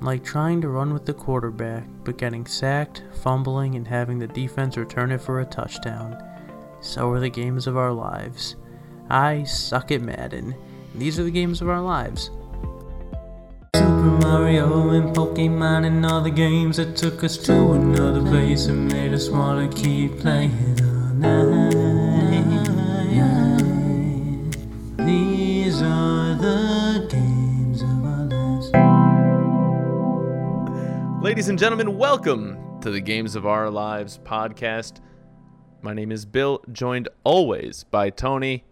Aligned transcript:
like 0.00 0.24
trying 0.24 0.60
to 0.60 0.68
run 0.68 0.92
with 0.92 1.06
the 1.06 1.14
quarterback, 1.14 1.86
but 2.04 2.18
getting 2.18 2.46
sacked, 2.46 3.02
fumbling, 3.22 3.74
and 3.74 3.86
having 3.86 4.18
the 4.18 4.26
defense 4.26 4.76
return 4.76 5.10
it 5.10 5.20
for 5.20 5.40
a 5.40 5.44
touchdown. 5.44 6.22
So 6.80 7.10
are 7.10 7.20
the 7.20 7.28
games 7.28 7.66
of 7.66 7.76
our 7.76 7.92
lives. 7.92 8.56
I 9.10 9.44
suck 9.44 9.90
at 9.90 10.00
Madden. 10.00 10.54
These 10.94 11.18
are 11.18 11.24
the 11.24 11.30
games 11.30 11.60
of 11.60 11.68
our 11.68 11.80
lives. 11.80 12.30
Super 13.74 14.18
Mario 14.22 14.90
and 14.90 15.14
Pokemon 15.14 15.86
and 15.86 16.06
all 16.06 16.20
the 16.20 16.30
games 16.30 16.76
that 16.76 16.96
took 16.96 17.24
us 17.24 17.36
to 17.38 17.72
another 17.72 18.22
place 18.22 18.66
and 18.66 18.90
made 18.90 19.12
us 19.12 19.28
wanna 19.28 19.68
keep 19.68 20.20
playing 20.20 20.78
all 21.24 21.47
Ladies 31.38 31.50
and 31.50 31.58
gentlemen, 31.60 31.96
welcome 31.96 32.80
to 32.80 32.90
the 32.90 33.00
Games 33.00 33.36
of 33.36 33.46
Our 33.46 33.70
Lives 33.70 34.18
podcast. 34.24 35.00
My 35.82 35.94
name 35.94 36.10
is 36.10 36.24
Bill, 36.24 36.64
joined 36.72 37.08
always 37.22 37.84
by 37.84 38.10
Tony, 38.10 38.64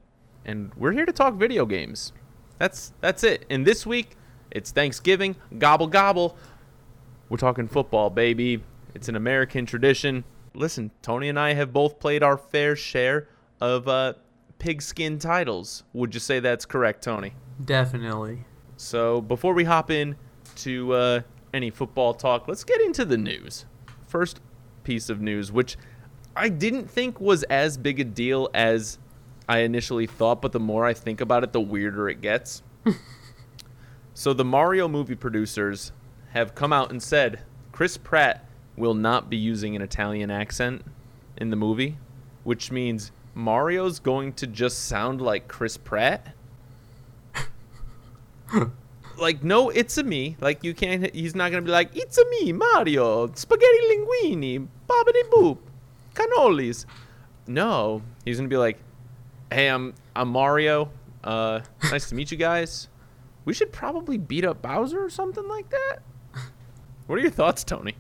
and 0.45 0.75
we're 0.75 0.91
here 0.91 1.07
to 1.07 1.13
talk 1.13 1.35
video 1.35 1.65
games. 1.65 2.13
That's 2.59 2.93
that's 3.01 3.23
it. 3.23 3.47
And 3.51 3.65
this 3.65 3.87
week, 3.87 4.17
it's 4.51 4.73
Thanksgiving, 4.73 5.37
gobble 5.59 5.87
gobble. 5.87 6.37
We're 7.29 7.37
talking 7.37 7.69
football, 7.69 8.11
baby. 8.11 8.65
It's 8.97 9.09
an 9.09 9.15
American 9.15 9.65
tradition. 9.65 10.25
Listen, 10.53 10.91
Tony 11.03 11.29
and 11.29 11.39
I 11.39 11.55
have 11.55 11.73
both 11.73 12.01
played 12.01 12.25
our 12.25 12.37
fair 12.37 12.75
share 12.75 13.29
of 13.61 13.87
uh, 13.87 14.15
pigskin 14.59 15.21
titles. 15.21 15.85
Would 15.93 16.15
you 16.15 16.21
say 16.21 16.41
that's 16.41 16.65
correct, 16.67 17.05
Tony? 17.05 17.33
Definitely. 17.65 18.45
So 18.77 19.21
before 19.21 19.55
we 19.55 19.63
hop 19.63 19.89
in 19.93 20.17
to 20.57 20.93
uh, 20.95 21.21
any 21.57 21.71
football 21.71 22.15
talk, 22.15 22.47
let's 22.47 22.65
get 22.65 22.81
into 22.81 23.05
the 23.05 23.17
news. 23.17 23.65
First 24.07 24.41
piece 24.85 25.09
of 25.09 25.21
news, 25.21 25.51
which 25.51 25.77
I 26.37 26.49
didn't 26.49 26.89
think 26.89 27.21
was 27.21 27.43
as 27.45 27.77
big 27.77 27.99
a 27.99 28.05
deal 28.05 28.49
as 28.55 28.99
I 29.49 29.59
initially 29.59 30.07
thought, 30.07 30.43
but 30.43 30.53
the 30.53 30.61
more 30.61 30.85
I 30.85 30.93
think 30.95 31.21
about 31.21 31.43
it, 31.43 31.53
the 31.53 31.61
weirder 31.61 32.09
it 32.09 32.21
gets. 32.21 32.63
so 34.15 34.33
the 34.33 34.45
Mario 34.45 34.87
movie 34.87 35.15
producers 35.15 35.93
have 36.31 36.55
come 36.55 36.73
out 36.73 36.91
and 36.91 37.03
said 37.03 37.41
Chris 37.73 37.97
Pratt 37.97 38.47
will 38.77 38.95
not 38.95 39.31
be 39.31 39.37
using 39.37 39.75
an 39.75 39.83
Italian 39.83 40.31
accent 40.31 40.83
in 41.37 41.51
the 41.51 41.57
movie, 41.57 41.97
which 42.45 42.71
means 42.71 43.11
Mario's 43.35 43.99
going 43.99 44.33
to 44.35 44.47
just 44.47 44.85
sound 44.85 45.21
like 45.21 45.49
Chris 45.49 45.77
Pratt 45.77 46.35
like 49.19 49.43
no 49.43 49.71
it's 49.71 49.99
a 49.99 50.03
me. 50.03 50.37
Like 50.41 50.65
you 50.65 50.75
can't 50.75 51.15
he's 51.15 51.35
not 51.35 51.51
gonna 51.51 51.63
be 51.63 51.71
like 51.71 51.97
it's 51.97 52.19
a 52.19 52.25
me 52.31 52.53
mario 52.53 53.33
spaghetti 53.35 53.79
linguini 53.91 54.67
bobbity 54.89 55.31
boop 55.31 55.59
cannolis. 56.15 56.87
No 57.47 58.03
he's 58.25 58.37
gonna 58.39 58.49
be 58.49 58.57
like 58.57 58.79
hey 59.53 59.69
i'm 59.69 59.95
i'm 60.17 60.29
mario 60.29 60.91
uh 61.23 61.61
nice 61.91 62.09
to 62.09 62.15
meet 62.15 62.31
you 62.31 62.37
guys. 62.37 62.89
We 63.45 63.55
should 63.55 63.73
probably 63.73 64.19
beat 64.19 64.45
up 64.45 64.61
bowser 64.61 65.05
or 65.05 65.11
something 65.11 65.47
like 65.47 65.71
that. 65.71 65.99
What 67.07 67.19
are 67.19 67.23
your 67.23 67.31
thoughts 67.31 67.63
tony? 67.63 67.95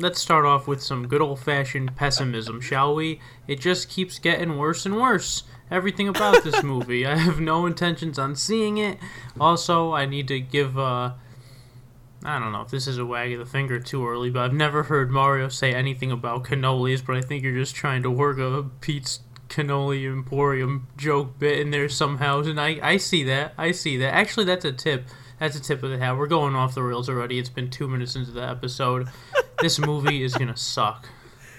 Let's 0.00 0.20
start 0.20 0.44
off 0.44 0.68
with 0.68 0.80
some 0.82 1.08
good 1.08 1.20
old 1.20 1.40
fashioned 1.40 1.96
pessimism, 1.96 2.60
shall 2.60 2.94
we? 2.94 3.20
It 3.48 3.58
just 3.58 3.88
keeps 3.88 4.18
getting 4.18 4.56
worse 4.56 4.86
and 4.86 4.96
worse. 4.96 5.42
Everything 5.70 6.08
about 6.08 6.44
this 6.44 6.62
movie. 6.62 7.04
I 7.06 7.16
have 7.16 7.40
no 7.40 7.66
intentions 7.66 8.18
on 8.18 8.34
seeing 8.36 8.78
it. 8.78 8.98
Also, 9.40 9.92
I 9.92 10.06
need 10.06 10.28
to 10.28 10.40
give 10.40 10.78
uh 10.78 11.12
I 12.24 12.38
don't 12.40 12.50
know 12.52 12.62
if 12.62 12.70
this 12.70 12.88
is 12.88 12.98
a 12.98 13.06
wag 13.06 13.32
of 13.32 13.38
the 13.38 13.46
finger 13.46 13.78
too 13.78 14.06
early, 14.06 14.30
but 14.30 14.40
I've 14.40 14.52
never 14.52 14.84
heard 14.84 15.10
Mario 15.10 15.48
say 15.48 15.72
anything 15.72 16.10
about 16.10 16.44
cannolis, 16.44 17.04
but 17.04 17.16
I 17.16 17.20
think 17.20 17.44
you're 17.44 17.54
just 17.54 17.76
trying 17.76 18.02
to 18.02 18.10
work 18.10 18.38
a 18.38 18.64
Pete's 18.80 19.20
cannoli 19.48 20.04
emporium 20.06 20.88
joke 20.96 21.38
bit 21.38 21.60
in 21.60 21.70
there 21.70 21.88
somehow. 21.88 22.40
And 22.40 22.60
I, 22.60 22.78
I 22.82 22.96
see 22.96 23.22
that. 23.24 23.54
I 23.56 23.70
see 23.70 23.96
that. 23.98 24.14
Actually 24.14 24.46
that's 24.46 24.64
a 24.64 24.72
tip. 24.72 25.06
That's 25.38 25.56
a 25.56 25.60
tip 25.60 25.82
of 25.84 25.90
the 25.90 25.98
hat. 25.98 26.16
We're 26.16 26.26
going 26.26 26.56
off 26.56 26.74
the 26.74 26.82
rails 26.82 27.08
already. 27.08 27.38
It's 27.38 27.48
been 27.48 27.70
two 27.70 27.86
minutes 27.86 28.16
into 28.16 28.32
the 28.32 28.42
episode. 28.42 29.08
this 29.60 29.78
movie 29.78 30.24
is 30.24 30.34
gonna 30.34 30.56
suck. 30.56 31.08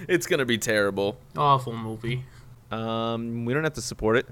it's 0.07 0.27
gonna 0.27 0.45
be 0.45 0.57
terrible 0.57 1.17
Awful 1.37 1.75
movie. 1.75 2.25
Um 2.71 3.45
we 3.45 3.53
don't 3.53 3.63
have 3.63 3.73
to 3.73 3.81
support 3.81 4.15
it 4.17 4.27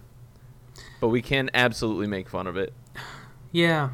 but 1.00 1.08
we 1.10 1.22
can 1.22 1.50
absolutely 1.54 2.08
make 2.08 2.30
fun 2.30 2.48
of 2.48 2.56
it 2.58 2.74
Yeah. 3.52 3.92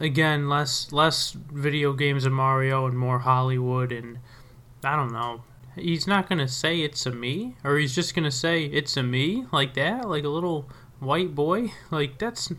Again, 0.00 0.48
less 0.48 0.90
less 0.92 1.32
video 1.32 1.92
games 1.92 2.24
of 2.24 2.32
Mario 2.32 2.86
and 2.86 2.96
more 2.96 3.18
Hollywood 3.20 3.92
and 3.92 4.18
I 4.84 4.96
don't 4.96 5.12
know. 5.12 5.42
He's 5.76 6.06
not 6.06 6.28
gonna 6.28 6.48
say 6.48 6.80
it's 6.80 7.04
a 7.06 7.10
me, 7.10 7.56
or 7.64 7.76
he's 7.78 7.94
just 7.94 8.14
gonna 8.14 8.30
say 8.30 8.64
it's 8.64 8.96
a 8.96 9.02
me 9.02 9.46
like 9.52 9.74
that, 9.74 10.08
like 10.08 10.24
a 10.24 10.28
little 10.28 10.68
white 11.00 11.34
boy. 11.34 11.72
Like 11.90 12.18
that's 12.18 12.52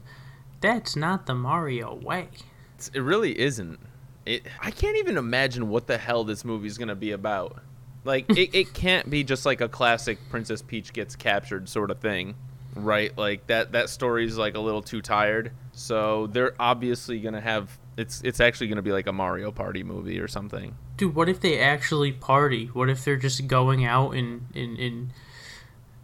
that's 0.62 0.96
not 0.96 1.26
the 1.26 1.34
Mario 1.36 1.96
way. 1.96 2.30
It's- 2.76 2.92
It 2.94 3.00
really 3.02 3.38
isn't. 3.40 3.80
It. 4.26 4.46
I 4.62 4.72
can't 4.72 4.98
even 4.98 5.18
imagine 5.18 5.70
what 5.70 5.88
the 5.88 5.98
hell 5.98 6.24
this 6.24 6.44
movie's 6.46 6.78
gonna 6.78 6.96
be 6.96 7.12
about. 7.12 7.62
Like, 8.04 8.30
it, 8.30 8.56
it 8.56 8.74
can't 8.74 9.10
be 9.10 9.24
just 9.24 9.46
like 9.46 9.62
a 9.62 9.70
classic 9.70 10.18
Princess 10.30 10.62
Peach 10.62 10.94
gets 10.94 11.16
captured 11.16 11.70
sort 11.70 11.90
of 11.90 12.00
thing, 12.00 12.36
right? 12.76 13.16
Like 13.18 13.48
that 13.48 13.72
that 13.74 13.90
story's 13.90 14.38
like 14.38 14.56
a 14.56 14.60
little 14.60 14.82
too 14.82 15.02
tired. 15.02 15.52
So 15.72 16.28
they're 16.28 16.56
obviously 16.60 17.20
gonna 17.20 17.42
have. 17.42 17.78
It's 17.96 18.22
it's 18.24 18.40
actually 18.40 18.68
gonna 18.68 18.82
be 18.82 18.92
like 18.92 19.08
a 19.08 19.14
Mario 19.14 19.52
Party 19.52 19.84
movie 19.84 20.20
or 20.20 20.28
something. 20.28 20.76
Dude, 20.98 21.16
what 21.16 21.30
if 21.30 21.40
they 21.40 21.60
actually 21.60 22.12
party? 22.12 22.68
What 22.68 22.90
if 22.90 23.06
they're 23.06 23.18
just 23.18 23.48
going 23.48 23.86
out 23.86 24.12
and 24.12 24.48
and, 24.54 24.78
and 24.78 25.10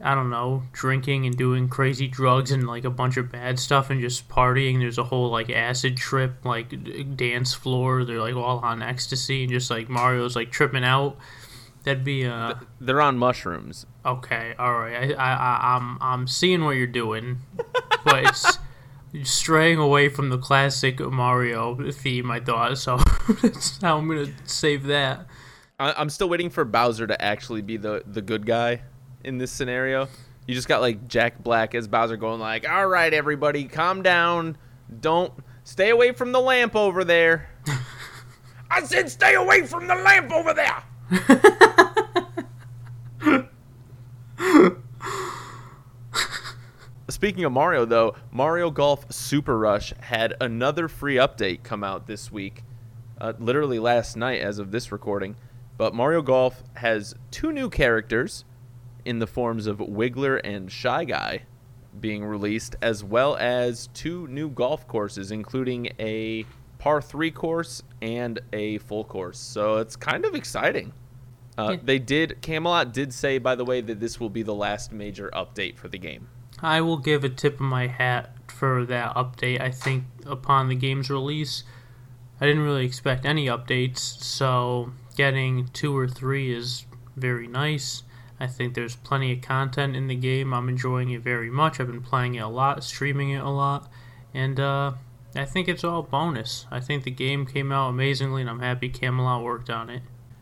I 0.02 0.16
don't 0.16 0.30
know, 0.30 0.64
drinking 0.72 1.26
and 1.26 1.36
doing 1.36 1.68
crazy 1.68 2.08
drugs 2.08 2.52
and 2.52 2.66
like 2.66 2.86
a 2.86 2.90
bunch 2.90 3.18
of 3.18 3.32
bad 3.32 3.60
stuff 3.60 3.90
and 3.90 4.00
just 4.00 4.30
partying. 4.30 4.80
There's 4.80 4.98
a 4.98 5.04
whole 5.04 5.30
like 5.30 5.50
acid 5.50 5.98
trip, 5.98 6.46
like 6.46 7.18
dance 7.18 7.54
floor. 7.54 8.06
They're 8.06 8.22
like 8.22 8.36
all 8.36 8.60
on 8.60 8.82
ecstasy 8.82 9.44
and 9.44 9.52
just 9.52 9.70
like 9.70 9.90
Mario's 9.90 10.36
like 10.36 10.52
tripping 10.52 10.86
out. 10.86 11.18
That'd 11.84 12.04
be 12.04 12.26
uh 12.26 12.56
They're 12.82 13.02
on 13.02 13.18
mushrooms. 13.18 13.86
okay. 14.06 14.54
All 14.60 14.74
right, 14.80 15.12
I 15.12 15.14
I, 15.14 15.34
I 15.34 15.76
I'm 15.76 15.98
I'm 16.02 16.28
seeing 16.28 16.64
what 16.66 16.72
you're 16.72 16.88
doing, 16.88 17.40
but 18.04 18.26
it's 18.26 18.60
straying 19.24 19.80
away 19.80 20.10
from 20.10 20.30
the 20.30 20.38
classic 20.38 21.00
Mario 21.00 21.92
theme. 21.92 22.30
I 22.32 22.40
thought 22.42 22.78
so. 22.78 22.98
that's 23.42 23.82
how 23.82 23.98
I'm 23.98 24.08
gonna 24.08 24.32
save 24.46 24.84
that. 24.84 25.26
I, 25.80 25.94
I'm 25.98 26.10
still 26.10 26.28
waiting 26.28 26.50
for 26.50 26.66
Bowser 26.66 27.08
to 27.08 27.22
actually 27.22 27.62
be 27.62 27.78
the 27.78 28.04
the 28.06 28.22
good 28.22 28.46
guy 28.46 28.82
in 29.24 29.38
this 29.38 29.52
scenario. 29.52 30.08
You 30.48 30.56
just 30.56 30.68
got 30.68 30.82
like 30.82 31.08
Jack 31.08 31.42
Black 31.42 31.76
as 31.76 31.88
Bowser 31.88 32.18
going 32.18 32.40
like, 32.42 32.68
"All 32.70 32.88
right, 32.88 33.14
everybody, 33.14 33.66
calm 33.66 34.02
down. 34.02 34.58
Don't 35.00 35.32
stay 35.64 35.92
away 35.92 36.12
from 36.12 36.34
the 36.34 36.42
lamp 36.42 36.76
over 36.76 37.04
there." 37.06 37.50
I 38.72 38.84
said, 38.84 39.10
"Stay 39.10 39.36
away 39.36 39.66
from 39.66 39.88
the 39.88 39.96
lamp 39.96 40.32
over 40.32 40.54
there." 40.54 40.84
Speaking 47.10 47.44
of 47.44 47.52
Mario, 47.52 47.86
though, 47.86 48.16
Mario 48.32 48.70
Golf 48.70 49.12
Super 49.12 49.58
Rush 49.58 49.92
had 50.00 50.36
another 50.40 50.88
free 50.88 51.16
update 51.16 51.64
come 51.64 51.84
out 51.84 52.06
this 52.06 52.32
week, 52.32 52.64
uh, 53.20 53.34
literally 53.40 53.80
last 53.80 54.16
night 54.16 54.42
as 54.42 54.60
of 54.60 54.72
this 54.72 54.92
recording. 54.92 55.36
But 55.78 55.96
Mario 55.96 56.22
Golf 56.22 56.64
has 56.76 57.16
two 57.32 57.52
new 57.52 57.70
characters 57.70 58.46
in 59.04 59.20
the 59.20 59.28
forms 59.28 59.66
of 59.66 59.80
Wiggler 59.80 60.40
and 60.44 60.72
Shy 60.72 61.06
Guy 61.06 61.44
being 62.00 62.24
released, 62.24 62.76
as 62.82 63.04
well 63.04 63.36
as 63.38 63.90
two 63.94 64.28
new 64.28 64.50
golf 64.50 64.88
courses, 64.88 65.32
including 65.32 65.92
a 66.00 66.46
par 66.80 67.02
3 67.02 67.30
course 67.30 67.84
and 68.02 68.40
a 68.52 68.80
full 68.80 69.04
course. 69.04 69.38
So 69.38 69.78
it's 69.78 69.96
kind 69.96 70.26
of 70.26 70.34
exciting. 70.34 70.94
Uh, 71.58 71.72
Yeah. 71.74 71.78
They 71.84 72.00
did, 72.00 72.42
Camelot 72.42 72.94
did 72.94 73.14
say, 73.14 73.38
by 73.38 73.54
the 73.56 73.66
way, 73.66 73.82
that 73.82 74.00
this 74.00 74.20
will 74.20 74.30
be 74.30 74.42
the 74.42 74.56
last 74.56 74.92
major 74.92 75.30
update 75.34 75.78
for 75.78 75.88
the 75.90 75.98
game. 76.00 76.30
I 76.62 76.82
will 76.82 76.98
give 76.98 77.24
a 77.24 77.30
tip 77.30 77.56
of 77.56 77.62
my 77.62 77.88
hat 77.88 78.32
for 78.48 78.86
that 78.86 79.14
update. 79.16 79.62
I 79.62 79.72
think 79.72 80.06
upon 80.26 80.68
the 80.70 80.76
game's 80.76 81.10
release, 81.10 81.64
I 82.42 82.46
didn't 82.46 82.64
really 82.64 82.86
expect 82.86 83.26
any 83.26 83.48
updates, 83.48 84.00
so 84.00 84.92
getting 85.16 85.68
two 85.74 85.96
or 85.98 86.08
three 86.08 86.52
is 86.54 86.86
very 87.18 87.48
nice. 87.48 88.04
I 88.40 88.48
think 88.48 88.74
there's 88.74 88.96
plenty 88.96 89.34
of 89.34 89.42
content 89.42 89.98
in 89.98 90.08
the 90.08 90.16
game. 90.16 90.54
I'm 90.54 90.70
enjoying 90.70 91.10
it 91.10 91.22
very 91.22 91.50
much. 91.50 91.80
I've 91.80 91.88
been 91.88 92.02
playing 92.02 92.36
it 92.36 92.40
a 92.40 92.48
lot, 92.48 92.84
streaming 92.86 93.32
it 93.32 93.44
a 93.44 93.50
lot, 93.50 93.92
and 94.34 94.58
uh, 94.60 94.94
I 95.36 95.46
think 95.46 95.68
it's 95.68 95.84
all 95.84 96.02
bonus. 96.04 96.66
I 96.72 96.80
think 96.80 97.04
the 97.04 97.12
game 97.12 97.46
came 97.46 97.72
out 97.72 97.90
amazingly, 97.90 98.42
and 98.42 98.50
I'm 98.50 98.60
happy 98.60 98.90
Camelot 98.90 99.44
worked 99.44 99.70
on 99.70 99.90
it. 99.90 100.02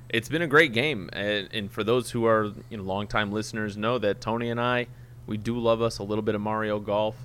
it's 0.09 0.29
been 0.29 0.41
a 0.41 0.47
great 0.47 0.71
game 0.71 1.09
and, 1.11 1.49
and 1.51 1.69
for 1.71 1.83
those 1.83 2.11
who 2.11 2.25
are 2.25 2.45
you 2.69 2.77
know 2.77 2.83
longtime 2.83 3.29
listeners 3.29 3.75
know 3.75 3.97
that 3.97 4.21
tony 4.21 4.49
and 4.49 4.57
i 4.61 4.87
we 5.25 5.35
do 5.35 5.57
love 5.59 5.81
us 5.81 5.97
a 5.99 6.03
little 6.03 6.21
bit 6.21 6.33
of 6.33 6.39
mario 6.39 6.79
golf 6.79 7.17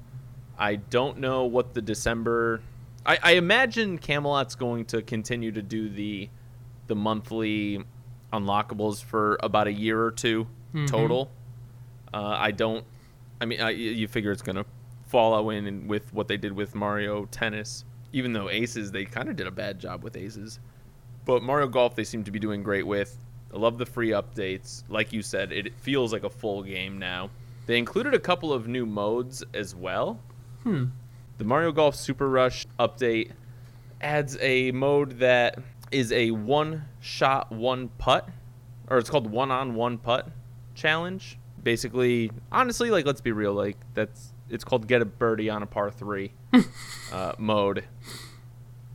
i 0.59 0.75
don't 0.75 1.17
know 1.19 1.45
what 1.45 1.75
the 1.75 1.81
december 1.81 2.61
I, 3.07 3.19
I 3.23 3.33
imagine 3.35 3.99
Camelot's 3.99 4.57
going 4.57 4.85
to 4.87 5.01
continue 5.03 5.53
to 5.53 5.63
do 5.63 5.89
the 5.89 6.29
the 6.89 6.97
monthly 6.97 7.85
unlockables 8.33 9.03
for 9.03 9.39
about 9.43 9.67
a 9.69 9.73
year 9.73 10.03
or 10.03 10.11
2 10.11 10.47
Mhm. 10.75 10.87
total. 10.89 11.31
Uh, 12.15 12.35
I 12.39 12.51
don't. 12.51 12.85
I 13.41 13.45
mean, 13.45 13.61
I, 13.61 13.71
you 13.71 14.09
figure 14.09 14.31
it's 14.33 14.43
gonna 14.43 14.65
follow 15.13 15.51
in 15.51 15.67
and 15.67 15.91
with 15.91 16.13
what 16.15 16.27
they 16.27 16.39
did 16.39 16.53
with 16.53 16.75
Mario 16.75 17.27
Tennis. 17.27 17.85
Even 18.15 18.33
though 18.33 18.49
Aces, 18.49 18.91
they 18.91 19.05
kind 19.05 19.29
of 19.29 19.37
did 19.37 19.47
a 19.47 19.51
bad 19.51 19.79
job 19.79 20.03
with 20.03 20.17
Aces, 20.17 20.59
but 21.27 21.43
Mario 21.43 21.69
Golf 21.69 21.95
they 21.95 22.03
seem 22.03 22.25
to 22.25 22.31
be 22.31 22.39
doing 22.39 22.63
great 22.63 22.87
with. 22.87 23.19
I 23.53 23.59
love 23.59 23.77
the 23.77 23.85
free 23.85 24.09
updates. 24.09 24.85
Like 24.89 25.13
you 25.13 25.21
said, 25.21 25.53
it 25.53 25.75
feels 25.75 26.15
like 26.15 26.25
a 26.25 26.31
full 26.31 26.63
game 26.63 26.99
now. 26.99 27.29
They 27.67 27.77
included 27.77 28.15
a 28.15 28.19
couple 28.19 28.55
of 28.55 28.67
new 28.67 28.87
modes 28.87 29.45
as 29.53 29.75
well. 29.75 30.19
Hmm. 30.63 30.87
The 31.37 31.45
Mario 31.45 31.73
Golf 31.73 31.95
Super 31.95 32.31
Rush 32.31 32.67
update 32.81 33.33
adds 34.01 34.39
a 34.41 34.73
mode 34.73 35.19
that 35.19 35.59
is 35.91 36.11
a 36.13 36.31
one 36.31 36.87
shot, 37.01 37.53
one 37.53 37.89
putt, 37.99 38.27
or 38.89 38.97
it's 38.97 39.11
called 39.11 39.31
one 39.31 39.51
on 39.51 39.75
one 39.75 39.99
putt 39.99 40.31
challenge. 40.75 41.39
Basically, 41.63 42.31
honestly, 42.51 42.91
like 42.91 43.05
let's 43.05 43.21
be 43.21 43.33
real, 43.33 43.53
like 43.53 43.77
that's 43.93 44.32
it's 44.53 44.65
called 44.65 44.87
get 44.87 45.03
a 45.03 45.05
birdie 45.07 45.51
on 45.51 45.63
a 45.63 45.67
par 45.67 45.91
three 45.91 46.33
uh, 47.13 47.33
mode. 47.39 47.85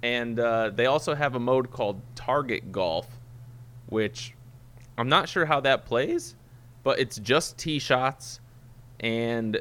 And 0.04 0.40
uh, 0.40 0.70
they 0.70 0.86
also 0.86 1.16
have 1.16 1.36
a 1.36 1.40
mode 1.40 1.72
called 1.72 2.00
Target 2.16 2.72
Golf, 2.72 3.08
which 3.88 4.36
I'm 4.98 5.10
not 5.10 5.28
sure 5.28 5.46
how 5.46 5.60
that 5.62 5.86
plays, 5.86 6.36
but 6.84 7.00
it's 7.00 7.18
just 7.18 7.58
tee 7.58 7.80
shots, 7.80 8.40
and 9.00 9.60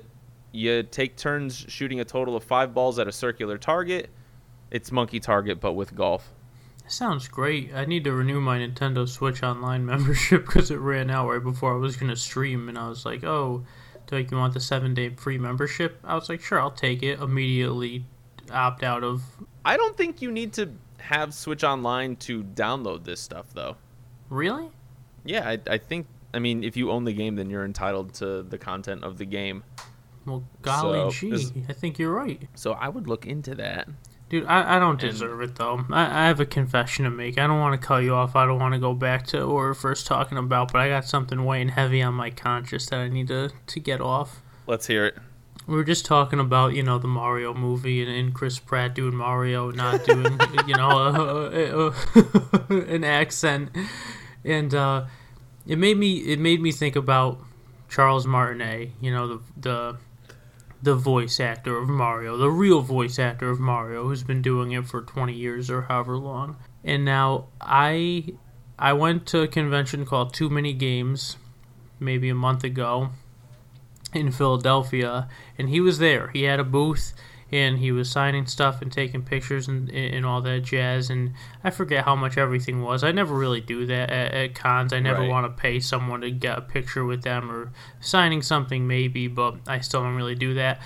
you 0.53 0.83
take 0.83 1.17
turns 1.17 1.65
shooting 1.69 2.01
a 2.01 2.05
total 2.05 2.37
of 2.37 2.45
five 2.45 2.75
balls 2.75 2.99
at 2.99 3.09
a 3.09 3.13
circular 3.13 3.57
target. 3.57 4.11
It's 4.71 4.93
monkey 4.93 5.21
target, 5.21 5.61
but 5.61 5.73
with 5.73 5.95
golf. 5.95 6.33
Sounds 6.87 7.27
great. 7.27 7.75
I 7.75 7.85
need 7.85 8.05
to 8.05 8.13
renew 8.13 8.41
my 8.41 8.59
Nintendo 8.59 9.09
Switch 9.09 9.43
Online 9.43 9.85
membership 9.87 10.47
because 10.47 10.71
it 10.71 10.77
ran 10.77 11.11
out 11.11 11.29
right 11.29 11.43
before 11.43 11.75
I 11.75 11.79
was 11.79 11.97
gonna 11.97 12.17
stream, 12.17 12.69
and 12.69 12.79
I 12.79 12.89
was 12.89 13.05
like, 13.07 13.25
"Oh, 13.25 13.65
Doug, 14.07 14.31
you 14.31 14.37
want 14.37 14.55
the 14.55 14.61
seven 14.61 14.95
day 14.95 15.11
free 15.11 15.39
membership?" 15.39 15.99
I 16.05 16.15
was 16.15 16.29
like, 16.29 16.41
"Sure, 16.41 16.61
I'll 16.61 16.71
take 16.71 17.03
it." 17.03 17.21
Immediately 17.21 18.05
opt 18.51 18.83
out 18.83 19.05
of. 19.05 19.23
I 19.65 19.77
don't 19.77 19.97
think 19.97 20.23
you 20.23 20.31
need 20.31 20.53
to 20.55 20.71
have 20.99 21.35
Switch 21.35 21.65
Online 21.65 22.17
to 22.17 22.43
download 22.43 23.05
this 23.05 23.21
stuff, 23.21 23.47
though. 23.55 23.77
Really? 24.31 24.71
Yeah, 25.25 25.49
I, 25.49 25.59
I 25.69 25.79
think. 25.79 26.07
I 26.35 26.39
mean, 26.39 26.65
if 26.65 26.77
you 26.77 26.91
own 26.91 27.05
the 27.05 27.13
game, 27.13 27.37
then 27.37 27.49
you're 27.49 27.65
entitled 27.65 28.15
to 28.15 28.43
the 28.43 28.59
content 28.59 29.05
of 29.05 29.17
the 29.17 29.25
game. 29.25 29.65
Well, 30.27 30.45
golly 30.61 31.11
So, 31.11 31.37
gee, 31.37 31.65
I 31.69 31.73
think 31.73 31.99
you're 31.99 32.13
right, 32.13 32.49
So 32.55 32.73
I 32.73 32.89
would 32.89 33.07
look 33.07 33.27
into 33.27 33.55
that. 33.55 33.89
Dude. 34.29 34.47
I, 34.47 34.77
I 34.77 34.79
don't 34.79 35.03
And- 35.03 35.13
deserve 35.13 35.41
it 35.43 35.57
though. 35.57 35.85
I, 35.91 36.25
I 36.25 36.27
have 36.29 36.41
a 36.41 36.47
confession 36.47 37.05
to 37.05 37.11
make. 37.11 37.39
I 37.39 37.47
don't 37.47 37.61
want 37.61 37.81
to 37.81 37.87
cut 37.87 37.99
you 38.05 38.15
off. 38.15 38.37
I 38.37 38.47
don't 38.47 38.59
want 38.61 38.75
to 38.75 38.81
go 38.81 38.95
back 38.95 39.27
to 39.29 39.39
what 39.41 39.49
we 39.49 39.55
were 39.55 39.75
first 39.75 40.07
talking 40.07 40.39
about, 40.39 40.73
but 40.73 40.81
I 40.81 40.89
got 40.89 41.05
something 41.05 41.45
weighing 41.45 41.69
heavy 41.71 42.03
on 42.03 42.15
my 42.15 42.31
conscience 42.31 42.87
that 42.87 42.99
I 42.99 43.09
need 43.09 43.29
to 43.29 43.51
to 43.67 43.81
get 43.81 44.01
off. 44.01 44.43
Let's 44.67 44.87
hear 44.87 45.07
it. 45.07 45.17
We 45.69 45.75
were 45.75 45.83
just 45.85 46.05
talking 46.05 46.39
about, 46.39 46.75
you 46.75 46.85
know, 46.85 46.99
the 46.99 47.09
Mario 47.09 47.53
movie 47.53 48.01
and, 48.01 48.09
and 48.11 48.33
Chris 48.33 48.59
Pratt 48.61 48.95
doing 48.95 49.17
Mario, 49.17 49.73
not 49.73 50.05
doing, 50.05 50.39
you 50.69 50.77
know, 50.77 50.91
a, 50.91 51.51
a, 51.51 51.89
a, 51.89 52.71
an 52.95 53.03
accent, 53.03 53.71
and 54.45 54.73
uh, 54.73 55.07
it 55.67 55.77
made 55.77 55.97
me 55.99 56.19
it 56.19 56.39
made 56.39 56.61
me 56.61 56.71
think 56.71 56.95
about 56.95 57.41
Charles 57.89 58.27
Martinet, 58.29 58.91
you 59.01 59.11
know, 59.13 59.27
the 59.27 59.41
the 59.61 59.97
the 60.83 60.95
voice 60.95 61.41
actor 61.41 61.79
of 61.79 61.89
Mario, 61.89 62.37
the 62.37 62.51
real 62.51 62.81
voice 62.81 63.19
actor 63.19 63.51
of 63.51 63.59
Mario, 63.59 64.05
who's 64.05 64.23
been 64.23 64.43
doing 64.43 64.73
it 64.73 64.87
for 64.87 65.03
twenty 65.03 65.35
years 65.35 65.71
or 65.71 65.83
however 65.83 66.17
long. 66.17 66.57
And 66.85 67.05
now 67.05 67.47
I 67.61 68.35
I 68.79 68.93
went 68.93 69.27
to 69.29 69.41
a 69.43 69.49
convention 69.49 70.05
called 70.05 70.35
Too 70.35 70.51
Many 70.51 70.73
Games, 70.73 71.39
maybe 71.99 72.29
a 72.29 72.35
month 72.35 72.63
ago 72.63 73.11
in 74.13 74.31
Philadelphia, 74.31 75.29
and 75.59 75.69
he 75.69 75.81
was 75.81 75.99
there. 75.99 76.29
He 76.29 76.43
had 76.43 76.61
a 76.61 76.65
booth, 76.65 77.13
and 77.53 77.79
he 77.79 77.93
was 77.93 78.11
signing 78.11 78.47
stuff 78.47 78.83
and 78.83 78.91
taking 78.91 79.23
pictures 79.23 79.69
and, 79.69 79.89
and 79.91 80.27
all 80.27 80.41
that 80.43 80.65
jazz. 80.65 81.11
And 81.11 81.33
I 81.63 81.71
forget 81.71 82.05
how 82.05 82.17
much 82.17 82.37
everything 82.37 82.83
was. 82.83 83.05
I 83.05 83.13
never 83.13 83.35
really 83.35 83.61
do 83.61 83.87
that 83.87 84.11
at, 84.11 84.33
at 84.35 84.55
cons. 84.55 84.93
I 84.93 84.99
never 85.01 85.21
Right. 85.21 85.31
want 85.31 85.47
to 85.47 85.61
pay 85.61 85.79
someone 85.81 86.23
to 86.23 86.31
get 86.31 86.59
a 86.59 86.61
picture 86.61 87.05
with 87.05 87.23
them 87.23 87.51
or 87.51 87.73
signing 88.01 88.43
something 88.43 88.87
maybe, 88.87 89.29
but 89.29 89.57
I 89.67 89.81
still 89.81 90.03
don't 90.03 90.17
really 90.17 90.35
do 90.35 90.55
that. 90.55 90.81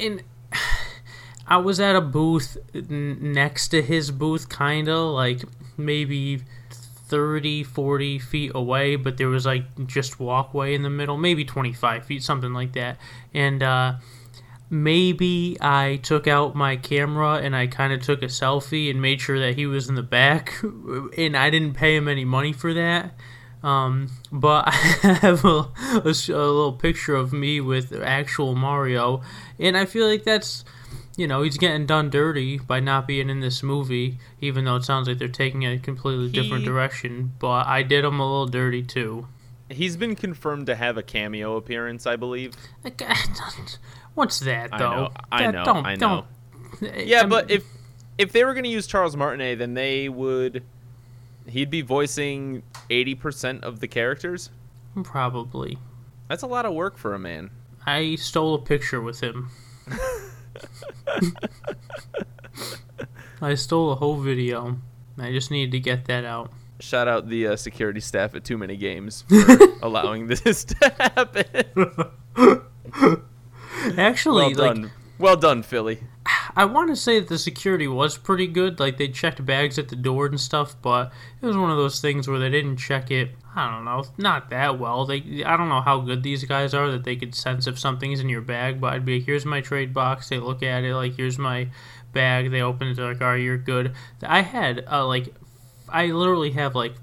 And 0.00 0.22
I 1.46 1.56
was 1.58 1.80
at 1.80 1.96
a 1.96 2.00
booth 2.02 2.56
next 2.74 3.68
to 3.68 3.80
his 3.80 4.10
booth, 4.10 4.48
kind 4.48 4.88
of 4.88 5.12
like 5.14 5.42
maybe 5.78 6.42
30, 6.70 7.62
40 7.64 8.18
feet 8.18 8.52
away, 8.54 8.96
but 8.96 9.16
there 9.16 9.28
was 9.28 9.46
like 9.46 9.86
just 9.86 10.20
walkway 10.20 10.74
in 10.74 10.82
the 10.82 10.90
middle, 10.90 11.16
maybe 11.16 11.44
25 11.46 12.04
feet, 12.04 12.22
something 12.22 12.52
like 12.52 12.72
that. 12.74 12.98
And 13.32 13.62
uh, 13.62 13.94
maybe 14.70 15.56
I 15.60 16.00
took 16.02 16.26
out 16.26 16.54
my 16.54 16.76
camera 16.76 17.34
and 17.34 17.54
I 17.56 17.66
kind 17.66 17.92
of 17.92 18.02
took 18.02 18.22
a 18.22 18.26
selfie 18.26 18.90
and 18.90 19.00
made 19.00 19.20
sure 19.20 19.38
that 19.38 19.54
he 19.56 19.66
was 19.66 19.88
in 19.88 19.94
the 19.94 20.02
back, 20.02 20.54
and 21.16 21.36
I 21.36 21.50
didn't 21.50 21.74
pay 21.74 21.96
him 21.96 22.08
any 22.08 22.24
money 22.24 22.52
for 22.52 22.74
that. 22.74 23.14
Um, 23.62 24.08
but 24.30 24.64
I 24.68 24.70
have 25.22 25.44
a 25.44 25.68
little 26.28 26.72
picture 26.72 27.14
of 27.14 27.32
me 27.32 27.60
with 27.60 27.92
actual 27.92 28.54
Mario, 28.54 29.22
and 29.58 29.76
I 29.76 29.84
feel 29.84 30.06
like 30.06 30.24
that's 30.24 30.64
you 31.18 31.26
know, 31.26 31.42
he's 31.42 31.58
getting 31.58 31.84
done 31.84 32.10
dirty 32.10 32.58
by 32.58 32.78
not 32.78 33.08
being 33.08 33.28
in 33.28 33.40
this 33.40 33.60
movie, 33.60 34.18
even 34.40 34.64
though 34.64 34.76
it 34.76 34.84
sounds 34.84 35.08
like 35.08 35.18
they're 35.18 35.26
taking 35.26 35.66
a 35.66 35.76
completely 35.76 36.30
different 36.30 36.62
He- 36.62 36.68
direction. 36.68 37.32
But 37.40 37.66
I 37.66 37.82
did 37.82 38.04
him 38.04 38.20
a 38.20 38.24
little 38.24 38.46
dirty 38.46 38.84
too. 38.84 39.26
He's 39.68 39.96
been 39.96 40.14
confirmed 40.14 40.66
to 40.66 40.76
have 40.76 40.96
a 40.96 41.02
cameo 41.02 41.56
appearance, 41.56 42.06
I 42.06 42.14
believe. 42.14 42.54
Like, 44.18 44.26
What's 44.26 44.40
that 44.40 44.74
I 44.74 44.78
though? 44.78 44.90
know, 44.90 45.10
I 45.30 45.42
That- 45.44 45.54
know, 45.54 45.64
don't- 45.64 45.86
I 45.86 45.94
know. 45.94 46.24
don't- 46.80 47.06
Yeah, 47.06 47.18
I'm- 47.20 47.28
but 47.28 47.50
if 47.50 47.64
if 48.18 48.32
they 48.32 48.44
were 48.44 48.52
going 48.52 48.64
to 48.64 48.70
use 48.70 48.86
Charles 48.88 49.16
Martinet, 49.16 49.58
then 49.60 49.74
they 49.74 50.08
would. 50.08 50.64
He'd 51.46 51.70
be 51.70 51.82
voicing 51.82 52.62
eighty 52.90 53.14
percent 53.14 53.62
of 53.64 53.78
the 53.80 53.86
characters. 53.88 54.50
probably, 55.04 55.78
That's 56.28 56.42
a 56.42 56.46
lot 56.48 56.66
of 56.66 56.74
work 56.74 56.98
for 56.98 57.14
a 57.14 57.18
man. 57.18 57.50
I 57.86 58.16
stole 58.16 58.54
a 58.54 58.58
picture 58.58 59.00
with 59.00 59.20
him. 59.20 59.50
I 63.40 63.54
stole 63.54 63.92
a 63.92 63.94
whole 63.94 64.16
video. 64.16 64.78
I 65.16 65.30
just 65.32 65.50
needed 65.52 65.70
to 65.72 65.80
get 65.80 66.06
that 66.06 66.24
out. 66.24 66.50
Shout 66.80 67.06
out 67.08 67.28
the 67.28 67.46
uh, 67.48 67.56
security 67.56 68.00
staff 68.00 68.34
at 68.34 68.44
Too 68.44 68.58
Many 68.58 68.76
Games 68.76 69.24
for 69.28 69.56
allowing 69.82 70.26
this 70.26 70.64
to 70.64 70.92
happen. 70.98 71.44
Actually, 73.98 74.54
Well 74.54 74.66
like 74.66 74.74
done, 74.74 74.90
well 75.18 75.36
done, 75.36 75.62
Philly. 75.62 76.00
I 76.54 76.64
want 76.64 76.90
to 76.90 76.96
say 76.96 77.20
that 77.20 77.28
the 77.28 77.38
security 77.38 77.86
was 77.86 78.18
pretty 78.18 78.46
good. 78.46 78.80
Like 78.80 78.96
they 78.96 79.08
checked 79.08 79.44
bags 79.44 79.78
at 79.78 79.88
the 79.88 79.96
door 79.96 80.26
and 80.26 80.40
stuff, 80.40 80.76
but 80.82 81.12
it 81.40 81.46
was 81.46 81.56
one 81.56 81.70
of 81.70 81.76
those 81.76 82.00
things 82.00 82.28
where 82.28 82.38
they 82.38 82.50
didn't 82.50 82.76
check 82.76 83.10
it. 83.10 83.30
I 83.54 83.70
don't 83.70 83.84
know, 83.84 84.04
not 84.18 84.50
that 84.50 84.78
well. 84.78 85.04
They, 85.06 85.42
I 85.44 85.56
don't 85.56 85.68
know 85.68 85.80
how 85.80 86.00
good 86.00 86.22
these 86.22 86.44
guys 86.44 86.74
are 86.74 86.90
that 86.90 87.04
they 87.04 87.16
could 87.16 87.34
sense 87.34 87.66
if 87.66 87.78
something's 87.78 88.20
in 88.20 88.28
your 88.28 88.40
bag. 88.40 88.80
But 88.80 88.92
I'd 88.92 89.04
be 89.04 89.18
like, 89.18 89.26
here's 89.26 89.46
my 89.46 89.60
trade 89.60 89.92
box. 89.94 90.28
They 90.28 90.38
look 90.38 90.62
at 90.62 90.84
it 90.84 90.94
like, 90.94 91.16
here's 91.16 91.38
my 91.38 91.68
bag. 92.12 92.50
They 92.50 92.60
open 92.60 92.88
it. 92.88 92.94
They're 92.96 93.12
like, 93.12 93.22
all 93.22 93.28
right, 93.28 93.42
you're 93.42 93.58
good. 93.58 93.94
I 94.22 94.42
had 94.42 94.84
uh, 94.90 95.06
like, 95.06 95.34
I 95.88 96.06
literally 96.06 96.50
have 96.52 96.74
like 96.74 96.94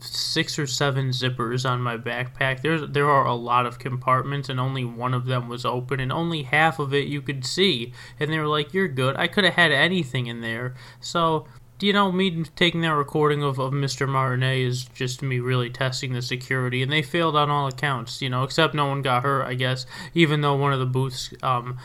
six 0.00 0.58
or 0.58 0.66
seven 0.66 1.08
zippers 1.10 1.68
on 1.68 1.80
my 1.80 1.96
backpack. 1.96 2.62
There's 2.62 2.82
there 2.90 3.08
are 3.08 3.26
a 3.26 3.34
lot 3.34 3.66
of 3.66 3.78
compartments 3.78 4.48
and 4.48 4.60
only 4.60 4.84
one 4.84 5.14
of 5.14 5.26
them 5.26 5.48
was 5.48 5.64
open 5.64 6.00
and 6.00 6.12
only 6.12 6.42
half 6.42 6.78
of 6.78 6.94
it 6.94 7.08
you 7.08 7.22
could 7.22 7.44
see. 7.44 7.92
And 8.18 8.32
they 8.32 8.38
were 8.38 8.46
like, 8.46 8.74
"You're 8.74 8.88
good." 8.88 9.16
I 9.16 9.26
could 9.26 9.44
have 9.44 9.54
had 9.54 9.72
anything 9.72 10.26
in 10.26 10.40
there. 10.40 10.74
So, 11.00 11.46
you 11.80 11.92
know, 11.92 12.10
me 12.12 12.44
taking 12.56 12.80
that 12.82 12.94
recording 12.94 13.42
of, 13.42 13.58
of 13.58 13.72
Mr. 13.72 14.08
Martinet 14.08 14.58
is 14.58 14.84
just 14.84 15.22
me 15.22 15.38
really 15.38 15.70
testing 15.70 16.12
the 16.12 16.22
security 16.22 16.82
and 16.82 16.90
they 16.92 17.02
failed 17.02 17.36
on 17.36 17.50
all 17.50 17.68
accounts, 17.68 18.20
you 18.22 18.28
know, 18.28 18.42
except 18.42 18.74
no 18.74 18.86
one 18.86 19.02
got 19.02 19.22
hurt, 19.22 19.44
I 19.46 19.54
guess, 19.54 19.86
even 20.14 20.40
though 20.40 20.56
one 20.56 20.72
of 20.72 20.80
the 20.80 20.86
booths 20.86 21.32
um 21.42 21.78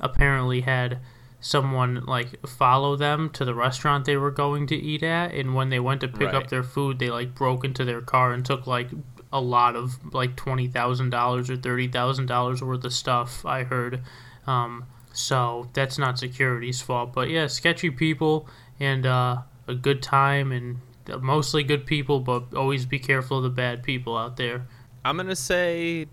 apparently 0.00 0.60
had 0.60 1.00
someone 1.40 2.02
like 2.06 2.46
follow 2.46 2.96
them 2.96 3.30
to 3.30 3.44
the 3.44 3.54
restaurant 3.54 4.04
they 4.04 4.16
were 4.16 4.30
going 4.30 4.66
to 4.66 4.74
eat 4.74 5.02
at 5.02 5.32
and 5.34 5.54
when 5.54 5.68
they 5.68 5.78
went 5.78 6.00
to 6.00 6.08
pick 6.08 6.32
up 6.32 6.48
their 6.48 6.62
food 6.62 6.98
they 6.98 7.10
like 7.10 7.34
broke 7.34 7.64
into 7.64 7.84
their 7.84 8.00
car 8.00 8.32
and 8.32 8.44
took 8.44 8.66
like 8.66 8.88
a 9.32 9.40
lot 9.40 9.76
of 9.76 10.14
like 10.14 10.34
twenty 10.34 10.66
thousand 10.66 11.10
dollars 11.10 11.50
or 11.50 11.56
thirty 11.56 11.88
thousand 11.88 12.26
dollars 12.26 12.62
worth 12.62 12.84
of 12.84 12.92
stuff 12.92 13.44
I 13.44 13.64
heard. 13.64 14.02
Um, 14.46 14.86
so 15.12 15.68
that's 15.72 15.98
not 15.98 16.18
security's 16.18 16.80
fault 16.80 17.12
but 17.12 17.28
yeah 17.28 17.46
sketchy 17.46 17.90
people 17.90 18.48
and 18.78 19.06
uh, 19.06 19.38
a 19.66 19.74
good 19.74 20.02
time 20.02 20.52
and 20.52 20.78
mostly 21.20 21.62
good 21.62 21.86
people 21.86 22.20
but 22.20 22.54
always 22.54 22.86
be 22.86 22.98
careful 22.98 23.38
of 23.38 23.44
the 23.44 23.50
bad 23.50 23.82
people 23.82 24.16
out 24.16 24.36
there. 24.36 24.66
I'm 25.04 25.16
gonna 25.16 25.36
say, 25.36 26.06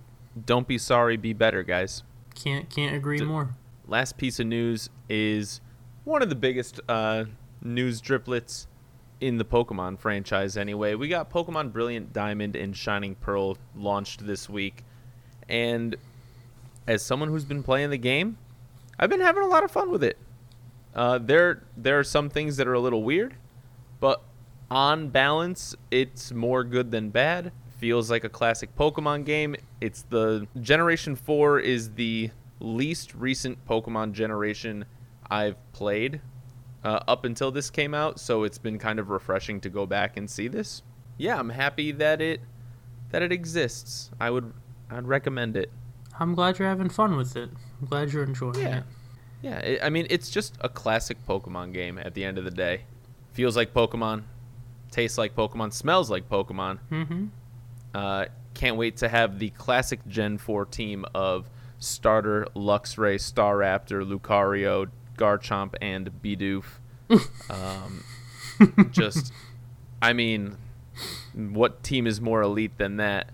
don't 0.46 0.68
be 0.68 0.78
sorry, 0.78 1.18
be 1.18 1.34
better, 1.34 1.64
guys. 1.64 2.04
can't 2.36 2.70
can't 2.70 2.96
agree 2.96 3.18
D- 3.18 3.26
more 3.26 3.56
Last 3.94 4.18
piece 4.18 4.40
of 4.40 4.48
news 4.48 4.90
is 5.08 5.62
one 6.04 6.24
of 6.24 6.30
the 6.30 6.36
biggest 6.36 6.80
uh, 6.90 7.26
news 7.62 8.02
driplets 8.02 8.66
in 9.22 9.38
the 9.38 9.46
Pokemon 9.46 10.00
franchise, 10.00 10.58
anyway. 10.58 10.96
We 10.96 11.08
got 11.10 11.30
Pokemon 11.30 11.72
Brilliant 11.72 12.12
Diamond 12.12 12.56
and 12.56 12.76
Shining 12.76 13.14
Pearl 13.14 13.56
launched 13.76 14.26
this 14.26 14.50
week. 14.50 14.84
And 15.48 15.96
as 16.88 17.04
someone 17.04 17.30
who's 17.30 17.46
been 17.46 17.62
playing 17.62 17.92
the 17.92 18.00
game, 18.00 18.40
I've 18.98 19.12
been 19.12 19.22
having 19.22 19.44
a 19.44 19.48
lot 19.48 19.64
of 19.64 19.70
fun 19.70 19.92
with 19.92 20.04
it. 20.04 20.18
Uh, 20.96 21.20
there, 21.20 21.62
there 21.78 22.00
are 22.00 22.04
some 22.04 22.32
things 22.32 22.58
that 22.58 22.68
are 22.68 22.74
a 22.74 22.80
little 22.80 23.04
weird, 23.04 23.36
but 24.00 24.24
on 24.72 25.10
balance, 25.10 25.76
it's 25.92 26.32
more 26.32 26.64
good 26.64 26.90
than 26.90 27.12
bad. 27.12 27.52
Feels 27.78 28.10
like 28.10 28.24
a 28.24 28.30
classic 28.30 28.76
Pokemon 28.76 29.26
game. 29.26 29.56
It's 29.82 30.02
the 30.10 30.48
Generation 30.60 31.16
4 31.16 31.60
is 31.60 31.92
the 31.92 32.32
least 32.64 33.14
recent 33.16 33.64
Pokemon 33.68 34.14
generation 34.14 34.86
I've 35.30 35.56
played 35.74 36.22
uh, 36.84 37.00
up 37.08 37.26
until 37.26 37.52
this 37.52 37.70
came 37.70 37.94
out, 37.94 38.20
so 38.20 38.44
it's 38.44 38.58
been 38.58 38.78
kind 38.80 39.00
of 39.00 39.10
refreshing 39.10 39.60
to 39.62 39.70
go 39.70 39.86
back 39.86 40.18
and 40.18 40.30
see 40.30 40.48
this. 40.48 40.82
Yeah, 41.18 41.38
I'm 41.40 41.50
happy 41.50 41.92
that 41.94 42.22
it 42.22 42.42
that 43.12 43.22
it 43.22 43.32
exists. 43.32 44.10
I 44.20 44.30
would 44.30 44.54
I'd 44.90 45.08
recommend 45.08 45.56
it. 45.56 45.72
I'm 46.20 46.34
glad 46.36 46.60
you're 46.60 46.68
having 46.68 46.90
fun 46.90 47.16
with 47.16 47.36
it. 47.36 47.50
I'm 47.82 47.88
glad 47.88 48.12
you're 48.12 48.24
enjoying 48.24 48.56
Yeah. 48.60 48.78
it. 48.80 48.84
Yeah, 49.42 49.60
it, 49.60 49.80
I 49.84 49.90
mean 49.90 50.08
it's 50.10 50.30
just 50.30 50.58
a 50.62 50.70
classic 50.70 51.18
Pokemon 51.28 51.74
game 51.74 51.98
at 51.98 52.14
the 52.14 52.24
end 52.24 52.38
of 52.38 52.44
the 52.46 52.52
day. 52.52 52.82
Feels 53.34 53.56
like 53.56 53.74
Pokemon, 53.74 54.24
tastes 54.92 55.18
like 55.18 55.36
Pokemon, 55.36 55.74
smells 55.74 56.10
like 56.10 56.30
Pokemon. 56.30 56.80
Mm-hmm. 56.92 57.26
Uh, 57.94 58.26
can't 58.54 58.78
wait 58.78 58.98
to 58.98 59.10
have 59.10 59.40
the 59.40 59.50
classic 59.52 60.06
Gen 60.08 60.38
4 60.38 60.66
team 60.66 61.06
of 61.16 61.50
Starter, 61.84 62.48
Luxray, 62.56 63.16
Staraptor, 63.16 64.04
Lucario, 64.08 64.88
Garchomp, 65.18 65.76
and 65.82 66.10
Bidoof. 66.24 66.64
um, 67.50 68.04
just, 68.92 69.32
I 70.02 70.14
mean, 70.14 70.58
what 71.36 71.84
team 71.84 72.08
is 72.08 72.22
more 72.22 72.42
elite 72.42 72.78
than 72.78 72.98
that? 72.98 73.30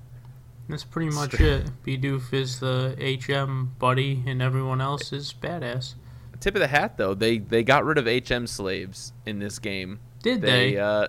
That's 0.68 0.84
pretty 0.84 1.14
much 1.16 1.34
Straight- 1.34 1.66
it. 1.66 1.72
Bidoof 1.86 2.34
is 2.34 2.60
the 2.60 2.96
HM 3.00 3.76
buddy, 3.80 4.24
and 4.28 4.42
everyone 4.42 4.82
else 4.82 5.12
is 5.14 5.34
badass. 5.34 5.96
Tip 6.40 6.56
of 6.56 6.62
the 6.62 6.68
hat, 6.68 6.96
though, 6.98 7.14
they 7.14 7.38
they 7.40 7.64
got 7.64 7.84
rid 7.84 7.98
of 7.98 8.06
HM 8.08 8.48
slaves 8.48 9.12
in 9.26 9.40
this 9.40 9.60
game. 9.60 10.00
Did 10.24 10.40
They, 10.42 10.72
they? 10.74 10.78
uh, 10.78 11.08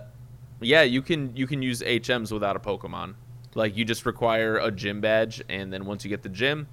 yeah, 0.61 0.83
you 0.83 1.03
can 1.03 1.37
you 1.37 1.47
can 1.47 1.63
use 1.63 1.83
HMs 1.83 2.33
without 2.33 2.57
a 2.57 2.59
Pokemon. 2.59 3.15
Like 3.55 3.77
you 3.77 3.85
just 3.85 4.07
require 4.07 4.57
a 4.57 4.73
gym 4.73 5.01
badge, 5.01 5.41
and 5.49 5.73
then 5.73 5.85
once 5.85 6.05
you 6.05 6.09
get 6.09 6.23
the 6.25 6.29
gym, 6.31 6.67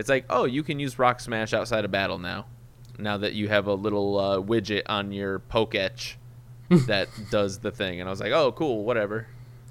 it's 0.00 0.08
like, 0.08 0.24
oh, 0.30 0.44
you 0.46 0.62
can 0.62 0.80
use 0.80 0.98
Rock 0.98 1.20
Smash 1.20 1.52
outside 1.52 1.84
of 1.84 1.90
battle 1.90 2.18
now. 2.18 2.46
Now 2.98 3.18
that 3.18 3.34
you 3.34 3.48
have 3.48 3.66
a 3.66 3.74
little 3.74 4.18
uh, 4.18 4.38
widget 4.40 4.82
on 4.86 5.12
your 5.12 5.38
Poketch 5.38 6.14
that 6.86 7.08
does 7.30 7.58
the 7.58 7.70
thing, 7.70 8.00
and 8.00 8.08
I 8.08 8.10
was 8.10 8.20
like, 8.20 8.32
oh, 8.32 8.52
cool, 8.52 8.84
whatever. 8.84 9.26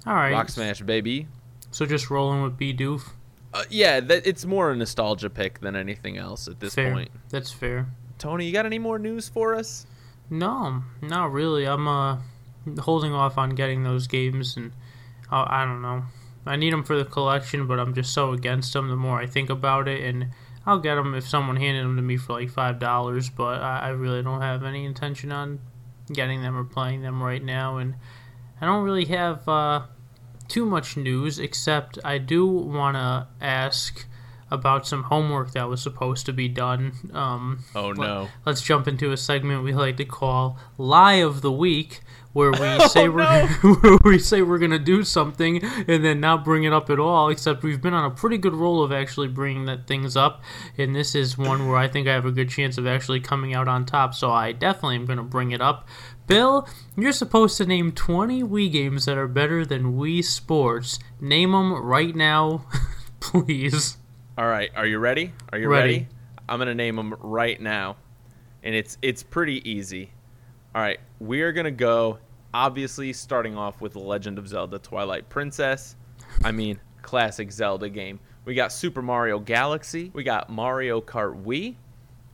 All 0.06 0.14
right. 0.14 0.32
Rock 0.32 0.48
Smash, 0.48 0.80
baby. 0.80 1.26
So 1.70 1.84
just 1.84 2.10
rolling 2.10 2.42
with 2.42 2.58
Bidoof. 2.58 3.02
Uh, 3.52 3.64
yeah, 3.68 4.00
that, 4.00 4.26
it's 4.26 4.44
more 4.44 4.70
a 4.70 4.76
nostalgia 4.76 5.28
pick 5.28 5.60
than 5.60 5.74
anything 5.74 6.16
else 6.16 6.46
at 6.46 6.60
this 6.60 6.74
fair. 6.74 6.92
point. 6.92 7.10
That's 7.28 7.50
fair. 7.50 7.88
Tony, 8.18 8.46
you 8.46 8.52
got 8.52 8.66
any 8.66 8.78
more 8.78 8.98
news 8.98 9.28
for 9.28 9.54
us? 9.54 9.86
No, 10.30 10.84
not 11.02 11.32
really. 11.32 11.64
I'm 11.64 11.88
uh 11.88 12.18
holding 12.78 13.12
off 13.12 13.36
on 13.36 13.50
getting 13.50 13.82
those 13.82 14.06
games, 14.06 14.56
and 14.56 14.70
uh, 15.32 15.44
I 15.48 15.64
don't 15.64 15.82
know. 15.82 16.04
I 16.46 16.56
need 16.56 16.72
them 16.72 16.84
for 16.84 16.96
the 16.96 17.04
collection, 17.04 17.66
but 17.66 17.78
I'm 17.78 17.94
just 17.94 18.12
so 18.12 18.32
against 18.32 18.72
them. 18.72 18.88
The 18.88 18.96
more 18.96 19.20
I 19.20 19.26
think 19.26 19.50
about 19.50 19.88
it, 19.88 20.02
and 20.02 20.30
I'll 20.66 20.78
get 20.80 20.94
them 20.96 21.14
if 21.14 21.28
someone 21.28 21.56
handed 21.56 21.84
them 21.84 21.96
to 21.96 22.02
me 22.02 22.16
for 22.16 22.32
like 22.40 22.50
five 22.50 22.78
dollars. 22.78 23.28
But 23.30 23.60
I, 23.62 23.78
I 23.78 23.88
really 23.90 24.22
don't 24.22 24.40
have 24.40 24.64
any 24.64 24.84
intention 24.84 25.32
on 25.32 25.60
getting 26.12 26.42
them 26.42 26.56
or 26.56 26.64
playing 26.64 27.02
them 27.02 27.22
right 27.22 27.42
now, 27.44 27.76
and 27.76 27.94
I 28.60 28.66
don't 28.66 28.84
really 28.84 29.04
have 29.06 29.46
uh, 29.48 29.82
too 30.48 30.64
much 30.64 30.96
news. 30.96 31.38
Except 31.38 31.98
I 32.04 32.18
do 32.18 32.46
want 32.46 32.96
to 32.96 33.26
ask 33.40 34.06
about 34.52 34.84
some 34.84 35.04
homework 35.04 35.52
that 35.52 35.68
was 35.68 35.80
supposed 35.80 36.26
to 36.26 36.32
be 36.32 36.48
done. 36.48 36.92
Um, 37.12 37.64
Oh 37.74 37.92
no. 37.92 38.28
let's 38.44 38.62
jump 38.62 38.88
into 38.88 39.12
a 39.12 39.16
segment 39.16 39.62
we 39.62 39.72
like 39.72 39.96
to 39.98 40.04
call 40.04 40.58
"Lie 40.78 41.14
of 41.22 41.40
the 41.42 41.52
Week," 41.52 42.00
where 42.32 42.50
we 42.52 42.58
oh, 42.62 42.86
say 42.88 43.08
Oh, 43.08 43.10
we're 43.10 43.74
where 43.80 43.98
we 44.04 44.18
say 44.18 44.42
we're 44.42 44.58
gonna 44.58 44.78
do 44.78 45.02
something 45.02 45.62
and 45.62 46.04
then 46.04 46.20
not 46.20 46.44
bring 46.44 46.64
it 46.64 46.72
up 46.72 46.90
at 46.90 46.98
all. 46.98 47.28
Except 47.28 47.62
we've 47.62 47.80
been 47.80 47.94
on 47.94 48.04
a 48.04 48.14
pretty 48.14 48.38
good 48.38 48.54
roll 48.54 48.82
of 48.82 48.92
actually 48.92 49.28
bringing 49.28 49.64
that 49.66 49.86
things 49.86 50.16
up, 50.16 50.42
and 50.78 50.94
this 50.94 51.14
is 51.14 51.36
one 51.36 51.66
where 51.68 51.76
I 51.76 51.88
think 51.88 52.06
I 52.08 52.12
have 52.12 52.26
a 52.26 52.32
good 52.32 52.48
chance 52.50 52.78
of 52.78 52.86
actually 52.86 53.20
coming 53.20 53.54
out 53.54 53.68
on 53.68 53.84
top. 53.84 54.14
So 54.14 54.30
I 54.30 54.52
definitely 54.52 54.96
am 54.96 55.06
gonna 55.06 55.22
bring 55.22 55.50
it 55.52 55.60
up. 55.60 55.88
Bill, 56.26 56.68
you're 56.96 57.10
supposed 57.10 57.56
to 57.56 57.66
name 57.66 57.90
20 57.90 58.44
Wii 58.44 58.70
games 58.70 59.04
that 59.06 59.18
are 59.18 59.26
better 59.26 59.66
than 59.66 59.94
Wii 59.96 60.22
Sports. 60.24 61.00
Name 61.20 61.50
them 61.50 61.72
right 61.72 62.14
now, 62.14 62.66
please. 63.20 63.96
All 64.38 64.46
right, 64.46 64.70
are 64.76 64.86
you 64.86 64.98
ready? 64.98 65.32
Are 65.52 65.58
you 65.58 65.68
Ready. 65.68 65.92
ready? 65.92 66.08
I'm 66.48 66.58
gonna 66.60 66.74
name 66.74 66.96
them 66.96 67.14
right 67.20 67.60
now, 67.60 67.96
and 68.62 68.74
it's 68.74 68.96
it's 69.02 69.22
pretty 69.24 69.68
easy. 69.68 70.12
All 70.74 70.80
right, 70.82 71.00
we 71.20 71.42
are 71.42 71.52
gonna 71.52 71.70
go. 71.70 72.18
Obviously, 72.52 73.12
starting 73.12 73.56
off 73.56 73.80
with 73.80 73.92
The 73.92 74.00
Legend 74.00 74.38
of 74.38 74.48
Zelda: 74.48 74.78
Twilight 74.78 75.28
Princess. 75.28 75.94
I 76.42 76.50
mean, 76.50 76.80
classic 77.02 77.52
Zelda 77.52 77.88
game. 77.88 78.18
We 78.44 78.54
got 78.54 78.72
Super 78.72 79.02
Mario 79.02 79.38
Galaxy. 79.38 80.10
We 80.14 80.24
got 80.24 80.50
Mario 80.50 81.00
Kart 81.00 81.44
Wii. 81.44 81.76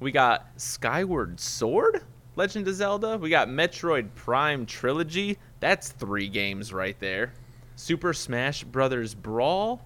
We 0.01 0.13
got 0.13 0.47
Skyward 0.57 1.41
Sword, 1.41 2.03
Legend 2.37 2.69
of 2.69 2.75
Zelda. 2.75 3.19
We 3.19 3.29
got 3.29 3.49
Metroid 3.49 4.15
Prime 4.15 4.65
Trilogy. 4.67 5.37
That's 5.61 5.91
three 5.91 6.29
games 6.29 6.73
right 6.73 6.99
there. 7.01 7.33
Super 7.75 8.13
Smash 8.13 8.65
Brothers 8.65 9.15
Brawl. 9.15 9.83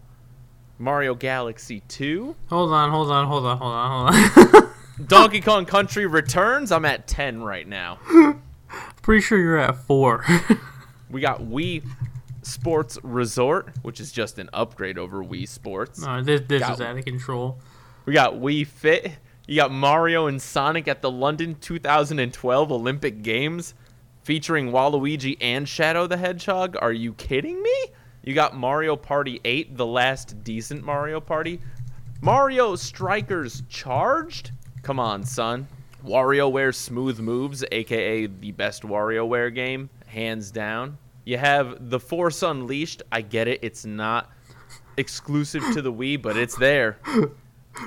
Mario 0.79 1.15
Galaxy 1.15 1.83
2. 1.89 2.35
Hold 2.49 2.73
on, 2.73 2.91
hold 2.91 3.11
on, 3.11 3.27
hold 3.27 3.45
on, 3.45 3.59
hold 3.59 3.73
on, 3.73 4.13
hold 4.15 4.55
on. 4.55 5.07
Donkey 5.07 5.41
Kong 5.41 5.67
Country 5.67 6.07
Returns. 6.07 6.73
I'm 6.73 6.87
at 6.87 7.07
10 7.07 7.43
right 7.43 7.69
now. 7.69 7.99
Pretty 9.03 9.21
sure 9.23 9.39
you're 9.39 9.59
at 9.59 9.77
four. 9.77 10.25
We 11.11 11.21
got 11.21 11.41
Wii 11.41 11.83
Sports 12.43 12.97
Resort, 13.03 13.71
which 13.83 13.99
is 13.99 14.13
just 14.13 14.39
an 14.39 14.49
upgrade 14.53 14.97
over 14.97 15.25
Wii 15.25 15.49
Sports. 15.49 16.01
no, 16.01 16.23
this 16.23 16.43
this 16.47 16.61
Got 16.61 16.75
is 16.75 16.81
out 16.81 16.97
of 16.97 17.05
control. 17.05 17.59
We 18.07 18.13
got 18.13 18.35
Wii 18.35 18.65
Fit. 18.65 19.11
You 19.49 19.57
got 19.57 19.73
Mario 19.73 20.29
and 20.29 20.41
Sonic 20.41 20.87
at 20.87 21.03
the 21.03 21.11
London 21.11 21.57
2012 21.61 22.71
Olympic 22.71 23.23
Games 23.23 23.75
featuring 24.23 24.71
Waluigi 24.71 25.37
and 25.41 25.69
Shadow 25.69 26.07
the 26.07 26.17
Hedgehog. 26.17 26.77
Are 26.81 26.93
you 26.93 27.15
kidding 27.15 27.61
me? 27.61 27.87
You 28.23 28.33
got 28.33 28.57
Mario 28.57 28.95
Party 28.95 29.41
8, 29.45 29.77
the 29.77 29.87
last 29.87 30.45
decent 30.45 30.85
Mario 30.85 31.21
Party. 31.21 31.61
Mario 32.21 32.77
Strikers 32.77 33.65
Charged? 33.69 34.53
Come 34.83 35.01
on, 35.01 35.25
son. 35.25 35.67
WarioWare 36.05 36.75
Smooth 36.75 37.21
Moves, 37.21 37.65
aka 37.73 38.27
the 38.27 38.53
best 38.53 38.83
WarioWare 38.83 39.55
game, 39.55 39.91
hands 40.07 40.51
down. 40.51 40.99
You 41.25 41.39
have 41.39 41.91
The 41.91 42.01
Force 42.01 42.43
Unleashed. 42.43 43.03
I 43.13 43.21
get 43.23 43.49
it, 43.49 43.61
it's 43.63 43.85
not 43.85 44.31
exclusive 44.97 45.63
to 45.75 45.83
the 45.83 45.93
Wii, 45.93 46.21
but 46.21 46.37
it's 46.37 46.57
there. 46.57 46.99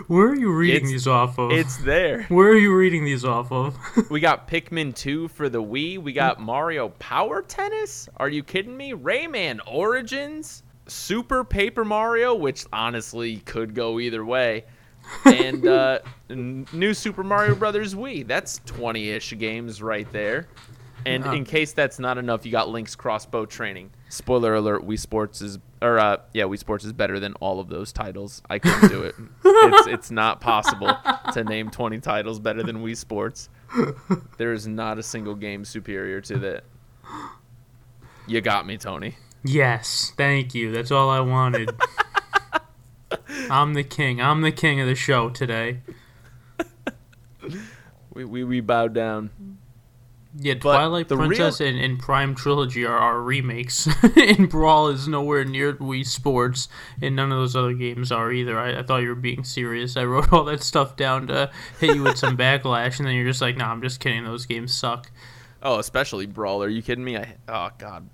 Where 0.08 0.28
are 0.28 0.36
you 0.36 0.52
reading 0.54 0.78
It's- 0.78 0.92
these 0.92 1.08
off 1.08 1.38
of? 1.38 1.52
It's 1.52 1.78
there. 1.78 2.24
Where 2.30 2.50
are 2.50 2.58
you 2.58 2.74
reading 2.76 3.04
these 3.04 3.26
off 3.26 3.52
of? 3.52 3.78
We 4.10 4.20
got 4.22 4.48
Pikmin 4.48 4.96
2 4.96 5.28
for 5.28 5.50
the 5.50 5.62
Wii. 5.62 5.98
We 6.02 6.14
got 6.14 6.40
Mario 6.40 6.90
Power 7.00 7.42
Tennis. 7.42 8.08
Are 8.18 8.30
you 8.30 8.44
kidding 8.44 8.76
me? 8.78 8.94
Rayman 8.94 9.60
Origins. 9.68 10.64
Super 10.88 11.44
Paper 11.44 11.86
Mario, 11.86 12.34
which 12.36 12.66
honestly 12.74 13.38
could 13.38 13.74
go 13.74 14.00
either 14.00 14.24
way. 14.26 14.66
And 15.26 15.68
uh, 15.68 16.00
new 16.30 16.94
Super 16.94 17.24
Mario 17.24 17.56
Brothers 17.56 17.96
Wii. 17.96 18.28
That's 18.28 18.60
20 18.66 19.10
ish 19.10 19.38
games 19.38 19.82
right 19.82 20.12
there. 20.12 20.48
And 21.06 21.26
in 21.26 21.44
case 21.44 21.74
that's 21.74 22.00
not 22.00 22.18
enough, 22.18 22.46
you 22.46 22.52
got 22.52 22.70
Link's 22.70 22.96
Crossbow 22.96 23.46
Training. 23.46 23.92
Spoiler 24.10 24.56
alert: 24.56 24.88
Wii 24.88 25.00
Sports 25.00 25.42
is, 25.42 25.60
or 25.82 26.00
uh, 26.00 26.18
yeah, 26.34 26.44
Wii 26.44 26.58
Sports 26.58 26.86
is 26.86 26.94
better 26.94 27.20
than 27.20 27.34
all 27.36 27.60
of 27.60 27.68
those 27.68 27.92
titles. 27.92 28.42
I 28.50 28.60
couldn't 28.60 28.90
do 28.90 29.04
it. 29.04 29.16
it's 29.46 29.88
it's 29.88 30.12
not 30.12 30.40
possible 30.40 30.96
to 31.34 31.44
name 31.44 31.70
20 31.70 32.00
titles 32.00 32.40
better 32.40 32.64
than 32.64 32.84
Wii 32.84 32.96
Sports. 32.96 33.50
There 34.38 34.54
is 34.54 34.68
not 34.68 34.98
a 34.98 35.04
single 35.04 35.36
game 35.36 35.66
superior 35.66 36.22
to 36.22 36.38
that. 36.40 36.64
You 38.28 38.40
got 38.40 38.66
me, 38.66 38.78
Tony. 38.78 39.16
yes, 39.44 40.14
thank 40.16 40.56
you. 40.56 40.72
That's 40.72 40.92
all 40.92 41.10
I 41.10 41.20
wanted. 41.20 41.72
I'm 43.50 43.74
the 43.74 43.84
king. 43.84 44.22
I'm 44.22 44.42
the 44.42 44.52
king 44.52 44.80
of 44.80 44.88
the 44.88 44.96
show 44.96 45.30
today. 45.30 45.80
We 48.14 48.26
we, 48.26 48.44
we 48.44 48.62
bow 48.62 48.88
down. 48.88 49.32
Yeah, 50.36 50.56
But 50.56 50.62
Twilight 50.62 51.10
the 51.10 51.18
real- 51.18 51.28
Princess 51.28 51.60
and, 51.62 51.78
and 51.78 52.00
Prime 52.00 52.34
Trilogy 52.34 52.86
are, 52.86 52.98
our 52.98 53.22
remakes, 53.22 53.88
and 54.16 54.50
Brawl 54.50 54.88
is 54.88 55.08
nowhere 55.08 55.46
near 55.46 55.74
Wii 55.74 56.08
Sports, 56.08 56.68
and 57.00 57.16
none 57.16 57.32
of 57.32 57.38
those 57.38 57.56
other 57.56 57.74
games 57.74 58.12
are 58.12 58.32
either. 58.32 58.58
I, 58.58 58.80
I 58.80 58.84
thought 58.84 59.04
you 59.04 59.10
were 59.10 59.16
being 59.16 59.44
serious. 59.44 59.96
I 59.96 60.06
wrote 60.06 60.34
all 60.34 60.44
that 60.46 60.64
stuff 60.64 60.96
down 60.96 61.28
to 61.28 61.52
hit 61.80 61.96
you 61.96 62.02
with 62.04 62.18
some 62.18 62.36
backlash, 62.38 62.98
and 62.98 63.08
then 63.08 63.14
you're 63.16 63.28
just 63.28 63.42
like, 63.42 63.58
"Nah, 63.58 63.72
I'm 63.72 63.82
just 63.82 64.00
kidding. 64.00 64.24
Those 64.24 64.48
games 64.48 64.74
suck." 64.74 65.12
Oh, 65.62 65.78
especially 65.78 66.26
Brawl. 66.26 66.64
Are 66.64 66.70
you 66.70 66.82
kidding 66.82 67.04
me? 67.04 67.16
I 67.18 67.36
oh 67.48 67.70
god. 67.78 68.10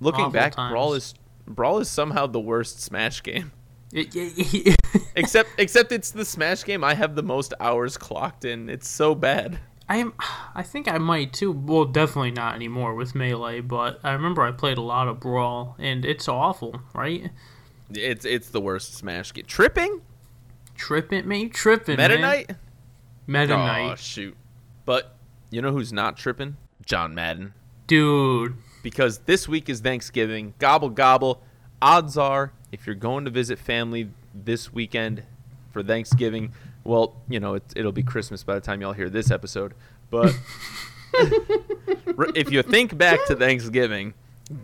Looking 0.00 0.22
Awful 0.22 0.32
back, 0.32 0.52
times. 0.56 0.72
Brawl 0.72 0.94
is 0.94 1.14
Brawl 1.46 1.78
is 1.78 1.88
somehow 1.88 2.26
the 2.26 2.40
worst 2.40 2.80
Smash 2.80 3.22
game. 3.22 3.52
Except 5.14 5.50
except 5.58 5.92
it's 5.92 6.10
the 6.10 6.24
Smash 6.24 6.64
game 6.64 6.82
I 6.82 6.94
have 6.94 7.14
the 7.14 7.22
most 7.22 7.52
hours 7.60 7.96
clocked 7.98 8.44
in. 8.44 8.68
It's 8.70 8.88
so 8.88 9.14
bad. 9.14 9.58
I 9.88 9.96
am. 9.96 10.14
I 10.54 10.62
think 10.62 10.88
I 10.88 10.96
might 10.98 11.32
too. 11.34 11.52
Well, 11.52 11.84
definitely 11.84 12.30
not 12.30 12.54
anymore 12.54 12.94
with 12.94 13.14
melee. 13.14 13.60
But 13.60 14.00
I 14.02 14.12
remember 14.12 14.42
I 14.42 14.52
played 14.52 14.78
a 14.78 14.82
lot 14.82 15.08
of 15.08 15.20
Brawl, 15.20 15.76
and 15.78 16.04
it's 16.04 16.28
awful, 16.28 16.80
right? 16.94 17.30
It's 17.90 18.24
it's 18.24 18.48
the 18.48 18.60
worst 18.60 18.94
Smash 18.94 19.34
game. 19.34 19.44
Tripping? 19.46 20.00
Tripping, 20.74 21.30
you 21.30 21.50
tripping, 21.50 21.96
Meta 21.98 22.18
man. 22.18 22.20
Knight? 22.22 22.56
Oh 23.92 23.94
shoot. 23.96 24.36
But 24.86 25.16
you 25.50 25.60
know 25.60 25.72
who's 25.72 25.92
not 25.92 26.16
tripping? 26.16 26.56
John 26.86 27.14
Madden. 27.14 27.52
dude. 27.86 28.54
Because 28.82 29.18
this 29.18 29.46
week 29.46 29.68
is 29.68 29.80
Thanksgiving. 29.80 30.54
Gobble 30.58 30.90
gobble. 30.90 31.42
Odds 31.80 32.16
are 32.16 32.52
if 32.72 32.86
you're 32.86 32.96
going 32.96 33.26
to 33.26 33.30
visit 33.30 33.58
family 33.58 34.08
this 34.34 34.72
weekend 34.72 35.22
for 35.70 35.82
Thanksgiving, 35.82 36.52
well, 36.84 37.14
you 37.28 37.38
know, 37.38 37.54
it, 37.54 37.62
it'll 37.76 37.92
be 37.92 38.02
Christmas 38.02 38.42
by 38.42 38.54
the 38.54 38.60
time 38.60 38.80
y'all 38.80 38.94
hear 38.94 39.10
this 39.10 39.30
episode. 39.30 39.74
But 40.10 40.36
if 42.34 42.50
you 42.50 42.62
think 42.62 42.96
back 42.96 43.24
to 43.26 43.36
Thanksgiving, 43.36 44.14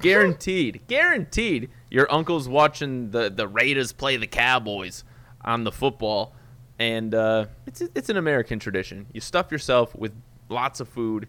guaranteed, 0.00 0.80
guaranteed, 0.88 1.70
your 1.90 2.10
uncle's 2.12 2.48
watching 2.48 3.10
the 3.10 3.30
the 3.30 3.46
Raiders 3.46 3.92
play 3.92 4.16
the 4.16 4.26
Cowboys 4.26 5.04
on 5.44 5.64
the 5.64 5.72
football, 5.72 6.34
and 6.78 7.14
uh, 7.14 7.46
it's 7.66 7.82
it's 7.94 8.08
an 8.08 8.16
American 8.16 8.58
tradition. 8.58 9.06
You 9.12 9.20
stuff 9.20 9.52
yourself 9.52 9.94
with 9.94 10.12
lots 10.48 10.80
of 10.80 10.88
food, 10.88 11.28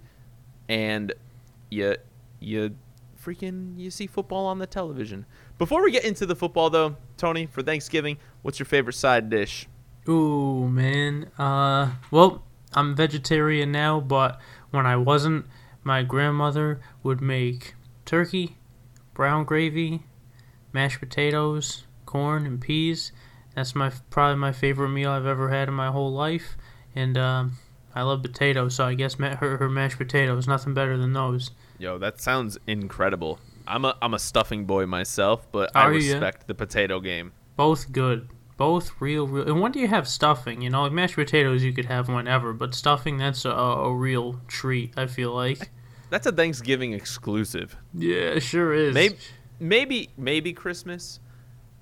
and 0.68 1.14
you 1.70 1.96
you 2.40 2.76
freaking 3.24 3.78
you 3.78 3.92
see 3.92 4.08
football 4.08 4.46
on 4.46 4.60
the 4.60 4.68
television. 4.68 5.26
Before 5.58 5.84
we 5.84 5.92
get 5.92 6.06
into 6.06 6.26
the 6.26 6.36
football, 6.36 6.70
though, 6.70 6.96
Tony, 7.18 7.46
for 7.46 7.62
Thanksgiving, 7.62 8.18
what's 8.42 8.60
your 8.60 8.66
favorite 8.66 8.94
side 8.94 9.30
dish? 9.30 9.68
Ooh, 10.08 10.68
man. 10.68 11.30
Uh, 11.38 11.92
well, 12.12 12.44
I'm 12.74 12.96
vegetarian 12.96 13.72
now, 13.72 14.00
but 14.00 14.40
when 14.72 14.86
I 14.86 14.96
wasn't, 14.96 15.46
my 15.84 16.04
grandmother 16.04 16.80
would 17.04 17.22
make 17.22 17.76
turkey, 18.06 18.58
brown 19.14 19.44
gravy, 19.44 20.04
mashed 20.74 21.00
potatoes, 21.00 21.84
corn, 22.06 22.46
and 22.46 22.62
peas. 22.62 23.12
That's 23.56 23.76
my 23.76 23.92
probably 24.10 24.38
my 24.38 24.52
favorite 24.52 24.90
meal 24.90 25.12
I've 25.12 25.26
ever 25.26 25.50
had 25.50 25.68
in 25.68 25.74
my 25.74 25.92
whole 25.92 26.12
life, 26.12 26.56
and 26.96 27.18
um, 27.18 27.58
I 27.94 28.04
love 28.04 28.22
potatoes, 28.22 28.76
so 28.76 28.86
I 28.86 28.94
guess 28.94 29.16
her 29.16 29.58
her 29.58 29.70
mashed 29.70 29.98
potatoes 29.98 30.48
nothing 30.48 30.74
better 30.74 30.98
than 30.98 31.14
those. 31.14 31.52
Yo, 31.80 31.98
that 31.98 32.20
sounds 32.22 32.58
incredible. 32.68 33.40
I'm 33.66 33.86
a 33.86 33.98
I'm 34.02 34.14
a 34.14 34.20
stuffing 34.20 34.66
boy 34.66 34.86
myself, 34.86 35.48
but 35.52 35.72
I 35.76 35.84
Are 35.86 35.94
you? 35.94 36.12
respect 36.12 36.48
the 36.48 36.54
potato 36.54 37.00
game. 37.00 37.32
Both 37.56 37.92
good. 37.92 38.30
Both 38.58 38.92
real, 39.00 39.26
real. 39.26 39.48
And 39.48 39.62
when 39.62 39.72
do 39.72 39.80
you 39.80 39.88
have 39.88 40.08
stuffing? 40.08 40.62
You 40.62 40.70
know, 40.70 40.84
like 40.84 40.92
mashed 40.92 41.16
potatoes, 41.16 41.64
you 41.64 41.72
could 41.72 41.86
have 41.86 42.10
whenever, 42.10 42.52
but 42.52 42.76
stuffing, 42.76 43.18
that's 43.18 43.46
a, 43.46 43.52
a 43.52 43.94
real 43.96 44.42
treat. 44.48 44.94
I 44.98 45.08
feel 45.08 45.34
like. 45.34 45.70
That's 46.10 46.26
a 46.28 46.32
Thanksgiving 46.32 46.94
exclusive. 46.94 47.76
Yeah, 47.94 48.32
it 48.34 48.42
sure 48.42 48.74
is. 48.74 48.94
Maybe 48.94 49.18
maybe 49.60 50.10
maybe 50.18 50.52
Christmas, 50.54 51.20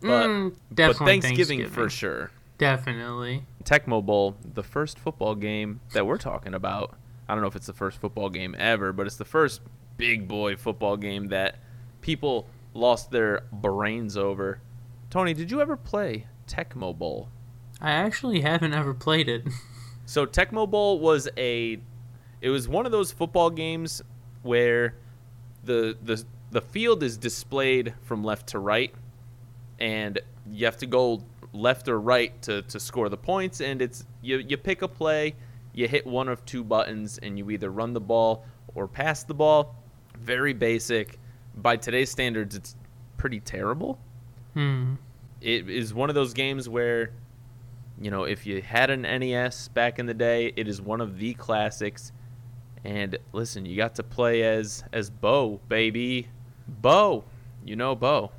but, 0.01 0.27
Mm, 0.27 0.55
but 0.69 0.75
definitely 0.75 1.21
Thanksgiving, 1.21 1.67
for 1.69 1.89
sure. 1.89 2.29
Definitely. 2.57 3.45
Tecmo 3.63 4.05
Bowl, 4.05 4.35
the 4.43 4.63
first 4.63 4.99
football 4.99 5.33
game 5.35 5.79
that 5.93 6.05
we're 6.05 6.17
talking 6.17 6.53
about. 6.53 6.95
I 7.29 7.33
don't 7.33 7.41
know 7.41 7.47
if 7.47 7.55
it's 7.55 7.67
the 7.67 7.73
first 7.73 7.99
football 7.99 8.29
game 8.29 8.55
ever, 8.57 8.93
but 8.93 9.05
it's 9.07 9.17
the 9.17 9.25
first 9.25 9.61
big 9.97 10.27
boy 10.27 10.55
football 10.55 10.97
game 10.97 11.27
that 11.27 11.57
people 12.01 12.47
lost 12.73 13.11
their 13.11 13.43
brains 13.51 14.15
over. 14.15 14.61
Tony, 15.09 15.33
did 15.33 15.51
you 15.51 15.61
ever 15.61 15.75
play 15.75 16.27
Tecmo 16.47 16.97
Bowl? 16.97 17.29
I 17.81 17.91
actually 17.91 18.41
haven't 18.41 18.73
ever 18.73 18.93
played 18.93 19.27
it. 19.27 19.47
So 20.07 20.25
Tecmo 20.25 20.69
Bowl 20.71 20.99
was 20.99 21.27
a 21.35 21.81
it 22.39 22.49
was 22.49 22.69
one 22.69 22.85
of 22.85 22.93
those 22.93 23.11
football 23.11 23.49
games 23.49 24.01
where 24.41 24.95
the 25.65 25.97
the 26.01 26.23
the 26.49 26.61
field 26.61 27.03
is 27.03 27.17
displayed 27.17 27.93
from 28.03 28.23
left 28.23 28.47
to 28.47 28.59
right 28.59 28.95
and 29.79 30.17
you 30.49 30.63
have 30.65 30.77
to 30.77 30.85
go 30.85 31.21
left 31.51 31.89
or 31.89 31.99
right 31.99 32.41
to, 32.43 32.61
to 32.63 32.79
score 32.79 33.09
the 33.09 33.17
points 33.17 33.59
and 33.59 33.81
it's 33.81 34.05
you, 34.21 34.37
you 34.37 34.55
pick 34.55 34.81
a 34.81 34.87
play 34.87 35.35
you 35.73 35.89
hit 35.89 36.07
one 36.07 36.29
of 36.29 36.45
two 36.45 36.63
buttons 36.63 37.17
and 37.17 37.37
you 37.37 37.49
either 37.51 37.69
run 37.69 37.91
the 37.91 37.99
ball 37.99 38.45
or 38.75 38.87
pass 38.87 39.23
the 39.23 39.33
ball 39.33 39.75
very 40.17 40.53
basic. 40.53 41.19
By 41.55 41.77
today's 41.77 42.11
standards 42.11 42.55
it's 42.55 42.75
pretty 43.17 43.39
terrible. 43.39 43.99
Hmm. 44.53 44.95
it 45.41 45.69
is 45.69 45.93
one 45.93 46.09
of 46.09 46.15
those 46.15 46.33
games 46.33 46.67
where 46.67 47.11
you 48.01 48.09
know 48.11 48.23
if 48.23 48.45
you 48.47 48.61
had 48.61 48.89
an 48.89 49.01
NES 49.03 49.67
back 49.69 49.99
in 49.99 50.05
the 50.07 50.13
day 50.13 50.51
it 50.55 50.67
is 50.67 50.81
one 50.81 51.01
of 51.01 51.17
the 51.17 51.33
classics. 51.35 52.11
And 52.83 53.17
listen 53.33 53.65
you 53.65 53.75
got 53.75 53.95
to 53.95 54.03
play 54.03 54.43
as 54.43 54.83
as 54.93 55.09
Bo 55.09 55.59
baby. 55.67 56.27
Bo. 56.67 57.23
You 57.65 57.75
know 57.75 57.95
Bo. 57.95 58.31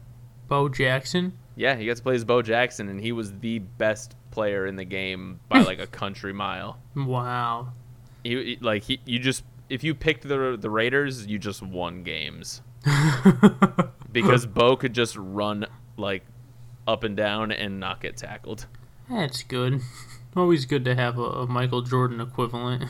Bo 0.49 0.69
Jackson. 0.69 1.33
yeah 1.57 1.75
he 1.77 1.87
got 1.87 1.97
to 1.99 2.03
play 2.03 2.15
as 2.15 2.25
Bo 2.25 2.41
Jackson 2.43 2.89
and 2.89 3.01
he 3.01 3.13
was 3.13 3.33
the 3.41 3.59
best 3.59 4.15
player 4.31 4.67
in 4.67 4.77
the 4.77 4.85
game 4.85 5.41
by 5.49 5.61
like 5.71 5.79
a 5.81 5.87
country 5.87 6.33
mile. 6.33 6.79
Wow. 6.97 7.73
he, 8.25 8.31
he- 8.31 8.59
like 8.61 8.85
he, 8.85 9.01
you 9.05 9.19
just 9.19 9.45
if 9.69 9.85
you 9.85 9.95
picked 9.95 10.27
the 10.27 10.57
the 10.59 10.71
Raiders 10.71 11.27
you 11.27 11.39
just 11.39 11.63
won 11.63 12.03
games 12.03 12.63
because 14.13 14.47
Bo 14.47 14.77
could 14.77 14.93
just 14.95 15.17
run 15.17 15.67
like 15.97 16.25
up 16.87 17.05
and 17.05 17.17
down 17.17 17.53
and 17.53 17.79
not 17.81 18.01
get 18.01 18.17
tackled 18.17 18.67
That's 19.11 19.43
good. 19.43 19.81
Always 20.37 20.67
good 20.67 20.85
to 20.85 20.95
have 20.95 21.19
a, 21.19 21.23
a 21.23 21.47
Michael 21.47 21.83
Jordan 21.83 22.21
equivalent. 22.21 22.85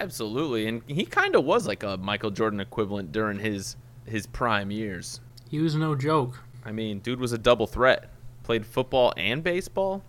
Absolutely, 0.00 0.66
and 0.66 0.82
he 0.86 1.04
kind 1.04 1.34
of 1.34 1.44
was 1.44 1.66
like 1.66 1.82
a 1.82 1.96
Michael 1.96 2.30
Jordan 2.30 2.60
equivalent 2.60 3.12
during 3.12 3.38
his 3.38 3.76
his 4.06 4.26
prime 4.26 4.70
years. 4.70 5.20
He 5.50 5.58
was 5.60 5.74
no 5.74 5.94
joke. 5.94 6.42
I 6.64 6.72
mean, 6.72 7.00
dude 7.00 7.20
was 7.20 7.32
a 7.32 7.38
double 7.38 7.66
threat. 7.66 8.10
Played 8.42 8.64
football 8.66 9.12
and 9.16 9.42
baseball. 9.42 10.02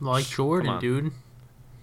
Like 0.00 0.26
Jordan, 0.26 0.80
dude. 0.80 1.12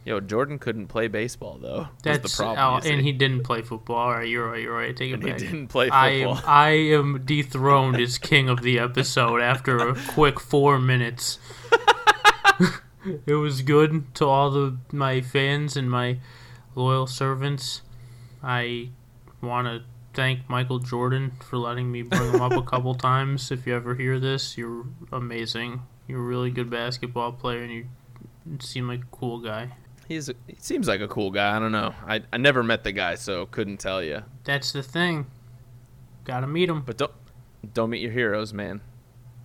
Yo, 0.04 0.20
Jordan 0.20 0.58
couldn't 0.58 0.88
play 0.88 1.08
baseball 1.08 1.60
though. 1.62 1.88
That's 2.04 2.32
the 2.32 2.44
problem. 2.44 2.82
oh, 2.84 2.90
and 2.90 3.02
he 3.02 3.12
didn't 3.12 3.44
play 3.44 3.62
football. 3.62 3.98
All 3.98 4.12
right, 4.12 4.28
you're 4.28 4.50
right. 4.50 4.62
You're 4.62 4.76
right. 4.76 4.96
Take 4.96 5.12
it 5.12 5.14
And 5.16 5.24
he 5.24 5.34
didn't 5.34 5.68
play 5.68 5.90
I 5.90 6.10
am 6.10 6.36
football. 6.36 6.52
I 6.52 6.70
am 6.70 7.22
dethroned 7.24 8.00
as 8.00 8.18
king 8.18 8.50
of 8.50 8.62
the 8.62 8.80
episode 8.80 9.42
after 9.42 9.78
a 9.78 9.96
quick 10.10 10.40
four 10.40 10.80
minutes. 10.80 11.38
it 13.26 13.34
was 13.34 13.62
good 13.62 14.14
to 14.16 14.26
all 14.26 14.50
the 14.50 14.78
my 14.92 15.22
fans 15.22 15.78
and 15.78 15.90
my 15.90 16.18
loyal 16.74 17.06
servants. 17.06 17.82
I 18.44 18.90
want 19.40 19.68
to 19.68 19.84
thank 20.14 20.50
Michael 20.50 20.80
Jordan 20.80 21.34
for 21.42 21.58
letting 21.58 21.92
me 21.92 22.02
bring 22.02 22.32
him 22.32 22.42
up 22.42 22.54
a 22.54 22.64
couple 22.64 22.96
times. 22.96 23.52
If 23.52 23.68
you 23.68 23.76
ever 23.76 23.96
hear 23.96 24.20
this, 24.20 24.58
you're 24.58 24.86
amazing. 25.12 25.84
You're 26.08 26.20
a 26.20 26.24
really 26.24 26.50
good 26.50 26.70
basketball 26.70 27.34
player, 27.34 27.62
and 27.62 27.72
you 27.72 27.86
seem 28.60 28.88
like 28.88 29.02
a 29.02 29.08
cool 29.16 29.40
guy. 29.40 29.72
He's 30.12 30.28
he 30.48 30.56
seems 30.60 30.90
like 30.90 31.00
a 31.00 31.08
cool 31.08 31.32
guy. 31.32 31.56
I 31.56 31.60
don't 31.60 31.72
know. 31.72 31.96
I 32.06 32.22
I 32.34 32.38
never 32.38 32.64
met 32.64 32.84
the 32.84 32.92
guy, 32.92 33.16
so 33.16 33.46
couldn't 33.46 33.78
tell 33.78 34.04
you. 34.04 34.24
That's 34.44 34.74
the 34.74 34.84
thing. 34.84 35.28
Gotta 36.26 36.48
meet 36.48 36.68
him. 36.68 36.82
But 36.82 36.98
don't 36.98 37.14
don't 37.74 37.90
meet 37.90 38.02
your 38.02 38.12
heroes, 38.12 38.54
man. 38.54 38.82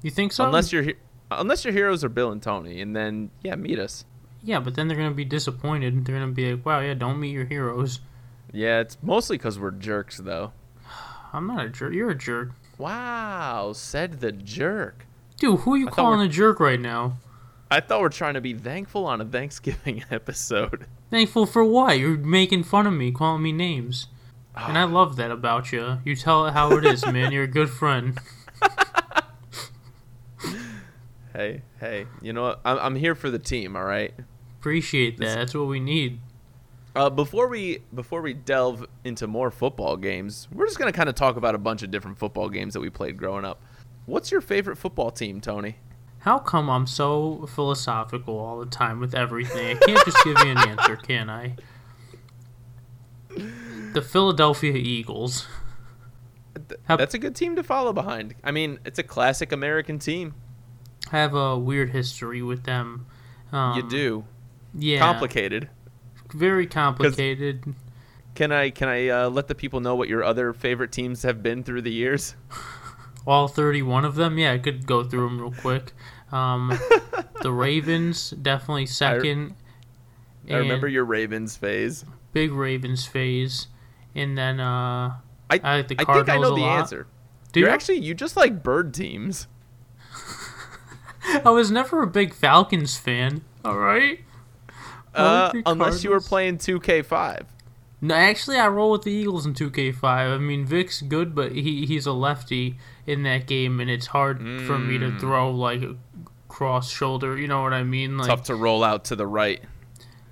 You 0.02 0.10
think 0.10 0.32
so? 0.32 0.44
Unless 0.44 0.72
your 0.72 0.84
unless 1.30 1.64
your 1.64 1.72
heroes 1.72 2.02
are 2.02 2.08
Bill 2.08 2.32
and 2.32 2.42
Tony, 2.42 2.80
and 2.80 2.96
then 2.96 3.30
yeah, 3.42 3.54
meet 3.54 3.78
us. 3.78 4.04
Yeah, 4.42 4.58
but 4.58 4.74
then 4.74 4.88
they're 4.88 4.96
gonna 4.96 5.12
be 5.14 5.24
disappointed. 5.24 6.04
They're 6.04 6.18
gonna 6.18 6.32
be 6.32 6.52
like, 6.54 6.66
"Wow, 6.66 6.80
yeah, 6.80 6.94
don't 6.94 7.20
meet 7.20 7.30
your 7.30 7.44
heroes." 7.44 8.00
Yeah, 8.52 8.80
it's 8.80 8.96
mostly 9.02 9.36
because 9.38 9.58
we're 9.60 9.70
jerks, 9.70 10.18
though. 10.18 10.50
I'm 11.32 11.46
not 11.46 11.64
a 11.64 11.68
jerk. 11.68 11.92
You're 11.92 12.10
a 12.10 12.14
jerk, 12.18 12.50
Wow, 12.78 13.72
said 13.72 14.20
the 14.20 14.32
jerk. 14.32 15.06
dude. 15.38 15.60
Who 15.60 15.74
are 15.74 15.76
you 15.76 15.86
I 15.88 15.90
calling 15.92 16.20
a 16.20 16.28
jerk 16.28 16.58
right 16.58 16.80
now? 16.80 17.18
I 17.70 17.80
thought 17.80 18.00
we're 18.00 18.08
trying 18.10 18.34
to 18.34 18.40
be 18.40 18.54
thankful 18.54 19.06
on 19.06 19.20
a 19.20 19.24
Thanksgiving 19.24 20.04
episode. 20.10 20.86
Thankful 21.10 21.46
for 21.46 21.64
what? 21.64 21.98
You're 21.98 22.16
making 22.16 22.62
fun 22.64 22.86
of 22.86 22.92
me, 22.92 23.10
calling 23.10 23.42
me 23.42 23.52
names, 23.52 24.06
and 24.56 24.78
I 24.78 24.82
Ah. 24.82 24.86
love 24.86 25.16
that 25.16 25.30
about 25.30 25.72
you. 25.72 25.98
You 26.04 26.14
tell 26.16 26.46
it 26.46 26.52
how 26.52 26.72
it 26.76 26.84
is, 26.84 27.04
man. 27.12 27.32
You're 27.32 27.44
a 27.44 27.48
good 27.48 27.70
friend. 27.70 28.18
Hey, 31.32 31.60
hey, 31.80 32.06
you 32.22 32.32
know 32.32 32.40
what? 32.44 32.60
I'm, 32.64 32.78
I'm 32.78 32.94
here 32.96 33.14
for 33.14 33.28
the 33.30 33.38
team, 33.38 33.76
all 33.76 33.84
right? 33.84 34.14
Appreciate 34.58 35.18
that. 35.18 35.34
That's 35.36 35.54
what 35.54 35.66
we 35.66 35.80
need. 35.80 36.18
Uh, 36.94 37.10
before 37.10 37.46
we 37.48 37.82
before 37.94 38.22
we 38.22 38.32
delve 38.32 38.86
into 39.04 39.26
more 39.26 39.50
football 39.50 39.98
games, 39.98 40.48
we're 40.50 40.64
just 40.64 40.78
gonna 40.78 40.92
kind 40.92 41.10
of 41.10 41.14
talk 41.14 41.36
about 41.36 41.54
a 41.54 41.58
bunch 41.58 41.82
of 41.82 41.90
different 41.90 42.16
football 42.18 42.48
games 42.48 42.72
that 42.72 42.80
we 42.80 42.88
played 42.88 43.18
growing 43.18 43.44
up. 43.44 43.60
What's 44.06 44.30
your 44.30 44.40
favorite 44.40 44.76
football 44.78 45.10
team, 45.10 45.42
Tony? 45.42 45.76
How 46.26 46.40
come 46.40 46.68
I'm 46.68 46.88
so 46.88 47.46
philosophical 47.54 48.36
all 48.36 48.58
the 48.58 48.66
time 48.66 48.98
with 48.98 49.14
everything? 49.14 49.76
I 49.76 49.80
can't 49.80 50.04
just 50.04 50.24
give 50.24 50.36
you 50.44 50.50
an 50.50 50.58
answer, 50.58 50.96
can 51.02 51.30
I? 51.30 51.54
The 53.92 54.02
Philadelphia 54.02 54.72
Eagles. 54.74 55.46
Th- 56.68 56.80
That's 56.88 57.14
a 57.14 57.18
good 57.18 57.36
team 57.36 57.54
to 57.54 57.62
follow 57.62 57.92
behind. 57.92 58.34
I 58.42 58.50
mean, 58.50 58.80
it's 58.84 58.98
a 58.98 59.04
classic 59.04 59.52
American 59.52 60.00
team. 60.00 60.34
I 61.12 61.18
have 61.18 61.32
a 61.32 61.56
weird 61.56 61.90
history 61.90 62.42
with 62.42 62.64
them. 62.64 63.06
Um, 63.52 63.76
you 63.76 63.88
do 63.88 64.24
Yeah. 64.74 64.98
complicated. 64.98 65.70
Very 66.34 66.66
complicated. 66.66 67.72
Can 68.34 68.50
I 68.50 68.70
can 68.70 68.88
I 68.88 69.08
uh, 69.08 69.30
let 69.30 69.46
the 69.46 69.54
people 69.54 69.78
know 69.78 69.94
what 69.94 70.08
your 70.08 70.24
other 70.24 70.52
favorite 70.52 70.90
teams 70.90 71.22
have 71.22 71.40
been 71.40 71.62
through 71.62 71.82
the 71.82 71.92
years? 71.92 72.34
All 73.28 73.46
31 73.48 74.04
of 74.04 74.16
them? 74.16 74.38
Yeah, 74.38 74.52
I 74.52 74.58
could 74.58 74.86
go 74.86 75.02
through 75.04 75.28
them 75.28 75.40
real 75.40 75.52
quick. 75.52 75.92
Um, 76.32 76.78
the 77.42 77.52
Ravens, 77.52 78.30
definitely 78.30 78.86
second. 78.86 79.54
I 80.50 80.54
remember 80.56 80.88
your 80.88 81.04
Ravens 81.04 81.56
phase. 81.56 82.04
big 82.32 82.52
Ravens 82.52 83.04
phase. 83.06 83.68
And 84.14 84.36
then 84.38 84.60
uh, 84.60 85.16
I 85.50 85.60
I 85.62 85.76
like 85.76 85.88
the 85.88 85.96
I 85.98 86.04
think 86.14 86.28
I 86.28 86.36
know 86.38 86.54
the 86.54 86.62
lot. 86.62 86.78
answer. 86.80 87.06
do 87.52 87.60
You're 87.60 87.68
you? 87.68 87.74
actually 87.74 87.98
you 87.98 88.14
just 88.14 88.36
like 88.36 88.62
bird 88.62 88.94
teams. 88.94 89.46
I 91.44 91.50
was 91.50 91.70
never 91.70 92.02
a 92.02 92.06
big 92.06 92.32
Falcons 92.34 92.96
fan. 92.96 93.42
All 93.64 93.76
right. 93.78 94.20
Uh, 95.14 95.50
unless 95.64 96.04
you 96.04 96.10
were 96.10 96.20
playing 96.20 96.58
2K5. 96.58 97.46
No, 98.02 98.14
actually, 98.14 98.58
I 98.58 98.68
roll 98.68 98.92
with 98.92 99.02
the 99.02 99.10
Eagles 99.10 99.46
in 99.46 99.54
2K5. 99.54 100.04
I 100.04 100.36
mean, 100.38 100.66
Vick's 100.66 101.00
good, 101.00 101.34
but 101.34 101.52
he 101.52 101.86
he's 101.86 102.04
a 102.06 102.12
lefty 102.12 102.78
in 103.06 103.22
that 103.22 103.46
game, 103.46 103.80
and 103.80 103.90
it's 103.90 104.06
hard 104.08 104.38
for 104.66 104.78
me 104.78 104.98
to 104.98 105.06
Mm. 105.06 105.20
throw 105.20 105.50
like 105.50 105.82
a 105.82 105.96
cross 106.56 106.90
shoulder. 106.90 107.36
You 107.36 107.48
know 107.48 107.62
what 107.62 107.74
I 107.74 107.82
mean? 107.82 108.16
Like, 108.16 108.28
Tough 108.28 108.44
to 108.44 108.54
roll 108.54 108.82
out 108.82 109.04
to 109.06 109.16
the 109.16 109.26
right. 109.26 109.62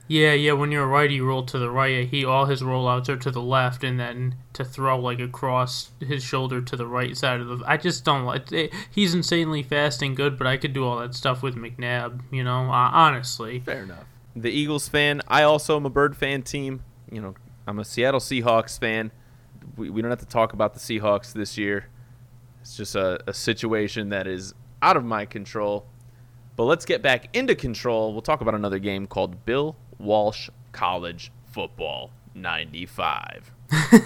yeah, 0.09 0.33
yeah. 0.33 0.53
When 0.53 0.73
you're 0.73 0.85
a 0.85 0.87
righty, 0.87 1.17
you 1.17 1.27
roll 1.27 1.45
to 1.45 1.59
the 1.59 1.69
right. 1.69 2.09
He 2.09 2.25
all 2.25 2.47
his 2.47 2.63
rollouts 2.63 3.11
are 3.11 3.19
to 3.19 3.31
the 3.31 3.43
left, 3.43 3.85
and 3.85 4.01
then 4.01 4.37
to 4.55 4.65
throw 4.65 4.99
like 4.99 5.21
across 5.21 5.91
his 6.01 6.25
shoulder 6.25 6.63
to 6.63 6.77
the 6.77 6.87
right 6.87 7.15
side 7.15 7.41
of 7.41 7.49
the. 7.49 7.63
I 7.67 7.77
just 7.77 8.07
don't 8.07 8.25
like. 8.25 8.51
It, 8.53 8.73
he's 8.91 9.13
insanely 9.13 9.63
fast 9.63 10.01
and 10.01 10.17
good, 10.17 10.39
but 10.39 10.47
I 10.47 10.57
could 10.57 10.73
do 10.73 10.87
all 10.87 10.99
that 11.01 11.15
stuff 11.15 11.43
with 11.43 11.57
McNabb. 11.57 12.23
You 12.31 12.43
know, 12.43 12.71
uh, 12.71 12.91
honestly. 12.93 13.61
Fair 13.61 13.83
enough. 13.83 14.07
The 14.35 14.51
Eagles 14.51 14.89
fan. 14.89 15.21
I 15.29 15.43
also 15.43 15.77
am 15.77 15.85
a 15.85 15.91
bird 15.91 16.17
fan 16.17 16.41
team. 16.41 16.85
You 17.13 17.21
know, 17.21 17.35
I'm 17.67 17.79
a 17.79 17.85
Seattle 17.85 18.21
Seahawks 18.21 18.79
fan. 18.79 19.13
We, 19.77 19.91
we 19.91 20.01
don't 20.01 20.11
have 20.11 20.21
to 20.21 20.27
talk 20.27 20.55
about 20.55 20.73
the 20.73 20.81
Seahawks 20.81 21.35
this 21.35 21.59
year. 21.59 21.91
It's 22.63 22.79
just 22.79 22.95
a, 22.95 23.21
a 23.27 23.35
situation 23.35 24.09
that 24.09 24.27
is 24.27 24.55
out 24.81 24.97
of 24.97 25.05
my 25.05 25.27
control. 25.27 25.85
But 26.57 26.64
let's 26.64 26.85
get 26.85 27.03
back 27.03 27.35
into 27.37 27.55
control. 27.55 28.12
We'll 28.12 28.23
talk 28.23 28.40
about 28.40 28.55
another 28.55 28.79
game 28.79 29.07
called 29.07 29.45
Bill 29.45 29.77
Walsh 29.99 30.51
College 30.73 31.33
Football 31.47 32.11
95. 32.35 33.51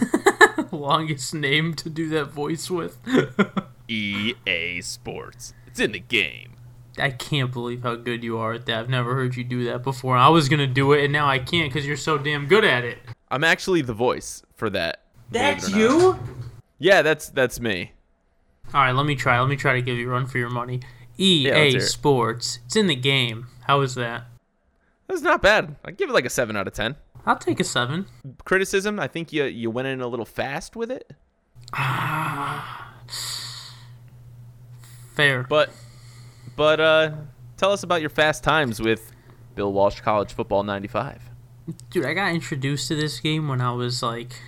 Longest 0.73 1.35
name 1.35 1.75
to 1.75 1.91
do 1.91 2.09
that 2.11 2.27
voice 2.27 2.71
with. 2.71 2.99
EA 3.89 4.81
Sports. 4.83 5.55
It's 5.67 5.81
in 5.81 5.93
the 5.93 5.99
game. 5.99 6.53
I 6.99 7.11
can't 7.11 7.53
believe 7.53 7.83
how 7.83 7.95
good 7.95 8.25
you 8.25 8.39
are 8.39 8.55
at 8.55 8.67
that. 8.67 8.81
I've 8.81 8.89
never 8.89 9.15
heard 9.15 9.37
you 9.37 9.45
do 9.45 9.65
that 9.65 9.83
before. 9.83 10.17
I 10.17 10.29
was 10.29 10.49
gonna 10.49 10.67
do 10.67 10.93
it, 10.93 11.05
and 11.05 11.13
now 11.13 11.29
I 11.29 11.39
can't 11.39 11.73
because 11.73 11.87
you're 11.87 11.97
so 11.97 12.19
damn 12.19 12.47
good 12.47 12.65
at 12.65 12.85
it. 12.85 12.99
I'm 13.31 13.45
actually 13.45 13.83
the 13.83 13.95
voice 13.95 14.43
for 14.57 14.69
that. 14.71 15.03
That's 15.31 15.71
you. 15.71 16.19
Yeah, 16.79 17.03
that's 17.03 17.29
that's 17.29 17.61
me. 17.61 17.93
All 18.75 18.81
right, 18.81 18.93
let 18.93 19.07
me 19.07 19.15
try. 19.15 19.39
Let 19.41 19.49
me 19.49 19.57
try 19.57 19.75
to 19.75 19.83
give 19.83 19.97
you 19.97 20.09
a 20.09 20.13
run 20.13 20.27
for 20.27 20.39
your 20.39 20.51
money. 20.51 20.81
EA 21.19 21.51
let's 21.73 21.75
it. 21.75 21.89
Sports. 21.89 22.61
It's 22.67 22.77
in 22.77 22.87
the 22.87 22.95
game. 22.97 23.47
How 23.67 23.81
is 23.81 23.95
that? 23.97 24.25
That's 25.07 25.23
not 25.23 25.43
bad. 25.43 25.77
I 25.85 25.91
give 25.91 26.11
it 26.11 26.13
like 26.13 26.27
a 26.27 26.31
seven 26.31 26.57
out 26.57 26.67
of 26.67 26.75
ten. 26.75 26.97
I'll 27.27 27.37
take 27.37 27.61
a 27.61 27.65
seven. 27.65 28.07
Criticism. 28.45 28.99
I 29.01 29.09
think 29.09 29.33
you 29.33 29.45
you 29.45 29.71
went 29.71 29.89
in 29.89 30.01
a 30.01 30.07
little 30.07 30.25
fast 30.27 30.77
with 30.77 30.91
it, 30.91 31.13
Fair. 35.15 35.43
but 35.45 35.71
but 36.57 36.81
uh, 36.81 37.13
tell 37.57 37.73
us 37.73 37.83
about 37.83 38.01
your 38.01 38.11
fast 38.11 38.45
times 38.45 38.81
with 38.81 39.13
Bill 39.55 39.73
Walsh 39.73 40.01
College 40.01 40.33
Football 40.33 40.63
'95. 40.63 41.23
Dude, 41.91 42.07
I 42.07 42.15
got 42.15 42.33
introduced 42.33 42.89
to 42.89 42.95
this 42.95 43.21
game 43.21 43.49
when 43.49 43.61
I 43.61 43.73
was 43.73 44.03
like 44.03 44.41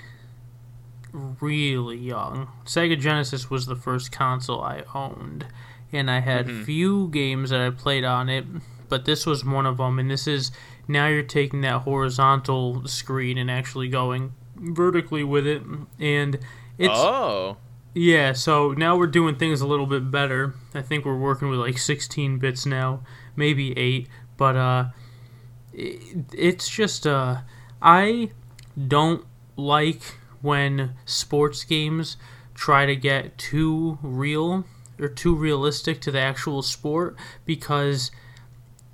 really 1.13 1.99
young. 1.99 2.49
Sega 2.65 2.99
Genesis 2.99 3.51
was 3.51 3.67
the 3.67 3.77
first 3.77 4.13
console 4.13 4.63
I 4.63 4.85
owned, 4.95 5.47
and 5.93 6.11
I 6.11 6.21
had 6.21 6.51
few 6.65 7.09
games 7.09 7.51
that 7.51 7.61
I 7.61 7.71
played 7.71 8.05
on 8.05 8.29
it, 8.29 8.45
but 8.89 9.05
this 9.05 9.27
was 9.27 9.45
one 9.45 9.67
of 9.67 9.79
them. 9.79 9.99
And 9.99 10.11
this 10.11 10.27
is 10.27 10.51
now 10.89 11.07
you're 11.07 11.23
taking 11.23 11.61
that 11.63 11.83
horizontal 11.83 12.87
screen 12.87 13.39
and 13.39 13.51
actually 13.51 13.89
going 13.89 14.33
vertically 14.57 15.25
with 15.25 15.47
it, 15.47 15.63
and 15.99 16.39
it's 16.79 16.93
oh, 16.95 17.57
yeah, 17.95 18.33
so 18.33 18.73
now 18.73 18.97
we're 18.97 19.07
doing 19.07 19.37
things 19.37 19.61
a 19.61 19.67
little 19.67 19.87
bit 19.87 20.11
better. 20.11 20.55
I 20.75 20.83
think 20.83 21.05
we're 21.05 21.19
working 21.19 21.49
with 21.49 21.59
like 21.59 21.79
16 21.79 22.39
bits 22.39 22.67
now, 22.67 23.03
maybe 23.37 23.77
8, 23.79 24.09
but 24.37 24.57
uh 24.57 24.85
it, 25.73 26.27
it's 26.33 26.69
just 26.69 27.07
uh 27.07 27.39
I 27.83 28.31
don't 28.89 29.25
like 29.57 30.03
when 30.43 30.95
sports 31.05 31.65
games 31.65 32.17
try 32.55 32.87
to 32.87 32.97
get 32.97 33.39
too 33.39 33.99
real 34.03 34.65
or 35.01 35.09
too 35.09 35.35
realistic 35.35 36.01
to 36.03 36.11
the 36.11 36.21
actual 36.21 36.63
sport 36.63 37.17
because 37.45 38.11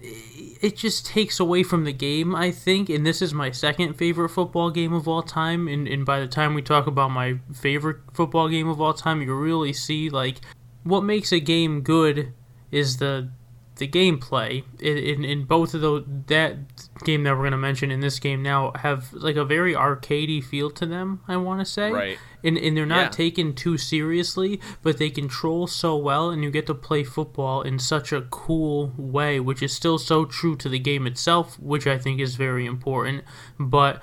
it 0.01 0.77
just 0.77 1.07
takes 1.07 1.41
away 1.41 1.63
from 1.63 1.85
the 1.85 1.93
game, 1.93 2.35
I 2.35 2.51
think. 2.51 2.89
And 2.89 3.05
this 3.05 3.23
is 3.23 3.33
my 3.35 3.51
second 3.51 3.95
favorite 3.95 4.29
football 4.29 4.71
game 4.71 4.93
of 4.93 5.09
all 5.09 5.23
time. 5.23 5.69
And, 5.69 5.89
and 5.89 6.05
by 6.05 6.21
the 6.21 6.27
time 6.27 6.55
we 6.55 6.63
talk 6.63 6.87
about 6.87 7.11
my 7.11 7.39
favorite 7.53 7.99
football 8.13 8.49
game 8.49 8.69
of 8.69 8.81
all 8.81 8.95
time, 8.95 9.23
you 9.23 9.35
really 9.35 9.73
see 9.73 10.11
like 10.11 10.37
what 10.85 11.03
makes 11.03 11.33
a 11.33 11.41
game 11.41 11.81
good 11.81 12.33
is 12.71 12.99
the 12.99 13.31
the 13.77 13.87
gameplay. 13.89 14.65
In, 14.81 15.25
in, 15.25 15.45
both 15.45 15.75
of 15.75 15.81
those, 15.81 16.05
that 16.29 16.57
game 17.05 17.23
that 17.25 17.37
we're 17.37 17.45
gonna 17.45 17.57
mention 17.59 17.91
in 17.91 18.01
this 18.01 18.19
game 18.19 18.43
now 18.43 18.73
have 18.77 19.13
like 19.13 19.37
a 19.37 19.45
very 19.45 19.75
arcadey 19.75 20.43
feel 20.43 20.71
to 20.71 20.87
them. 20.87 21.21
I 21.29 21.37
want 21.37 21.61
to 21.61 21.65
say, 21.67 21.91
Right. 21.93 22.19
and 22.43 22.57
and 22.59 22.77
they're 22.77 22.87
not 22.87 23.03
Yeah. 23.05 23.09
taken 23.11 23.55
too 23.55 23.77
seriously, 23.79 24.61
but 24.83 24.99
they 24.99 25.11
control 25.11 25.67
so 25.67 25.97
well, 25.97 26.31
and 26.31 26.43
you 26.43 26.51
get 26.51 26.67
to 26.67 26.75
play 26.75 27.05
football 27.05 27.63
in 27.63 27.79
such 27.79 28.13
a 28.13 28.23
cool 28.23 28.93
way, 28.97 29.41
which 29.41 29.63
is 29.63 29.73
still 29.75 29.99
so 29.99 30.25
true 30.25 30.57
to 30.57 30.69
the 30.69 30.79
game 30.79 31.07
itself, 31.07 31.59
which 31.61 31.87
I 31.87 31.99
think 31.99 32.21
is 32.21 32.37
very 32.37 32.67
important. 32.67 33.25
But 33.59 34.03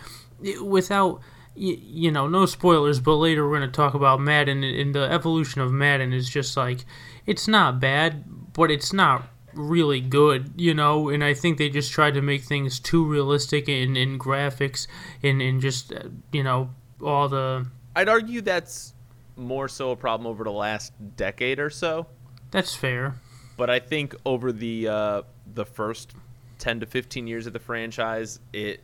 without 0.62 1.20
y- 1.56 1.78
you 1.82 2.12
know, 2.12 2.28
no 2.28 2.46
spoilers, 2.46 3.00
but 3.00 3.16
later 3.16 3.48
we're 3.48 3.58
going 3.58 3.70
to 3.70 3.76
talk 3.76 3.94
about 3.94 4.20
Madden, 4.20 4.64
and 4.64 4.94
the 4.96 5.12
evolution 5.12 5.62
of 5.62 5.72
Madden 5.72 6.14
is 6.14 6.30
just 6.30 6.58
like 6.58 6.86
it's 7.26 7.48
not 7.48 7.80
bad, 7.80 8.24
but 8.54 8.70
it's 8.72 8.92
not 8.92 9.30
really 9.56 10.02
good, 10.02 10.54
you 10.56 10.74
know. 10.74 11.10
And 11.10 11.24
I 11.24 11.34
think 11.34 11.58
they 11.58 11.70
just 11.70 11.92
tried 11.92 12.14
to 12.16 12.22
make 12.22 12.44
things 12.44 12.80
too 12.80 13.06
realistic 13.06 13.70
in, 13.70 13.96
in 13.96 14.20
graphics 14.20 14.88
and 15.22 15.42
in 15.42 15.60
just 15.60 15.94
uh, 15.94 16.10
you 16.32 16.44
know 16.44 16.70
all 17.02 17.30
the 17.30 17.68
I'd 17.96 18.10
argue 18.10 18.42
that's 18.42 18.94
more 19.36 19.68
so 19.68 19.92
a 19.92 19.96
problem 19.96 20.28
over 20.28 20.44
the 20.44 20.52
last 20.52 20.94
decade 21.16 21.60
or 21.60 21.70
so. 21.70 22.08
that's 22.52 22.76
fair. 22.76 23.16
But 23.58 23.70
I 23.70 23.80
think 23.80 24.16
over 24.26 24.52
the 24.52 24.88
uh, 24.88 25.22
the 25.54 25.66
first 25.66 26.14
ten 26.58 26.80
to 26.80 26.86
fifteen 26.86 27.28
years 27.28 27.48
of 27.48 27.54
the 27.54 27.60
franchise, 27.60 28.40
it 28.52 28.82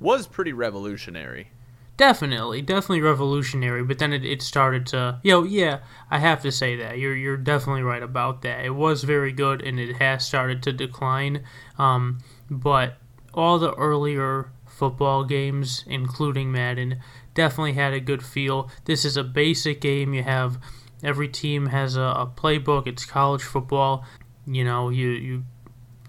was 0.00 0.26
pretty 0.26 0.52
revolutionary. 0.52 1.50
Definitely, 1.96 2.60
definitely 2.60 3.00
revolutionary. 3.00 3.82
But 3.82 3.98
then 3.98 4.12
it, 4.12 4.24
it 4.24 4.42
started 4.42 4.86
to, 4.88 5.18
yo, 5.22 5.44
yeah, 5.44 5.78
I 6.10 6.18
have 6.18 6.42
to 6.42 6.52
say 6.52 6.76
that 6.76 6.98
you're 6.98 7.16
you're 7.16 7.38
definitely 7.38 7.82
right 7.82 8.02
about 8.02 8.42
that. 8.42 8.64
It 8.64 8.74
was 8.74 9.04
very 9.04 9.32
good, 9.32 9.62
and 9.62 9.80
it 9.80 9.96
has 9.96 10.24
started 10.24 10.62
to 10.64 10.72
decline. 10.72 11.44
Um, 11.78 12.18
but 12.50 12.98
all 13.32 13.58
the 13.58 13.72
earlier 13.74 14.50
football 14.66 15.24
games, 15.24 15.84
including 15.86 16.52
Madden, 16.52 17.00
definitely 17.34 17.72
had 17.72 17.94
a 17.94 18.00
good 18.00 18.22
feel. 18.22 18.70
This 18.84 19.06
is 19.06 19.16
a 19.16 19.24
basic 19.24 19.80
game. 19.80 20.12
You 20.12 20.22
have 20.22 20.58
every 21.02 21.28
team 21.28 21.66
has 21.66 21.96
a, 21.96 22.02
a 22.02 22.30
playbook. 22.34 22.86
It's 22.86 23.06
college 23.06 23.42
football. 23.42 24.04
You 24.46 24.64
know, 24.64 24.90
you 24.90 25.08
you 25.08 25.44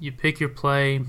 you 0.01 0.11
pick 0.11 0.41
your 0.41 0.49
play. 0.49 0.99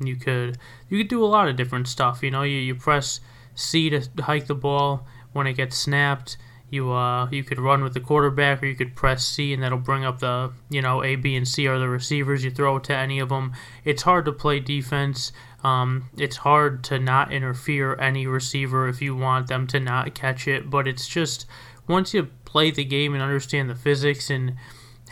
You 0.00 0.16
could 0.16 0.56
you 0.88 0.96
could 0.96 1.08
do 1.08 1.22
a 1.22 1.26
lot 1.26 1.48
of 1.48 1.56
different 1.56 1.88
stuff. 1.88 2.22
You 2.22 2.30
know, 2.30 2.42
you, 2.42 2.56
you 2.56 2.74
press 2.74 3.20
C 3.54 3.90
to 3.90 4.08
hike 4.22 4.46
the 4.46 4.54
ball 4.54 5.06
when 5.32 5.46
it 5.46 5.54
gets 5.54 5.76
snapped. 5.76 6.36
You 6.70 6.92
uh 6.92 7.28
you 7.30 7.44
could 7.44 7.60
run 7.60 7.84
with 7.84 7.94
the 7.94 8.00
quarterback, 8.00 8.62
or 8.62 8.66
you 8.66 8.74
could 8.74 8.96
press 8.96 9.24
C, 9.24 9.52
and 9.52 9.62
that'll 9.62 9.78
bring 9.78 10.04
up 10.04 10.18
the 10.18 10.52
you 10.70 10.82
know 10.82 11.04
A, 11.04 11.16
B, 11.16 11.36
and 11.36 11.46
C 11.46 11.66
are 11.66 11.78
the 11.78 11.88
receivers. 11.88 12.44
You 12.44 12.50
throw 12.50 12.76
it 12.76 12.84
to 12.84 12.96
any 12.96 13.18
of 13.20 13.28
them. 13.28 13.52
It's 13.84 14.02
hard 14.02 14.24
to 14.24 14.32
play 14.32 14.60
defense. 14.60 15.32
Um, 15.62 16.10
it's 16.16 16.36
hard 16.38 16.84
to 16.84 16.98
not 16.98 17.32
interfere 17.32 17.94
any 17.96 18.26
receiver 18.26 18.88
if 18.88 19.00
you 19.00 19.16
want 19.16 19.46
them 19.46 19.66
to 19.68 19.80
not 19.80 20.14
catch 20.14 20.46
it, 20.46 20.68
but 20.68 20.86
it's 20.86 21.08
just 21.08 21.46
once 21.86 22.12
you 22.12 22.28
play 22.44 22.70
the 22.70 22.84
game 22.84 23.14
and 23.14 23.22
understand 23.22 23.70
the 23.70 23.74
physics 23.74 24.30
and 24.30 24.54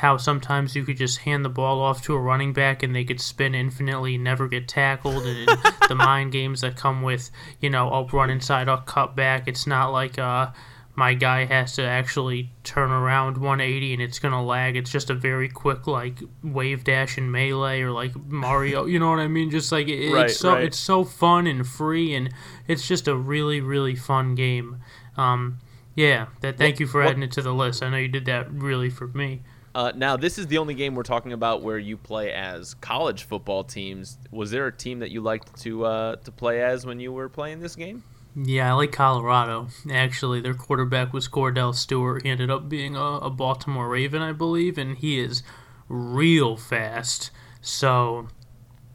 how 0.02 0.16
sometimes 0.16 0.74
you 0.74 0.84
could 0.84 0.96
just 0.96 1.18
hand 1.20 1.44
the 1.44 1.48
ball 1.48 1.80
off 1.80 2.02
to 2.02 2.12
a 2.14 2.18
running 2.18 2.52
back 2.52 2.82
and 2.82 2.92
they 2.94 3.04
could 3.04 3.20
spin 3.20 3.54
infinitely, 3.54 4.18
never 4.18 4.48
get 4.48 4.66
tackled, 4.66 5.24
and 5.24 5.48
the 5.88 5.94
mind 5.94 6.32
games 6.32 6.60
that 6.62 6.76
come 6.76 7.02
with, 7.02 7.30
you 7.60 7.70
know, 7.70 7.88
I'll 7.88 8.08
run 8.08 8.28
inside, 8.28 8.68
I'll 8.68 8.78
cut 8.82 9.14
back. 9.14 9.46
It's 9.46 9.64
not 9.64 9.92
like 9.92 10.18
uh, 10.18 10.50
my 10.96 11.14
guy 11.14 11.44
has 11.44 11.76
to 11.76 11.82
actually 11.84 12.50
turn 12.64 12.90
around 12.90 13.38
180 13.38 13.92
and 13.94 14.02
it's 14.02 14.18
gonna 14.18 14.44
lag. 14.44 14.76
It's 14.76 14.90
just 14.90 15.08
a 15.08 15.14
very 15.14 15.48
quick 15.48 15.86
like 15.86 16.18
wave 16.42 16.82
dash 16.82 17.16
and 17.16 17.30
melee 17.30 17.80
or 17.82 17.92
like 17.92 18.14
Mario. 18.26 18.86
You 18.86 18.98
know 18.98 19.08
what 19.10 19.20
I 19.20 19.28
mean? 19.28 19.50
Just 19.50 19.70
like 19.70 19.86
it, 19.88 20.12
Right, 20.12 20.26
it's 20.26 20.36
so 20.38 20.52
right. 20.54 20.64
it's 20.64 20.78
so 20.78 21.04
fun 21.04 21.46
and 21.46 21.64
free 21.64 22.12
and 22.14 22.28
it's 22.66 22.86
just 22.88 23.06
a 23.06 23.14
really 23.16 23.60
really 23.60 23.94
fun 23.94 24.34
game. 24.34 24.78
Um, 25.16 25.60
yeah, 25.94 26.26
that. 26.40 26.58
Thank 26.58 26.80
you 26.80 26.86
for 26.88 27.00
what- 27.02 27.10
adding 27.10 27.22
it 27.22 27.30
to 27.32 27.42
the 27.42 27.54
list. 27.54 27.82
I 27.84 27.88
know 27.88 27.98
you 27.98 28.08
did 28.08 28.24
that 28.26 28.50
really 28.52 28.90
for 28.90 29.06
me. 29.06 29.42
Uh, 29.74 29.92
now, 29.94 30.16
this 30.16 30.38
is 30.38 30.46
the 30.48 30.58
only 30.58 30.74
game 30.74 30.94
we're 30.94 31.02
talking 31.02 31.32
about 31.32 31.62
where 31.62 31.78
you 31.78 31.96
play 31.96 32.32
as 32.32 32.74
college 32.74 33.24
football 33.24 33.64
teams. 33.64 34.18
Was 34.30 34.50
there 34.50 34.66
a 34.66 34.72
team 34.72 34.98
that 34.98 35.10
you 35.10 35.20
liked 35.22 35.58
to 35.62 35.84
uh, 35.86 36.16
to 36.16 36.30
play 36.30 36.62
as 36.62 36.84
when 36.84 37.00
you 37.00 37.12
were 37.12 37.28
playing 37.28 37.60
this 37.60 37.74
game? 37.74 38.04
Yeah, 38.34 38.70
I 38.70 38.72
like 38.74 38.92
Colorado. 38.92 39.68
Actually, 39.90 40.40
their 40.40 40.54
quarterback 40.54 41.12
was 41.12 41.28
Kordell 41.28 41.74
Stewart. 41.74 42.22
He 42.22 42.30
ended 42.30 42.50
up 42.50 42.68
being 42.68 42.96
a, 42.96 43.00
a 43.18 43.30
Baltimore 43.30 43.88
Raven, 43.88 44.22
I 44.22 44.32
believe, 44.32 44.78
and 44.78 44.96
he 44.96 45.18
is 45.18 45.42
real 45.88 46.56
fast. 46.56 47.30
So, 47.60 48.28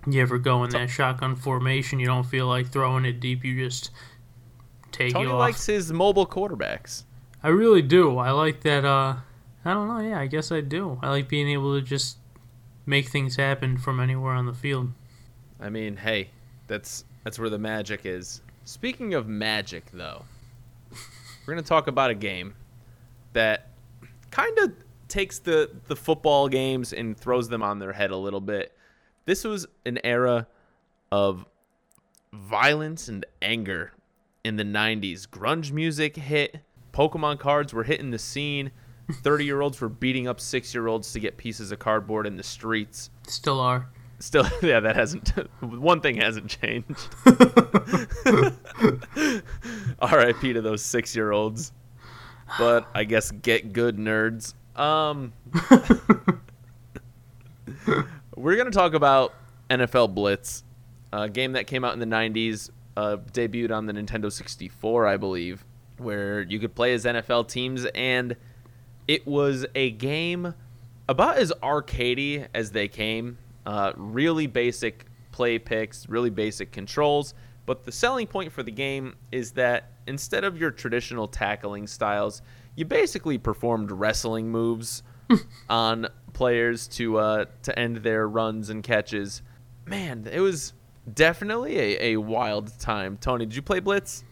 you 0.08 0.22
ever 0.22 0.40
go 0.40 0.64
in 0.64 0.72
that 0.72 0.90
shotgun 0.90 1.36
formation, 1.36 2.00
you 2.00 2.08
don't 2.08 2.26
feel 2.26 2.48
like 2.48 2.70
throwing 2.70 3.06
it 3.06 3.20
deep. 3.20 3.44
You 3.44 3.64
just 3.64 3.92
take 4.92 5.14
Tony 5.14 5.28
you 5.28 5.34
off. 5.34 5.40
likes 5.40 5.66
his 5.68 5.92
mobile 5.94 6.26
quarterbacks. 6.26 7.04
I 7.44 7.50
really 7.50 7.84
do. 7.84 8.18
I 8.18 8.32
like 8.32 8.62
that. 8.62 8.86
Uh, 8.86 9.18
I 9.66 9.74
don't 9.74 9.88
know. 9.88 10.00
Yeah, 10.00 10.20
I 10.20 10.28
guess 10.28 10.52
I 10.52 10.62
do. 10.62 11.00
I 11.02 11.10
like 11.10 11.28
being 11.28 11.50
able 11.50 11.76
to 11.76 11.82
just 11.82 12.18
make 12.86 13.10
things 13.10 13.36
happen 13.36 13.78
from 13.78 14.00
anywhere 14.00 14.34
on 14.34 14.46
the 14.46 14.54
field. 14.54 14.92
I 15.60 15.70
mean, 15.70 15.98
hey, 15.98 16.30
that's 16.68 17.04
that's 17.24 17.40
where 17.40 17.50
the 17.50 17.58
magic 17.58 18.06
is. 18.06 18.42
Speaking 18.66 19.14
of 19.14 19.28
magic, 19.28 19.86
though, 19.92 20.24
we're 21.46 21.54
gonna 21.54 21.62
talk 21.62 21.88
about 21.88 22.10
a 22.10 22.16
game 22.16 22.54
that 23.34 23.70
kind 24.32 24.58
of 24.60 24.74
takes 25.08 25.40
the 25.40 25.72
the 25.88 25.96
football 25.96 26.48
games 26.48 26.94
and 26.94 27.18
throws 27.18 27.50
them 27.50 27.64
on 27.64 27.80
their 27.80 27.94
head 27.94 28.12
a 28.12 28.18
little 28.18 28.42
bit. 28.42 28.76
This 29.26 29.44
was 29.44 29.68
an 29.86 30.00
era 30.04 30.48
of 31.12 31.46
violence 32.34 33.08
and 33.08 33.26
anger 33.42 33.92
in 34.44 34.56
the 34.56 34.64
90s. 34.64 35.28
Grunge 35.28 35.72
music 35.72 36.16
hit, 36.16 36.60
Pokemon 36.94 37.40
cards 37.40 37.74
were 37.74 37.84
hitting 37.84 38.12
the 38.12 38.20
scene. 38.20 38.72
30 39.12 39.46
year 39.46 39.62
olds 39.62 39.80
were 39.80 39.90
beating 39.90 40.28
up 40.28 40.40
six 40.40 40.74
year 40.74 40.88
olds 40.88 41.12
to 41.14 41.20
get 41.20 41.38
pieces 41.38 41.72
of 41.72 41.80
cardboard 41.80 42.28
in 42.28 42.38
the 42.38 42.44
streets. 42.44 43.10
Still 43.28 43.60
are. 43.60 43.88
Still, 44.20 44.48
yeah, 44.62 44.80
that 44.80 44.96
hasn't. 44.96 45.30
One 45.62 46.02
thing 46.02 46.18
hasn't 46.18 46.50
changed. 46.50 47.10
R.I.P. 50.00 50.54
to 50.54 50.62
those 50.62 50.82
six-year-olds. 50.82 51.72
But 52.58 52.88
I 52.96 53.04
guess 53.04 53.32
get 53.32 53.74
good 53.74 53.98
nerds. 53.98 54.54
Um, 54.76 55.34
we're 58.36 58.56
gonna 58.56 58.72
talk 58.72 58.94
about 58.94 59.34
NFL 59.70 60.16
Blitz, 60.16 60.64
a 61.12 61.28
game 61.28 61.52
that 61.54 61.68
came 61.68 61.84
out 61.84 61.94
in 61.94 62.00
the 62.00 62.06
'90s, 62.06 62.70
uh, 62.96 63.18
debuted 63.34 63.76
on 63.76 63.86
the 63.86 63.94
Nintendo 63.94 64.32
64, 64.32 65.08
I 65.08 65.18
believe, 65.18 65.66
where 65.98 66.42
you 66.44 66.58
could 66.60 66.74
play 66.74 66.94
as 66.94 67.04
NFL 67.04 67.50
teams, 67.50 67.86
and 67.94 68.36
it 69.08 69.26
was 69.26 69.66
a 69.76 69.92
game 69.92 70.54
about 71.10 71.38
as 71.38 71.52
arcadey 71.64 72.48
as 72.54 72.72
they 72.72 72.88
came. 72.88 73.38
Uh, 73.66 73.94
really 73.96 74.48
basic 74.48 75.06
play 75.32 75.60
picks, 75.60 76.10
really 76.10 76.30
basic 76.30 76.72
controls. 76.72 77.34
But 77.66 77.84
the 77.84 77.92
selling 77.92 78.28
point 78.28 78.52
for 78.52 78.64
the 78.64 78.72
game 78.72 79.16
is 79.32 79.52
that 79.52 79.92
instead 80.08 80.44
of 80.44 80.58
your 80.58 80.72
traditional 80.72 81.28
tackling 81.28 81.86
styles, 81.86 82.42
you 82.76 82.86
basically 82.86 83.38
performed 83.38 83.92
wrestling 83.92 84.50
moves 84.50 85.04
on 85.70 86.08
players 86.34 86.88
to 86.88 87.18
uh, 87.18 87.46
to 87.64 87.78
end 87.78 87.98
their 87.98 88.28
runs 88.28 88.70
and 88.70 88.84
catches. 88.84 89.42
Man, 89.86 90.28
it 90.32 90.40
was 90.40 90.74
definitely 91.14 91.78
a, 91.78 92.14
a 92.14 92.18
wild 92.18 92.78
time. 92.80 93.18
Tony, 93.18 93.46
did 93.46 93.56
you 93.56 93.62
play 93.62 93.80
Blitz? 93.80 94.24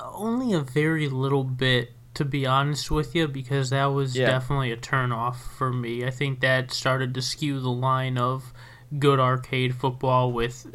Only 0.00 0.52
a 0.54 0.60
very 0.60 1.08
little 1.08 1.44
bit, 1.44 1.90
to 2.18 2.24
be 2.24 2.46
honest 2.46 2.90
with 2.90 3.14
you, 3.14 3.26
because 3.28 3.70
that 3.70 3.86
was 3.86 4.16
Yeah. 4.16 4.26
definitely 4.26 4.70
a 4.72 4.76
turnoff 4.76 5.36
for 5.36 5.72
me. 5.72 6.04
I 6.04 6.10
think 6.10 6.40
that 6.40 6.70
started 6.72 7.14
to 7.14 7.22
skew 7.22 7.60
the 7.60 7.70
line 7.70 8.18
of 8.18 8.52
good 8.98 9.18
arcade 9.20 9.74
football 9.74 10.32
with 10.32 10.66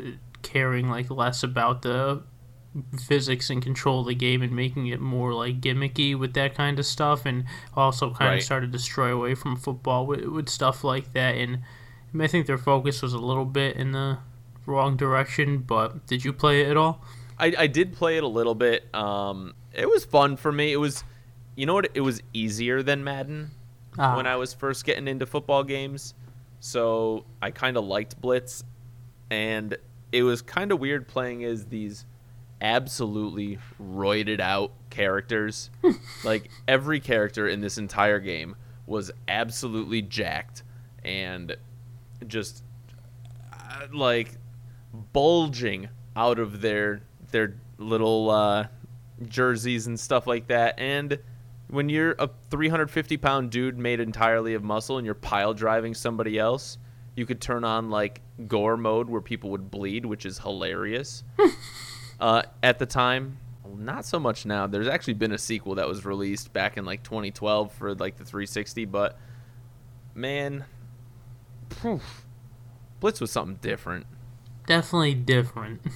caring 0.42 0.90
like 0.90 1.10
less 1.12 1.44
about 1.44 1.82
the 1.82 2.24
physics 3.08 3.50
and 3.50 3.62
control 3.62 4.02
of 4.02 4.08
the 4.08 4.16
game 4.16 4.42
and 4.42 4.52
making 4.56 4.88
it 4.88 5.00
more 5.00 5.34
like 5.34 5.62
gimmicky 5.62 6.18
with 6.18 6.34
that 6.34 6.56
kind 6.56 6.80
of 6.80 6.86
stuff 6.86 7.26
and 7.26 7.44
also 7.76 8.10
kind 8.10 8.30
Right. 8.32 8.38
of 8.40 8.44
started 8.44 8.72
to 8.74 8.80
stray 8.80 9.12
away 9.12 9.36
from 9.36 9.56
football 9.56 10.06
with, 10.08 10.26
with 10.26 10.50
stuff 10.50 10.84
like 10.84 11.14
that 11.14 11.36
and 11.36 11.60
I 12.20 12.28
think 12.28 12.48
their 12.48 12.58
focus 12.58 13.02
was 13.02 13.14
a 13.14 13.20
little 13.20 13.46
bit 13.46 13.76
in 13.76 13.92
the 13.92 14.18
wrong 14.66 14.98
direction 14.98 15.60
but 15.60 16.08
did 16.08 16.24
you 16.26 16.34
play 16.34 16.62
it 16.62 16.70
at 16.70 16.78
all 16.78 17.04
I, 17.38 17.54
I 17.58 17.68
did 17.68 17.94
play 17.94 18.18
it 18.18 18.24
a 18.24 18.28
little 18.28 18.54
bit. 18.56 18.94
Um, 18.94 19.54
it 19.74 19.90
was 19.90 20.06
fun 20.06 20.38
for 20.38 20.52
me. 20.52 20.72
It 20.72 20.78
was, 20.78 21.04
you 21.56 21.66
know 21.66 21.74
what? 21.74 21.90
It 21.94 22.02
was 22.02 22.22
easier 22.34 22.82
than 22.84 23.04
Madden 23.04 23.52
Ah. 23.98 24.16
when 24.18 24.26
I 24.26 24.36
was 24.38 24.54
first 24.54 24.86
getting 24.86 25.08
into 25.08 25.26
football 25.26 25.64
games. 25.64 26.14
So 26.60 27.26
I 27.42 27.52
kind 27.52 27.78
of 27.78 27.84
liked 27.86 28.20
Blitz, 28.22 28.64
and 29.30 29.78
it 30.12 30.24
was 30.24 30.42
kind 30.42 30.72
of 30.72 30.80
weird 30.80 31.08
playing 31.08 31.44
as 31.44 31.66
these 31.66 32.06
absolutely 32.62 33.60
roided 33.82 34.40
out 34.40 34.72
characters. 34.90 35.70
like 36.24 36.50
every 36.68 37.00
character 37.00 37.48
in 37.48 37.62
this 37.62 37.78
entire 37.78 38.20
game 38.20 38.56
was 38.88 39.12
absolutely 39.28 40.02
jacked 40.02 40.64
and 41.04 41.56
just 42.28 42.64
uh, 43.52 43.88
like 43.92 44.32
bulging 45.12 45.90
out 46.16 46.40
of 46.40 46.62
their 46.62 47.02
their 47.32 47.56
little 47.78 48.30
uh, 48.30 48.68
jerseys 49.28 49.88
and 49.88 50.00
stuff 50.00 50.28
like 50.28 50.48
that. 50.48 50.80
And 50.80 51.20
when 51.74 51.90
you're 51.90 52.16
a 52.20 52.30
350 52.52 53.18
pound 53.18 53.50
dude 53.50 53.78
made 53.78 54.00
entirely 54.00 54.54
of 54.54 54.64
muscle 54.64 54.98
and 54.98 55.06
you're 55.06 55.16
pile 55.16 55.54
driving 55.54 55.94
somebody 55.94 56.38
else, 56.38 56.78
you 57.16 57.26
could 57.26 57.42
turn 57.42 57.64
on 57.64 57.90
like 57.90 58.22
gore 58.48 58.78
mode 58.78 59.10
where 59.10 59.22
people 59.22 59.50
would 59.50 59.72
bleed, 59.72 60.06
which 60.06 60.26
is 60.26 60.38
hilarious. 60.40 61.24
uh, 62.20 62.44
at 62.62 62.78
the 62.78 62.86
time, 62.86 63.40
not 63.76 64.06
so 64.06 64.20
much 64.20 64.46
now. 64.46 64.68
There's 64.68 64.88
actually 64.88 65.16
been 65.16 65.32
a 65.32 65.38
sequel 65.38 65.76
that 65.76 65.88
was 65.88 66.06
released 66.06 66.54
back 66.54 66.78
in 66.78 66.86
like 66.86 67.02
2012 67.04 67.74
for 67.74 67.96
like 67.96 68.18
the 68.18 68.24
360, 68.24 68.86
but 68.86 69.18
man, 70.14 70.66
phew, 71.82 72.00
Blitz 73.00 73.20
was 73.20 73.32
something 73.32 73.58
different. 73.62 74.06
definitely 74.68 75.16
different 75.16 75.82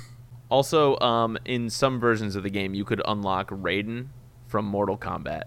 Also, 0.49 0.97
um, 0.99 1.37
in 1.43 1.69
some 1.69 1.99
versions 1.99 2.37
of 2.37 2.43
the 2.43 2.49
game, 2.49 2.73
you 2.73 2.85
could 2.85 3.01
unlock 3.05 3.49
Raiden 3.49 4.07
from 4.47 4.65
Mortal 4.65 4.97
Kombat. 4.97 5.43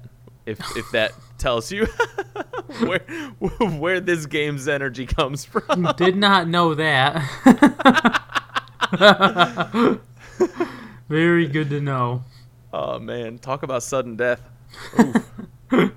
If 0.50 0.76
if 0.76 0.90
that 0.92 1.12
tells 1.38 1.72
you 1.72 1.86
where 2.80 3.00
where 3.78 4.00
this 4.00 4.26
game's 4.26 4.68
energy 4.68 5.06
comes 5.06 5.44
from. 5.44 5.88
Did 5.96 6.16
not 6.16 6.48
know 6.48 6.74
that. 6.74 7.16
Very 11.08 11.46
good 11.48 11.70
to 11.70 11.80
know. 11.80 12.24
Oh 12.72 12.98
man, 12.98 13.38
talk 13.38 13.62
about 13.62 13.82
sudden 13.82 14.16
death. 14.16 14.40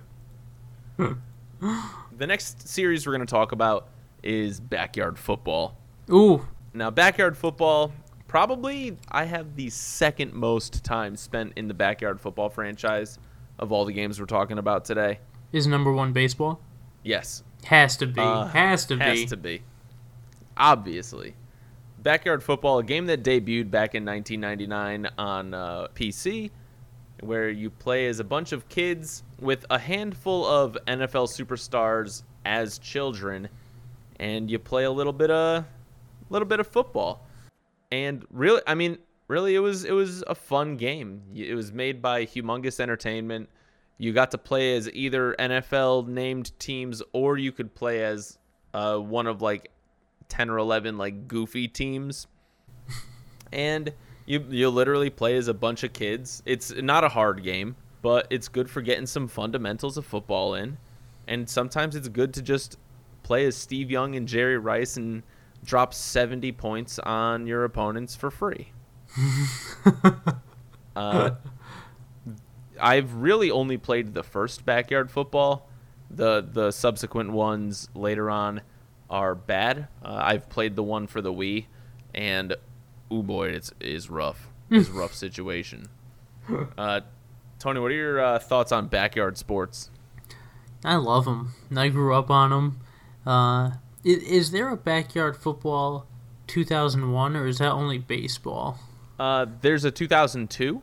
The 2.17 2.27
next 2.27 2.67
series 2.67 3.07
we're 3.07 3.13
going 3.15 3.25
to 3.25 3.31
talk 3.31 3.51
about 3.53 3.87
is 4.21 4.59
backyard 4.59 5.17
football. 5.17 5.75
Ooh, 6.11 6.45
Now, 6.73 6.91
backyard 6.91 7.35
football, 7.35 7.91
probably 8.27 8.97
I 9.09 9.25
have 9.25 9.55
the 9.55 9.69
second 9.69 10.33
most 10.33 10.83
time 10.83 11.15
spent 11.15 11.53
in 11.55 11.67
the 11.67 11.73
backyard 11.73 12.21
football 12.21 12.49
franchise 12.49 13.17
of 13.59 13.71
all 13.71 13.85
the 13.85 13.93
games 13.93 14.19
we're 14.19 14.25
talking 14.25 14.57
about 14.57 14.85
today. 14.85 15.19
is 15.51 15.67
number 15.67 15.91
one 15.91 16.13
baseball? 16.13 16.59
Yes, 17.03 17.43
Has 17.65 17.97
to 17.97 18.07
be. 18.07 18.21
Uh, 18.21 18.45
has 18.47 18.85
to 18.87 18.97
has 18.97 19.13
be. 19.13 19.21
Has 19.21 19.29
to 19.29 19.37
be. 19.37 19.61
Obviously. 20.57 21.35
Backyard 21.99 22.43
football, 22.43 22.79
a 22.79 22.83
game 22.83 23.05
that 23.05 23.23
debuted 23.23 23.71
back 23.71 23.95
in 23.95 24.03
1999 24.05 25.09
on 25.17 25.53
uh, 25.53 25.87
PC, 25.95 26.51
where 27.21 27.49
you 27.49 27.69
play 27.69 28.07
as 28.07 28.19
a 28.19 28.23
bunch 28.25 28.51
of 28.51 28.67
kids 28.67 29.23
with 29.39 29.65
a 29.69 29.79
handful 29.79 30.45
of 30.45 30.77
NFL 30.87 31.29
superstars 31.29 32.23
as 32.45 32.77
children, 32.79 33.47
and 34.19 34.51
you 34.51 34.59
play 34.59 34.83
a 34.83 34.91
little 34.91 35.13
bit 35.13 35.31
of, 35.31 35.63
little 36.29 36.47
bit 36.47 36.59
of 36.59 36.67
football. 36.67 37.25
and 37.91 38.25
really, 38.31 38.61
I 38.67 38.75
mean, 38.75 38.97
really, 39.27 39.55
it 39.55 39.59
was 39.59 39.85
it 39.85 39.91
was 39.91 40.23
a 40.27 40.35
fun 40.35 40.77
game. 40.77 41.21
It 41.33 41.55
was 41.55 41.71
made 41.71 42.01
by 42.01 42.25
Humongous 42.25 42.79
Entertainment. 42.79 43.49
You 43.97 44.11
got 44.13 44.31
to 44.31 44.37
play 44.37 44.75
as 44.75 44.89
either 44.91 45.35
NFL 45.39 46.07
named 46.07 46.57
teams, 46.59 47.01
or 47.13 47.37
you 47.37 47.51
could 47.51 47.73
play 47.75 48.03
as 48.03 48.37
uh, 48.73 48.97
one 48.97 49.27
of 49.27 49.41
like 49.41 49.71
ten 50.29 50.49
or 50.49 50.57
eleven 50.57 50.97
like 50.97 51.27
goofy 51.27 51.67
teams, 51.67 52.27
and 53.51 53.93
you 54.25 54.45
you 54.49 54.69
literally 54.69 55.09
play 55.09 55.35
as 55.37 55.47
a 55.47 55.53
bunch 55.53 55.83
of 55.83 55.93
kids. 55.93 56.43
It's 56.45 56.73
not 56.75 57.03
a 57.03 57.09
hard 57.09 57.43
game, 57.43 57.75
but 58.01 58.27
it's 58.29 58.47
good 58.47 58.69
for 58.69 58.81
getting 58.81 59.05
some 59.05 59.27
fundamentals 59.27 59.97
of 59.97 60.05
football 60.05 60.55
in, 60.55 60.77
and 61.27 61.49
sometimes 61.49 61.95
it's 61.95 62.09
good 62.09 62.33
to 62.33 62.41
just 62.41 62.77
play 63.23 63.45
as 63.45 63.55
Steve 63.55 63.89
Young 63.89 64.15
and 64.15 64.27
Jerry 64.27 64.57
Rice 64.57 64.97
and 64.97 65.23
drop 65.63 65.93
70 65.93 66.51
points 66.51 66.99
on 66.99 67.47
your 67.47 67.63
opponents 67.63 68.15
for 68.15 68.29
free. 68.29 68.73
uh, 70.95 71.31
I've 72.79 73.13
really 73.15 73.51
only 73.51 73.77
played 73.77 74.13
the 74.13 74.23
first 74.23 74.65
backyard 74.65 75.11
football. 75.11 75.69
The 76.09 76.41
the 76.41 76.71
subsequent 76.71 77.31
ones 77.31 77.89
later 77.95 78.29
on 78.29 78.61
are 79.09 79.35
bad. 79.35 79.87
Uh, 80.03 80.19
I've 80.23 80.49
played 80.49 80.75
the 80.75 80.83
one 80.83 81.07
for 81.07 81.21
the 81.21 81.33
Wii, 81.33 81.65
and 82.13 82.55
oh 83.09 83.23
boy, 83.23 83.49
it's 83.49 83.71
is 83.79 84.09
rough. 84.09 84.49
It's 84.69 84.89
a 84.89 84.93
rough 84.93 85.13
situation. 85.15 85.87
Uh, 86.77 87.01
Tony, 87.59 87.79
what 87.79 87.91
are 87.91 87.95
your 87.95 88.19
uh, 88.21 88.39
thoughts 88.39 88.71
on 88.71 88.87
backyard 88.87 89.37
sports? 89.37 89.89
I 90.83 90.95
love 90.95 91.25
them. 91.25 91.53
I 91.75 91.87
grew 91.87 92.13
up 92.13 92.29
on 92.29 92.49
them. 92.49 92.79
Uh, 93.25 93.71
is, 94.03 94.17
is 94.23 94.51
there 94.51 94.69
a 94.69 94.75
backyard 94.75 95.37
football 95.37 96.05
2001 96.47 97.35
or 97.37 97.47
is 97.47 97.59
that 97.59 97.71
only 97.71 97.97
baseball? 97.97 98.79
Uh, 99.19 99.45
there's 99.61 99.85
a 99.85 99.91
2002 99.91 100.81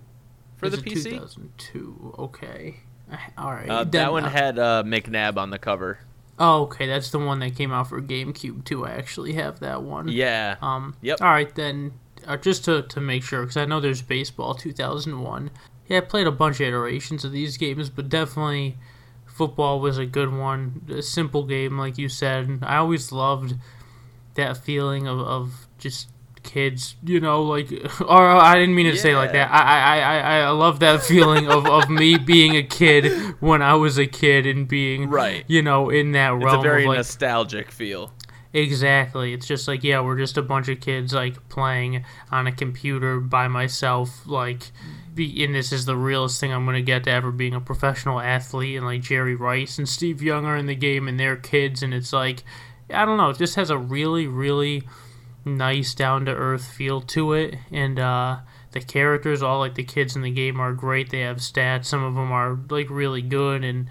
for 0.57 0.69
There's 0.69 0.83
the 0.83 0.91
PC. 0.91 1.05
2002. 1.05 2.15
Okay. 2.19 2.77
All 3.37 3.51
right. 3.51 3.69
Uh, 3.69 3.85
that 3.85 4.13
one 4.13 4.25
had 4.25 4.59
uh, 4.59 4.83
McNabb 4.87 5.37
on 5.37 5.51
the 5.51 5.59
cover. 5.59 5.99
Oh, 6.39 6.63
okay. 6.63 6.87
That's 6.87 7.11
the 7.11 7.19
one 7.19 7.41
that 7.41 7.57
came 7.57 7.73
out 7.73 7.89
for 7.89 8.01
GameCube 8.01 8.65
too. 8.65 8.87
I 8.87 8.93
actually 8.93 9.35
have 9.35 9.61
that 9.61 9.83
one. 9.83 10.09
Yeah. 10.09 10.57
Um. 10.63 10.95
Yep. 11.03 11.21
All 11.21 11.31
right 11.31 11.55
then. 11.55 11.93
Uh, 12.27 12.37
just 12.37 12.65
to 12.67 12.83
to 12.83 13.01
make 13.01 13.23
sure, 13.23 13.41
because 13.41 13.57
I 13.57 13.65
know 13.65 13.81
there's 13.81 14.03
baseball 14.03 14.55
2001. 14.55 15.51
Yeah, 15.89 15.99
I 15.99 16.01
played 16.01 16.27
a 16.27 16.33
bunch 16.33 16.61
of 16.61 16.69
iterations 16.69 17.25
of 17.25 17.33
these 17.33 17.57
games, 17.57 17.91
but 17.91 18.09
definitely 18.09 18.77
football 19.27 19.81
was 19.81 19.99
a 19.99 20.07
good 20.07 20.33
one. 20.33 20.83
A 20.91 21.03
simple 21.03 21.45
game, 21.45 21.79
like 21.79 21.99
you 21.99 22.09
said. 22.09 22.61
I 22.63 22.77
always 22.77 23.11
loved 23.11 23.55
that 24.35 24.57
feeling 24.59 25.09
of, 25.09 25.19
of 25.19 25.67
just 25.79 26.09
kids, 26.43 26.97
you 27.05 27.21
know, 27.21 27.43
like. 27.43 27.71
Or 28.01 28.31
oh, 28.31 28.39
I 28.39 28.59
didn't 28.59 28.75
mean 28.75 28.91
to 28.91 28.97
say 28.97 29.13
it 29.13 29.17
like 29.17 29.33
that. 29.33 29.51
I 29.51 29.61
I, 29.61 29.99
I, 29.99 30.39
I 30.41 30.51
love 30.51 30.81
that 30.81 31.03
feeling 31.03 31.49
of, 31.49 31.67
of 31.67 31.89
me 31.89 32.17
being 32.33 32.57
a 32.57 32.63
kid 32.63 33.35
when 33.41 33.63
I 33.63 33.75
was 33.75 33.99
a 33.99 34.07
kid 34.07 34.47
and 34.47 34.67
being 34.67 35.09
Right. 35.11 35.45
you 35.47 35.63
know, 35.63 35.91
in 35.91 36.13
that 36.13 36.31
realm 36.31 36.47
It's 36.47 36.55
a 36.55 36.63
very 36.63 36.87
like 36.87 36.99
nostalgic 36.99 37.71
feel. 37.71 38.13
Exactly. 38.53 39.33
It's 39.33 39.47
just 39.47 39.69
like, 39.69 39.85
yeah, 39.85 40.01
we're 40.01 40.19
just 40.19 40.37
a 40.37 40.43
bunch 40.43 40.69
of 40.69 40.81
kids 40.81 41.15
like 41.15 41.49
playing 41.49 42.05
on 42.33 42.47
a 42.47 42.53
computer 42.53 43.21
by 43.21 43.47
myself, 43.47 44.27
like 44.27 44.73
be 45.15 45.45
and 45.45 45.55
this 45.55 45.73
is 45.73 45.87
the 45.87 45.97
realest 45.97 46.41
thing 46.41 46.53
I'm 46.53 46.65
gonna 46.65 46.83
get 46.83 47.05
to 47.05 47.11
ever 47.11 47.31
being 47.31 47.55
a 47.55 47.61
professional 47.61 48.21
athlete 48.21 48.77
and 48.77 48.87
like 48.87 49.03
Jerry 49.03 49.37
Rice 49.37 49.79
and 49.79 49.89
Steve 49.89 50.23
Young 50.23 50.47
are 50.47 50.57
in 50.57 50.67
the 50.67 50.75
game 50.75 51.07
and 51.07 51.19
they're 51.19 51.37
kids 51.37 51.83
and 51.83 51.95
it's 51.95 52.13
like 52.13 52.45
I 52.93 53.05
don't 53.05 53.17
know, 53.19 53.31
it 53.31 53.39
just 53.39 53.55
has 53.55 53.71
a 53.71 53.79
really, 53.79 54.27
really 54.27 54.83
nice 55.45 55.95
down 55.95 56.25
to 56.27 56.33
earth 56.33 56.65
feel 56.67 57.01
to 57.01 57.33
it 57.33 57.55
and 57.73 57.99
uh 57.99 58.39
the 58.73 58.81
characters, 58.81 59.43
all 59.43 59.59
like 59.59 59.75
the 59.75 59.83
kids 59.85 60.15
in 60.15 60.23
the 60.23 60.31
game 60.31 60.61
are 60.61 60.73
great. 60.73 61.11
They 61.11 61.21
have 61.21 61.39
stats. 61.39 61.87
Some 61.87 62.05
of 62.05 62.15
them 62.15 62.31
are 62.31 62.57
like 62.69 62.89
really 62.89 63.23
good. 63.23 63.65
And 63.65 63.89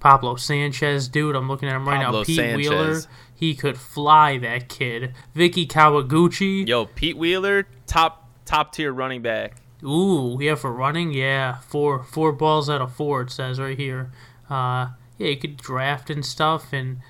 Pablo 0.00 0.36
Sanchez, 0.36 1.08
dude, 1.08 1.36
I'm 1.36 1.48
looking 1.48 1.68
at 1.68 1.76
him 1.76 1.86
right 1.86 2.02
Pablo 2.02 2.20
now. 2.20 2.24
Pete 2.24 2.36
Sanchez. 2.36 2.56
Wheeler, 2.56 3.00
he 3.34 3.54
could 3.54 3.76
fly 3.76 4.38
that 4.38 4.68
kid. 4.68 5.14
Vicky 5.34 5.66
Kawaguchi, 5.66 6.66
Yo, 6.66 6.86
Pete 6.86 7.16
Wheeler, 7.16 7.66
top 7.86 8.30
top 8.46 8.72
tier 8.72 8.90
running 8.92 9.20
back. 9.20 9.56
ooh, 9.84 10.38
yeah, 10.40 10.54
for 10.54 10.72
running, 10.72 11.12
yeah, 11.12 11.58
four 11.58 12.02
four 12.02 12.32
balls 12.32 12.70
out 12.70 12.80
of 12.80 12.94
four. 12.94 13.22
It 13.22 13.30
says 13.30 13.60
right 13.60 13.76
here. 13.76 14.12
Uh, 14.48 14.88
yeah, 15.18 15.28
you 15.28 15.36
could 15.36 15.58
draft 15.58 16.08
and 16.08 16.24
stuff, 16.24 16.72
and 16.72 17.00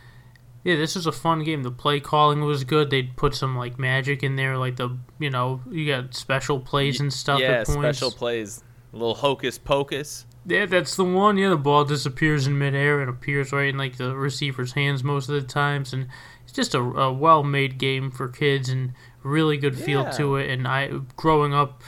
yeah, 0.64 0.76
this 0.76 0.94
was 0.94 1.06
a 1.06 1.12
fun 1.12 1.42
game. 1.44 1.62
The 1.62 1.70
play 1.70 2.00
calling 2.00 2.40
was 2.42 2.64
good. 2.64 2.90
They'd 2.90 3.16
put 3.16 3.34
some 3.34 3.56
like 3.56 3.78
magic 3.78 4.22
in 4.22 4.36
there, 4.36 4.56
like 4.56 4.76
the 4.76 4.96
you 5.18 5.30
know 5.30 5.60
you 5.70 5.86
got 5.86 6.14
special 6.14 6.60
plays 6.60 7.00
and 7.00 7.12
stuff. 7.12 7.40
yeah, 7.40 7.60
at 7.60 7.66
points. 7.66 7.98
special 7.98 8.10
plays. 8.10 8.62
A 8.92 8.96
little 8.96 9.14
hocus 9.14 9.58
pocus. 9.58 10.26
Yeah, 10.44 10.66
that's 10.66 10.96
the 10.96 11.04
one. 11.04 11.38
Yeah, 11.38 11.50
the 11.50 11.56
ball 11.56 11.84
disappears 11.84 12.46
in 12.46 12.58
midair 12.58 13.00
and 13.00 13.08
appears 13.08 13.52
right 13.52 13.68
in 13.68 13.78
like 13.78 13.96
the 13.96 14.14
receiver's 14.16 14.72
hands 14.72 15.02
most 15.04 15.28
of 15.28 15.34
the 15.34 15.46
times, 15.46 15.92
and 15.92 16.08
it's 16.42 16.52
just 16.52 16.74
a, 16.74 16.80
a 16.80 17.12
well-made 17.12 17.78
game 17.78 18.10
for 18.10 18.26
kids 18.28 18.68
and 18.68 18.92
really 19.22 19.56
good 19.56 19.78
feel 19.78 20.02
Yeah. 20.02 20.10
to 20.10 20.36
it. 20.36 20.50
And 20.50 20.66
I, 20.66 20.90
growing 21.16 21.54
up, 21.54 21.80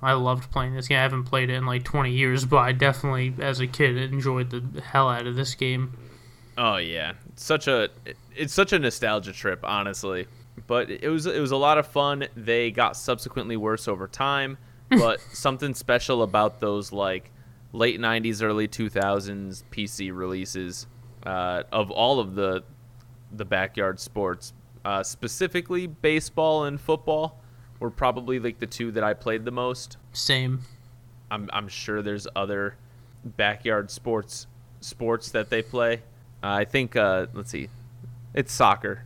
I 0.00 0.14
loved 0.14 0.50
playing 0.50 0.74
this 0.74 0.88
game. 0.88 0.98
I 0.98 1.02
haven't 1.02 1.24
played 1.24 1.50
it 1.50 1.54
in 1.56 1.66
like 1.66 1.84
20 1.84 2.10
years, 2.10 2.46
but 2.46 2.56
I 2.58 2.72
definitely, 2.72 3.34
as 3.38 3.60
a 3.60 3.66
kid, 3.66 3.98
enjoyed 3.98 4.48
the 4.48 4.80
hell 4.80 5.10
out 5.10 5.26
of 5.26 5.36
this 5.36 5.54
game. 5.54 5.92
Oh 6.58 6.76
yeah, 6.76 7.14
such 7.36 7.68
a 7.68 7.88
it's 8.36 8.52
such 8.52 8.72
a 8.72 8.78
nostalgia 8.78 9.32
trip, 9.32 9.60
honestly. 9.62 10.26
But 10.66 10.90
it 10.90 11.08
was 11.08 11.26
it 11.26 11.40
was 11.40 11.52
a 11.52 11.56
lot 11.56 11.78
of 11.78 11.86
fun. 11.86 12.26
They 12.36 12.70
got 12.70 12.96
subsequently 12.96 13.56
worse 13.56 13.88
over 13.88 14.06
time, 14.06 14.58
but 14.88 15.20
something 15.20 15.74
special 15.74 16.22
about 16.22 16.60
those 16.60 16.92
like 16.92 17.30
late 17.72 18.00
'90s, 18.00 18.42
early 18.42 18.68
2000s 18.68 19.62
PC 19.70 20.14
releases 20.14 20.86
uh, 21.24 21.62
of 21.72 21.90
all 21.90 22.20
of 22.20 22.34
the 22.34 22.62
the 23.32 23.44
backyard 23.44 24.00
sports, 24.00 24.52
uh, 24.84 25.02
specifically 25.02 25.86
baseball 25.86 26.64
and 26.64 26.80
football, 26.80 27.40
were 27.78 27.90
probably 27.90 28.38
like 28.38 28.58
the 28.58 28.66
two 28.66 28.90
that 28.92 29.04
I 29.04 29.14
played 29.14 29.44
the 29.44 29.50
most. 29.50 29.96
Same. 30.12 30.60
I'm 31.30 31.48
I'm 31.52 31.68
sure 31.68 32.02
there's 32.02 32.26
other 32.34 32.76
backyard 33.24 33.90
sports 33.90 34.46
sports 34.80 35.30
that 35.30 35.50
they 35.50 35.62
play. 35.62 36.02
Uh, 36.42 36.48
I 36.48 36.64
think 36.64 36.96
uh, 36.96 37.26
let's 37.34 37.50
see, 37.50 37.68
it's 38.34 38.52
soccer. 38.52 39.04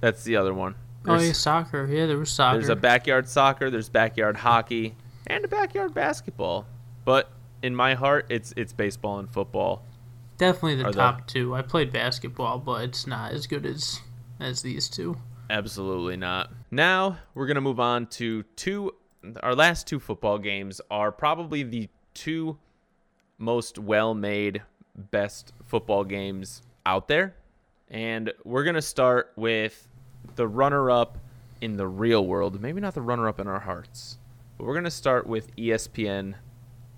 That's 0.00 0.22
the 0.24 0.36
other 0.36 0.54
one. 0.54 0.74
oh 1.06 1.18
yeah, 1.18 1.32
soccer. 1.32 1.86
Yeah, 1.86 2.06
there 2.06 2.18
was 2.18 2.30
soccer. 2.30 2.58
there's 2.58 2.68
a 2.68 2.76
backyard 2.76 3.28
soccer. 3.28 3.70
There's 3.70 3.88
backyard 3.88 4.36
hockey 4.36 4.94
and 5.26 5.44
a 5.44 5.48
backyard 5.48 5.94
basketball. 5.94 6.66
But 7.04 7.30
in 7.62 7.74
my 7.74 7.94
heart, 7.94 8.26
it's 8.28 8.52
it's 8.56 8.72
baseball 8.72 9.18
and 9.18 9.30
football. 9.30 9.84
Definitely 10.36 10.76
the 10.76 10.84
are 10.84 10.92
the- 10.92 10.98
top 10.98 11.26
two. 11.26 11.54
I 11.54 11.62
played 11.62 11.92
basketball, 11.92 12.58
but 12.58 12.84
it's 12.84 13.06
not 13.06 13.32
as 13.32 13.46
good 13.46 13.66
as 13.66 14.00
as 14.38 14.62
these 14.62 14.88
two. 14.88 15.16
Absolutely 15.50 16.16
not. 16.16 16.52
Now 16.70 17.18
we're 17.34 17.46
gonna 17.46 17.60
move 17.60 17.80
on 17.80 18.06
to 18.06 18.44
two. 18.54 18.94
Our 19.42 19.54
last 19.54 19.86
two 19.86 19.98
football 19.98 20.38
games 20.38 20.80
are 20.90 21.10
probably 21.10 21.64
the 21.64 21.88
two 22.14 22.58
most 23.36 23.78
well-made, 23.78 24.62
best 24.94 25.52
football 25.66 26.04
games 26.04 26.62
out 26.88 27.06
there, 27.06 27.34
and 27.90 28.32
we're 28.44 28.64
gonna 28.64 28.80
start 28.80 29.32
with 29.36 29.86
the 30.36 30.48
runner-up 30.48 31.18
in 31.60 31.76
the 31.76 31.86
real 31.86 32.26
world. 32.26 32.60
Maybe 32.60 32.80
not 32.80 32.94
the 32.94 33.02
runner-up 33.02 33.38
in 33.38 33.46
our 33.46 33.60
hearts, 33.60 34.18
but 34.56 34.66
we're 34.66 34.74
gonna 34.74 34.90
start 34.90 35.26
with 35.26 35.54
ESPN 35.56 36.34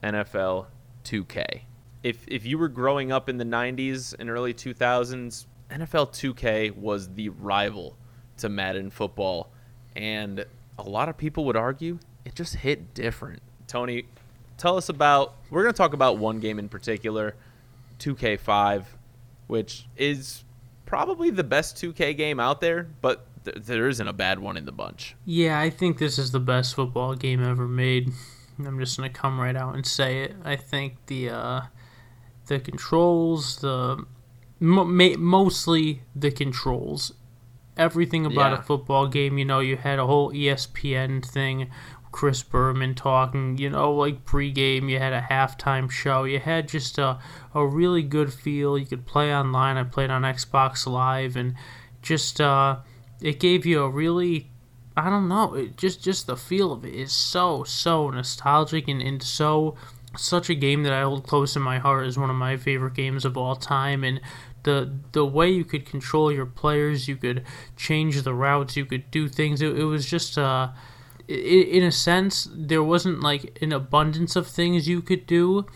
NFL 0.03 0.66
2K. 1.03 1.62
If 2.05 2.24
if 2.29 2.46
you 2.46 2.57
were 2.57 2.68
growing 2.68 3.11
up 3.11 3.29
in 3.29 3.37
the 3.37 3.44
90s 3.44 4.14
and 4.18 4.31
early 4.31 4.55
2000s, 4.55 5.46
NFL 5.70 6.12
2K 6.12 6.76
was 6.76 7.12
the 7.14 7.29
rival 7.31 7.96
to 8.38 8.48
Madden 8.48 8.90
football, 8.90 9.50
and 9.96 10.44
a 10.79 10.83
lot 10.83 11.09
of 11.09 11.16
people 11.16 11.44
would 11.46 11.57
argue 11.57 11.98
it 12.24 12.35
just 12.37 12.55
hit 12.55 12.94
different. 12.94 13.42
Tony, 13.66 14.07
tell 14.57 14.76
us 14.76 14.88
about. 14.88 15.35
We're 15.50 15.62
going 15.62 15.74
to 15.74 15.76
talk 15.76 15.94
about 15.94 16.18
one 16.18 16.38
game 16.38 16.59
in 16.59 16.68
particular, 16.68 17.35
2K5, 17.98 18.85
which 19.50 19.86
is 19.96 20.44
probably 20.86 21.28
the 21.30 21.44
best 21.44 21.76
2K 21.76 22.16
game 22.16 22.40
out 22.40 22.60
there, 22.60 22.88
but 23.03 23.26
th- 23.44 23.59
there 23.64 23.88
isn't 23.88 24.09
a 24.09 24.12
bad 24.12 24.38
one 24.38 24.57
in 24.57 24.64
the 24.64 24.72
bunch. 24.72 25.14
Yeah, 25.26 25.59
I 25.61 25.68
think 25.70 25.98
this 25.98 26.18
is 26.18 26.30
the 26.30 26.40
best 26.40 26.74
football 26.74 27.14
game 27.14 27.42
ever 27.44 27.68
made. 27.68 28.11
I'm 28.59 28.78
just 28.78 28.96
gonna 28.96 29.11
come 29.11 29.38
right 29.40 29.57
out 29.57 29.74
and 29.74 29.86
say 29.86 30.22
it. 30.22 30.36
I 30.44 30.57
think 30.57 30.96
the 31.07 31.30
uh, 31.30 31.61
the 32.46 32.59
controls, 32.61 33.57
the 33.61 34.05
mo- 34.59 34.84
ma- 34.84 35.16
mostly 35.18 36.03
the 36.14 36.30
controls, 36.30 37.12
everything 37.76 38.26
about 38.26 38.53
Yeah. 38.53 38.59
a 38.59 38.62
football 38.62 39.07
game. 39.09 39.38
You 39.38 39.44
know, 39.46 39.61
you 39.61 39.76
had 39.76 39.98
a 39.98 40.07
whole 40.07 40.32
ESPN 40.32 41.24
thing, 41.24 41.70
Chris 42.12 42.42
Berman 42.42 42.94
talking. 42.94 43.58
You 43.58 43.70
know, 43.70 43.92
like 43.92 44.24
pregame, 44.24 44.90
you 44.90 44.98
had 44.98 45.12
a 45.12 45.26
halftime 45.30 45.90
show. 45.90 46.24
You 46.24 46.38
had 46.38 46.68
just 46.68 46.98
a 46.98 47.18
a 47.54 47.66
really 47.66 48.02
good 48.02 48.32
feel. 48.32 48.78
You 48.78 48.86
could 48.86 49.06
play 49.06 49.34
online. 49.34 49.76
I 49.76 49.84
played 49.84 50.11
on 50.11 50.22
Xbox 50.22 50.86
Live, 50.86 51.36
and 51.36 51.54
just 52.02 52.40
uh, 52.40 52.78
it 53.20 53.40
gave 53.40 53.66
you 53.66 53.82
a 53.82 53.88
really 53.88 54.50
I 54.96 55.08
don't 55.08 55.28
know. 55.28 55.54
It 55.54 55.76
just 55.76 56.02
just 56.02 56.26
the 56.26 56.36
feel 56.36 56.72
of 56.72 56.84
it 56.84 56.94
is 56.94 57.12
so 57.12 57.64
so 57.64 58.11
nostalgic 58.11 58.88
and, 58.88 59.00
and 59.00 59.22
so 59.22 59.76
such 60.16 60.50
a 60.50 60.54
game 60.54 60.82
that 60.82 60.92
I 60.92 61.02
hold 61.02 61.26
close 61.26 61.54
in 61.54 61.62
my 61.62 61.78
heart 61.78 62.06
is 62.06 62.18
one 62.18 62.30
of 62.30 62.36
my 62.36 62.56
favorite 62.56 62.94
games 62.94 63.24
of 63.24 63.36
all 63.36 63.54
time 63.54 64.02
and 64.02 64.20
the 64.64 64.92
the 65.12 65.24
way 65.24 65.48
you 65.48 65.64
could 65.64 65.86
control 65.86 66.30
your 66.30 66.46
players, 66.46 67.08
you 67.08 67.16
could 67.16 67.44
change 67.76 68.20
the 68.22 68.34
routes, 68.34 68.76
you 68.76 68.84
could 68.84 69.11
do 69.11 69.28
things. 69.28 69.62
It, 69.62 69.78
it 69.78 69.84
was 69.84 70.06
just 70.06 70.36
uh 70.36 70.70
in 71.31 71.83
a 71.83 71.93
sense 71.93 72.49
there 72.53 72.83
wasn't 72.83 73.20
like 73.20 73.59
an 73.62 73.72
abundance 73.72 74.37
of 74.37 74.47
things 74.47 74.89
you 74.89 75.01
could 75.01 75.26
do 75.26 75.66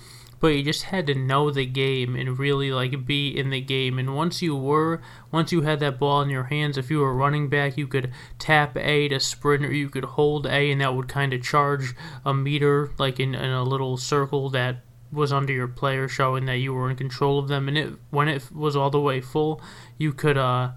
but 0.44 0.48
you 0.48 0.62
just 0.62 0.82
had 0.82 1.06
to 1.06 1.14
know 1.14 1.50
the 1.50 1.64
game 1.64 2.14
and 2.14 2.38
really 2.38 2.70
like 2.70 3.06
be 3.06 3.28
in 3.28 3.48
the 3.48 3.62
game. 3.62 3.98
And 3.98 4.14
once 4.14 4.42
you 4.42 4.54
were, 4.54 5.00
once 5.32 5.52
you 5.52 5.62
had 5.62 5.80
that 5.80 5.98
ball 5.98 6.20
in 6.20 6.28
your 6.28 6.44
hands, 6.44 6.76
if 6.76 6.90
you 6.90 6.98
were 6.98 7.14
running 7.14 7.48
back, 7.48 7.78
you 7.78 7.86
could 7.86 8.12
tap 8.38 8.76
A 8.76 9.08
to 9.08 9.20
sprint, 9.20 9.64
or 9.64 9.72
you 9.72 9.88
could 9.88 10.04
hold 10.04 10.44
A, 10.44 10.70
and 10.70 10.82
that 10.82 10.94
would 10.94 11.08
kind 11.08 11.32
of 11.32 11.42
charge 11.42 11.94
a 12.26 12.34
meter 12.34 12.90
like 12.98 13.18
in, 13.18 13.34
in 13.34 13.50
a 13.52 13.62
little 13.62 13.96
circle 13.96 14.50
that 14.50 14.84
was 15.10 15.32
under 15.32 15.54
your 15.54 15.66
player, 15.66 16.08
showing 16.08 16.44
that 16.44 16.58
you 16.58 16.74
were 16.74 16.90
in 16.90 16.96
control 16.96 17.38
of 17.38 17.48
them. 17.48 17.66
And 17.66 17.78
it 17.78 17.94
when 18.10 18.28
it 18.28 18.52
was 18.52 18.76
all 18.76 18.90
the 18.90 19.00
way 19.00 19.22
full, 19.22 19.62
you 19.96 20.12
could 20.12 20.36
uh 20.36 20.72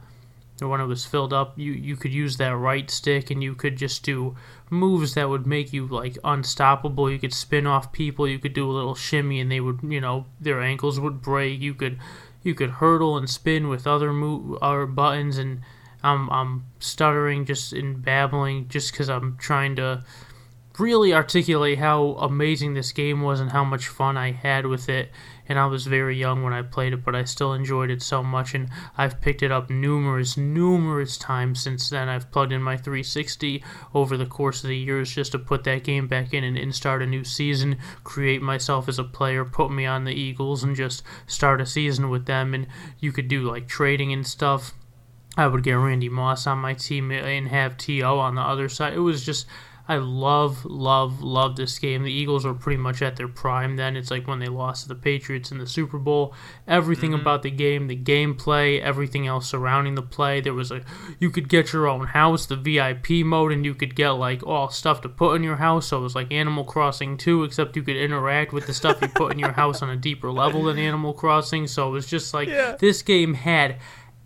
when 0.61 0.81
it 0.81 0.85
was 0.85 1.05
filled 1.05 1.33
up, 1.33 1.53
you 1.57 1.71
you 1.71 1.95
could 1.95 2.11
use 2.11 2.37
that 2.37 2.55
right 2.55 2.89
stick 2.89 3.29
and 3.29 3.43
you 3.43 3.53
could 3.53 3.75
just 3.75 4.03
do 4.03 4.35
moves 4.69 5.13
that 5.13 5.29
would 5.29 5.45
make 5.45 5.71
you 5.71 5.85
like 5.85 6.17
unstoppable. 6.23 7.11
You 7.11 7.19
could 7.19 7.33
spin 7.33 7.67
off 7.67 7.91
people, 7.91 8.27
you 8.27 8.39
could 8.39 8.53
do 8.53 8.69
a 8.69 8.73
little 8.73 8.95
shimmy 8.95 9.39
and 9.39 9.51
they 9.51 9.59
would, 9.59 9.79
you 9.83 10.01
know, 10.01 10.25
their 10.39 10.61
ankles 10.61 10.99
would 10.99 11.21
break. 11.21 11.61
You 11.61 11.73
could 11.73 11.99
you 12.43 12.55
could 12.55 12.71
hurdle 12.71 13.17
and 13.17 13.29
spin 13.29 13.67
with 13.67 13.85
other 13.85 14.11
move 14.11 14.57
other 14.61 14.85
buttons 14.85 15.37
and 15.37 15.61
I'm 16.03 16.29
I'm 16.29 16.65
stuttering 16.79 17.45
just 17.45 17.73
in 17.73 18.01
babbling 18.01 18.67
just 18.67 18.93
cuz 18.93 19.09
I'm 19.09 19.37
trying 19.37 19.75
to 19.75 20.03
really 20.79 21.13
articulate 21.13 21.79
how 21.79 22.17
amazing 22.19 22.73
this 22.73 22.91
game 22.91 23.21
was 23.21 23.39
and 23.39 23.51
how 23.51 23.63
much 23.63 23.87
fun 23.87 24.17
I 24.17 24.31
had 24.31 24.65
with 24.65 24.89
it 24.89 25.11
and 25.49 25.57
I 25.57 25.65
was 25.65 25.85
very 25.87 26.17
young 26.17 26.43
when 26.43 26.53
I 26.53 26.61
played 26.61 26.93
it, 26.93 27.03
but 27.03 27.15
I 27.15 27.23
still 27.23 27.53
enjoyed 27.53 27.89
it 27.89 28.01
so 28.01 28.21
much, 28.21 28.53
and 28.53 28.69
I've 28.97 29.21
picked 29.21 29.41
it 29.41 29.51
up 29.51 29.69
numerous, 29.69 30.35
numerous 30.35 31.17
times 31.17 31.61
since 31.61 31.89
then. 31.89 32.09
I've 32.09 32.31
plugged 32.31 32.51
in 32.51 32.61
my 32.61 32.75
360 32.75 33.63
over 33.93 34.17
the 34.17 34.25
course 34.25 34.63
of 34.63 34.69
the 34.69 34.77
years 34.77 35.13
just 35.13 35.31
to 35.31 35.39
put 35.39 35.63
that 35.63 35.83
game 35.83 36.07
back 36.07 36.33
in 36.33 36.43
and, 36.43 36.67
start 36.75 37.01
a 37.01 37.07
new 37.07 37.23
season, 37.23 37.77
create 38.03 38.41
myself 38.41 38.89
as 38.89 38.99
a 38.99 39.03
player, 39.03 39.45
put 39.45 39.71
me 39.71 39.85
on 39.85 40.03
the 40.03 40.13
Eagles, 40.13 40.63
and 40.63 40.75
just 40.75 41.01
start 41.25 41.61
a 41.61 41.65
season 41.65 42.09
with 42.09 42.25
them. 42.25 42.53
And 42.53 42.67
you 42.99 43.11
could 43.11 43.27
do 43.27 43.49
like 43.49 43.67
trading 43.67 44.11
and 44.11 44.27
stuff. 44.27 44.73
I 45.37 45.47
would 45.47 45.63
get 45.63 45.73
Randy 45.73 46.09
Moss 46.09 46.45
on 46.45 46.57
my 46.57 46.73
team 46.73 47.11
and 47.11 47.47
have 47.47 47.77
T.O. 47.77 48.19
on 48.19 48.35
the 48.35 48.41
other 48.41 48.67
side. 48.67 48.93
It 48.93 48.99
was 48.99 49.25
just 49.25 49.45
I 49.89 49.97
love, 49.97 50.65
love, 50.65 51.23
love 51.23 51.55
this 51.55 51.79
game. 51.79 52.03
The 52.03 52.11
Eagles 52.11 52.45
were 52.45 52.53
pretty 52.53 52.77
much 52.77 53.01
at 53.01 53.15
their 53.15 53.29
prime 53.29 53.77
then. 53.77 53.95
It's 53.95 54.11
like 54.11 54.27
when 54.27 54.39
they 54.39 54.47
lost 54.47 54.83
to 54.83 54.89
the 54.89 54.95
Patriots 54.95 55.49
in 55.49 55.59
the 55.59 55.67
Super 55.67 55.97
Bowl. 55.97 56.33
Everything 56.67 57.11
mm-hmm. 57.11 57.21
about 57.21 57.43
the 57.43 57.51
game, 57.51 57.87
the 57.87 57.95
gameplay, 57.95 58.81
everything 58.81 59.27
else 59.27 59.47
surrounding 59.47 59.95
the 59.95 60.01
play. 60.01 60.41
There 60.41 60.53
was 60.53 60.71
a, 60.71 60.81
you 61.19 61.29
could 61.29 61.47
get 61.47 61.71
your 61.71 61.87
own 61.87 62.07
house, 62.07 62.45
the 62.45 62.57
VIP 62.57 63.25
mode, 63.25 63.53
and 63.53 63.63
you 63.63 63.73
could 63.73 63.95
get 63.95 64.09
like 64.11 64.45
all 64.45 64.69
stuff 64.69 65.01
to 65.01 65.09
put 65.09 65.35
in 65.35 65.43
your 65.43 65.55
house. 65.55 65.87
So 65.87 65.99
it 65.99 66.01
was 66.01 66.15
like 66.15 66.33
Animal 66.33 66.65
Crossing 66.65 67.15
2, 67.15 67.45
except 67.45 67.77
you 67.77 67.83
could 67.83 67.97
interact 67.97 68.51
with 68.51 68.67
the 68.67 68.73
stuff 68.73 69.01
you 69.01 69.07
put 69.07 69.31
in 69.31 69.39
your 69.39 69.53
house 69.53 69.81
on 69.81 69.89
a 69.89 69.95
deeper 69.95 70.31
level 70.31 70.63
than 70.63 70.77
Animal 70.77 71.13
Crossing. 71.13 71.65
So 71.65 71.87
it 71.87 71.91
was 71.91 72.07
just 72.07 72.33
like 72.33 72.49
yeah. 72.49 72.75
this 72.77 73.01
game 73.01 73.35
had 73.35 73.77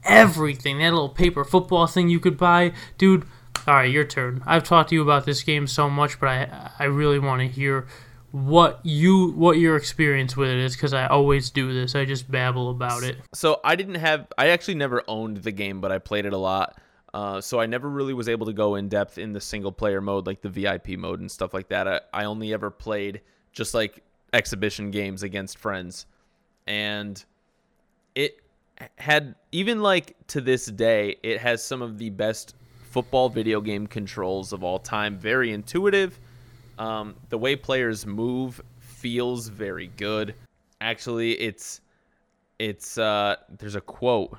everything. 0.03 0.79
That 0.79 0.91
little 0.91 1.09
paper 1.09 1.43
football 1.43 1.85
thing 1.85 2.09
you 2.09 2.19
could 2.19 2.37
buy, 2.37 2.73
dude 2.97 3.27
all 3.67 3.75
right, 3.75 3.91
your 3.91 4.05
turn. 4.05 4.41
I've 4.45 4.63
talked 4.63 4.89
to 4.89 4.95
you 4.95 5.01
about 5.01 5.25
this 5.25 5.43
game 5.43 5.67
so 5.67 5.89
much, 5.89 6.19
but 6.19 6.29
I 6.29 6.71
I 6.79 6.83
really 6.85 7.19
want 7.19 7.41
to 7.41 7.47
hear 7.47 7.87
what 8.31 8.79
you 8.83 9.31
what 9.33 9.57
your 9.57 9.75
experience 9.75 10.37
with 10.37 10.49
it 10.49 10.57
is 10.57 10.75
because 10.75 10.93
I 10.93 11.07
always 11.07 11.49
do 11.49 11.73
this. 11.73 11.95
I 11.95 12.05
just 12.05 12.31
babble 12.31 12.69
about 12.69 13.03
it. 13.03 13.17
So 13.33 13.59
I 13.63 13.75
didn't 13.75 13.95
have. 13.95 14.27
I 14.37 14.49
actually 14.49 14.75
never 14.75 15.03
owned 15.07 15.37
the 15.37 15.51
game, 15.51 15.81
but 15.81 15.91
I 15.91 15.99
played 15.99 16.25
it 16.25 16.33
a 16.33 16.37
lot. 16.37 16.79
Uh, 17.13 17.41
so 17.41 17.59
I 17.59 17.65
never 17.65 17.89
really 17.89 18.13
was 18.13 18.29
able 18.29 18.45
to 18.45 18.53
go 18.53 18.75
in 18.75 18.87
depth 18.87 19.17
in 19.17 19.33
the 19.33 19.41
single 19.41 19.73
player 19.73 19.99
mode, 19.99 20.25
like 20.25 20.41
the 20.41 20.49
VIP 20.49 20.89
mode 20.97 21.19
and 21.19 21.29
stuff 21.29 21.53
like 21.53 21.67
that. 21.67 21.87
I, 21.87 21.99
I 22.13 22.23
only 22.23 22.53
ever 22.53 22.71
played 22.71 23.21
just 23.51 23.73
like 23.73 24.01
exhibition 24.31 24.91
games 24.91 25.23
against 25.23 25.57
friends, 25.57 26.05
and 26.67 27.23
it 28.15 28.37
had 28.97 29.35
even 29.51 29.81
like 29.81 30.15
to 30.27 30.39
this 30.39 30.65
day, 30.67 31.17
it 31.21 31.39
has 31.39 31.61
some 31.61 31.81
of 31.81 31.97
the 31.97 32.09
best 32.09 32.55
football 32.91 33.29
video 33.29 33.61
game 33.61 33.87
controls 33.87 34.51
of 34.51 34.63
all 34.63 34.77
time. 34.77 35.17
Very 35.17 35.51
intuitive. 35.51 36.19
Um, 36.77 37.15
the 37.29 37.37
way 37.37 37.55
players 37.55 38.05
move 38.05 38.61
feels 38.79 39.47
very 39.47 39.87
good. 39.97 40.35
Actually, 40.81 41.33
it's 41.33 41.81
it's 42.59 42.97
uh, 42.97 43.37
there's 43.49 43.75
a 43.75 43.81
quote 43.81 44.37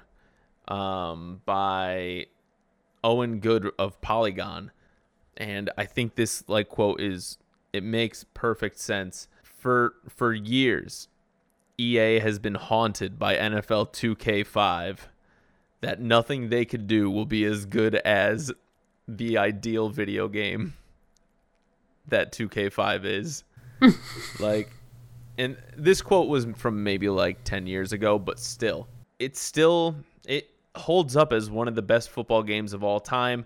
um, 0.68 1.40
by 1.44 2.26
Owen 3.03 3.40
Good 3.40 3.70
of 3.78 4.00
Polygon, 4.00 4.70
and 5.36 5.70
I 5.78 5.86
think 5.86 6.14
this 6.14 6.44
like 6.46 6.68
quote 6.68 7.00
is 7.00 7.38
it 7.72 7.82
makes 7.82 8.24
perfect 8.34 8.78
sense. 8.78 9.28
For 9.42 9.94
for 10.09 10.34
years, 10.34 11.09
EA 11.78 12.18
has 12.18 12.38
been 12.38 12.57
haunted 12.57 13.18
by 13.18 13.36
NFL 13.36 13.92
2K5 13.92 14.98
that 15.83 16.01
nothing 16.01 16.49
they 16.49 16.64
could 16.64 16.87
do 16.87 17.11
will 17.11 17.26
be 17.26 17.45
as 17.45 17.66
good 17.66 17.97
as 17.97 18.51
the 19.07 19.37
ideal 19.37 19.89
video 19.91 20.28
game 20.28 20.74
that 22.09 22.33
2K5 22.33 23.05
is. 23.05 23.45
like 24.41 24.70
and 25.39 25.57
this 25.76 26.01
quote 26.01 26.28
was 26.28 26.47
from 26.57 26.85
maybe 26.85 27.09
like 27.09 27.43
10 27.45 27.66
years 27.66 27.93
ago, 27.93 28.18
but 28.18 28.39
still. 28.39 28.89
It's 29.18 29.41
still 29.41 29.97
it 30.26 30.51
holds 30.76 31.16
up 31.16 31.33
as 31.33 31.51
one 31.51 31.68
of 31.68 31.74
the 31.74 31.83
best 31.83 32.11
football 32.11 32.43
games 32.43 32.72
of 32.72 32.85
all 32.85 33.01
time. 33.01 33.45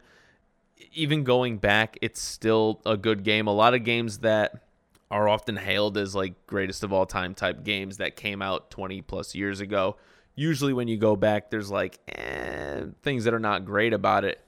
Even 0.93 1.25
going 1.25 1.57
back, 1.57 1.99
it's 2.03 2.21
still 2.21 2.81
a 2.85 2.97
good 2.97 3.23
game. 3.25 3.47
A 3.47 3.53
lot 3.53 3.73
of 3.73 3.83
games 3.83 4.19
that 4.19 4.63
are 5.11 5.29
often 5.29 5.57
hailed 5.57 5.97
as 5.97 6.15
like 6.15 6.47
greatest 6.47 6.85
of 6.85 6.93
all 6.93 7.07
time 7.07 7.35
type 7.35 7.65
games 7.65 7.97
that 7.97 8.17
came 8.17 8.43
out 8.43 8.71
20 8.71 9.01
plus 9.03 9.35
years 9.35 9.61
ago 9.61 9.97
usually 10.37 10.73
when 10.73 10.87
you 10.87 10.97
go 10.97 11.17
back, 11.17 11.51
there's 11.51 11.71
like 11.71 11.99
eh, 12.09 12.83
things 13.03 13.25
that 13.25 13.35
are 13.35 13.41
not 13.41 13.65
great 13.65 13.93
about 13.93 14.25
it. 14.25 14.41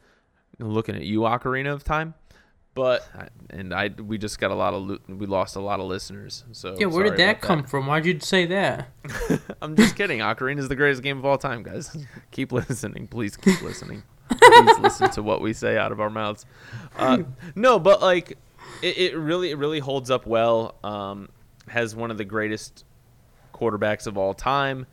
Looking 0.60 0.96
at 0.96 1.02
you, 1.02 1.20
Ocarina 1.20 1.72
of 1.72 1.84
Time, 1.84 2.14
but 2.74 3.06
and 3.50 3.72
I 3.72 3.88
we 3.88 4.18
just 4.18 4.40
got 4.40 4.50
a 4.50 4.54
lot 4.54 4.74
of 4.74 4.98
we 5.08 5.26
lost 5.26 5.56
a 5.56 5.60
lot 5.60 5.78
of 5.78 5.86
listeners. 5.86 6.44
So 6.52 6.76
yeah, 6.78 6.86
where 6.86 7.04
did 7.04 7.16
that 7.18 7.40
come 7.40 7.62
that. 7.62 7.70
from? 7.70 7.86
Why'd 7.86 8.04
you 8.06 8.18
say 8.20 8.46
that? 8.46 8.88
I'm 9.62 9.76
just 9.76 9.94
kidding. 9.94 10.18
Ocarina 10.18 10.58
is 10.58 10.68
the 10.68 10.76
greatest 10.76 11.02
game 11.02 11.18
of 11.18 11.24
all 11.24 11.38
time, 11.38 11.62
guys. 11.62 11.96
keep 12.32 12.50
listening, 12.50 13.06
please 13.06 13.36
keep 13.36 13.62
listening. 13.62 14.02
please 14.28 14.78
listen 14.80 15.10
to 15.10 15.22
what 15.22 15.40
we 15.40 15.52
say 15.52 15.78
out 15.78 15.92
of 15.92 16.00
our 16.00 16.10
mouths. 16.10 16.44
Uh, 16.96 17.18
no, 17.54 17.78
but 17.78 18.02
like 18.02 18.36
it, 18.82 18.98
it 18.98 19.16
really 19.16 19.50
it 19.52 19.58
really 19.58 19.78
holds 19.78 20.10
up 20.10 20.26
well. 20.26 20.74
Um, 20.82 21.28
has 21.68 21.94
one 21.94 22.10
of 22.10 22.18
the 22.18 22.24
greatest 22.24 22.84
quarterbacks 23.54 24.08
of 24.08 24.18
all 24.18 24.34
time 24.34 24.86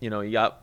you 0.00 0.10
know, 0.10 0.20
you 0.20 0.32
got. 0.32 0.62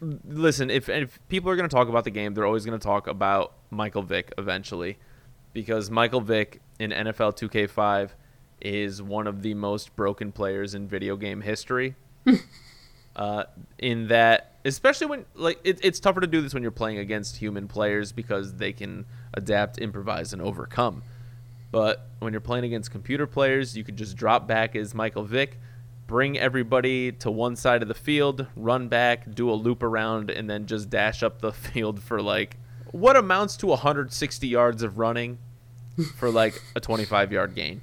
Listen, 0.00 0.70
if 0.70 0.88
if 0.88 1.18
people 1.28 1.50
are 1.50 1.56
going 1.56 1.68
to 1.68 1.74
talk 1.74 1.88
about 1.88 2.04
the 2.04 2.10
game, 2.10 2.34
they're 2.34 2.46
always 2.46 2.66
going 2.66 2.78
to 2.78 2.84
talk 2.84 3.06
about 3.06 3.52
Michael 3.70 4.02
Vick 4.02 4.32
eventually, 4.36 4.98
because 5.52 5.90
Michael 5.90 6.20
Vick 6.20 6.60
in 6.78 6.90
NFL 6.90 7.38
2K5 7.38 8.10
is 8.60 9.00
one 9.02 9.26
of 9.26 9.42
the 9.42 9.54
most 9.54 9.94
broken 9.94 10.32
players 10.32 10.74
in 10.74 10.88
video 10.88 11.16
game 11.16 11.40
history. 11.40 11.94
uh, 13.16 13.44
in 13.78 14.08
that, 14.08 14.54
especially 14.64 15.06
when 15.06 15.24
like 15.34 15.60
it, 15.64 15.78
it's 15.82 16.00
tougher 16.00 16.20
to 16.20 16.26
do 16.26 16.40
this 16.40 16.54
when 16.54 16.62
you're 16.62 16.72
playing 16.72 16.98
against 16.98 17.36
human 17.36 17.68
players 17.68 18.12
because 18.12 18.54
they 18.54 18.72
can 18.72 19.06
adapt, 19.34 19.78
improvise, 19.78 20.32
and 20.32 20.42
overcome. 20.42 21.02
But 21.70 22.06
when 22.20 22.32
you're 22.32 22.40
playing 22.40 22.64
against 22.64 22.90
computer 22.90 23.26
players, 23.26 23.76
you 23.76 23.84
could 23.84 23.96
just 23.96 24.16
drop 24.16 24.46
back 24.46 24.76
as 24.76 24.94
Michael 24.94 25.24
Vick 25.24 25.58
bring 26.06 26.38
everybody 26.38 27.12
to 27.12 27.30
one 27.30 27.56
side 27.56 27.82
of 27.82 27.88
the 27.88 27.94
field, 27.94 28.46
run 28.56 28.88
back, 28.88 29.34
do 29.34 29.50
a 29.50 29.54
loop 29.54 29.82
around, 29.82 30.30
and 30.30 30.48
then 30.48 30.66
just 30.66 30.90
dash 30.90 31.22
up 31.22 31.40
the 31.40 31.52
field 31.52 32.02
for 32.02 32.20
like 32.20 32.56
what 32.90 33.16
amounts 33.16 33.56
to 33.58 33.66
160 33.66 34.46
yards 34.46 34.82
of 34.82 34.98
running 34.98 35.38
for 36.16 36.30
like 36.30 36.60
a 36.74 36.80
25 36.80 37.32
yard 37.32 37.54
gain. 37.54 37.80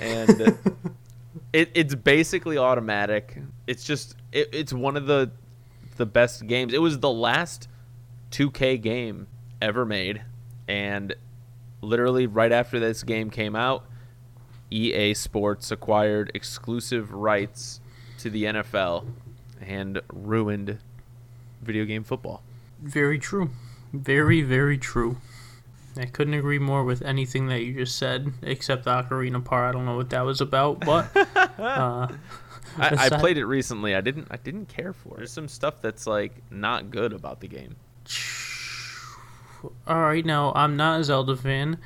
And 0.00 0.30
it, 1.52 1.70
it's 1.74 1.94
basically 1.94 2.58
automatic. 2.58 3.38
It's 3.66 3.84
just 3.84 4.16
it, 4.32 4.48
it's 4.52 4.72
one 4.72 4.96
of 4.96 5.06
the 5.06 5.30
the 5.96 6.06
best 6.06 6.46
games. 6.46 6.74
It 6.74 6.82
was 6.82 6.98
the 6.98 7.10
last 7.10 7.68
2K 8.32 8.80
game 8.80 9.28
ever 9.62 9.86
made, 9.86 10.22
and 10.66 11.14
literally 11.80 12.26
right 12.26 12.50
after 12.50 12.80
this 12.80 13.02
game 13.04 13.30
came 13.30 13.54
out, 13.54 13.86
EA 14.74 15.14
Sports 15.14 15.70
acquired 15.70 16.30
exclusive 16.34 17.12
rights 17.12 17.80
to 18.18 18.28
the 18.28 18.44
NFL 18.44 19.06
and 19.60 20.00
ruined 20.12 20.78
video 21.62 21.84
game 21.84 22.02
football. 22.02 22.42
Very 22.82 23.18
true. 23.18 23.50
Very, 23.92 24.42
very 24.42 24.76
true. 24.76 25.18
I 25.96 26.06
couldn't 26.06 26.34
agree 26.34 26.58
more 26.58 26.82
with 26.82 27.02
anything 27.02 27.46
that 27.48 27.62
you 27.62 27.74
just 27.74 27.96
said, 27.96 28.32
except 28.42 28.84
the 28.84 28.90
ocarina 28.90 29.44
part. 29.44 29.68
I 29.68 29.72
don't 29.72 29.86
know 29.86 29.96
what 29.96 30.10
that 30.10 30.22
was 30.22 30.40
about, 30.40 30.80
but 30.80 31.08
uh, 31.58 32.08
I, 32.76 33.06
I 33.06 33.08
played 33.10 33.38
it 33.38 33.46
recently. 33.46 33.94
I 33.94 34.00
didn't. 34.00 34.26
I 34.30 34.36
didn't 34.38 34.66
care 34.66 34.92
for 34.92 35.14
it. 35.14 35.16
There's 35.18 35.32
some 35.32 35.46
stuff 35.46 35.80
that's 35.80 36.06
like 36.06 36.32
not 36.50 36.90
good 36.90 37.12
about 37.12 37.38
the 37.38 37.46
game. 37.46 37.76
all 39.86 40.00
right. 40.00 40.26
Now 40.26 40.52
I'm 40.56 40.76
not 40.76 41.00
a 41.00 41.04
Zelda 41.04 41.36
fan. 41.36 41.78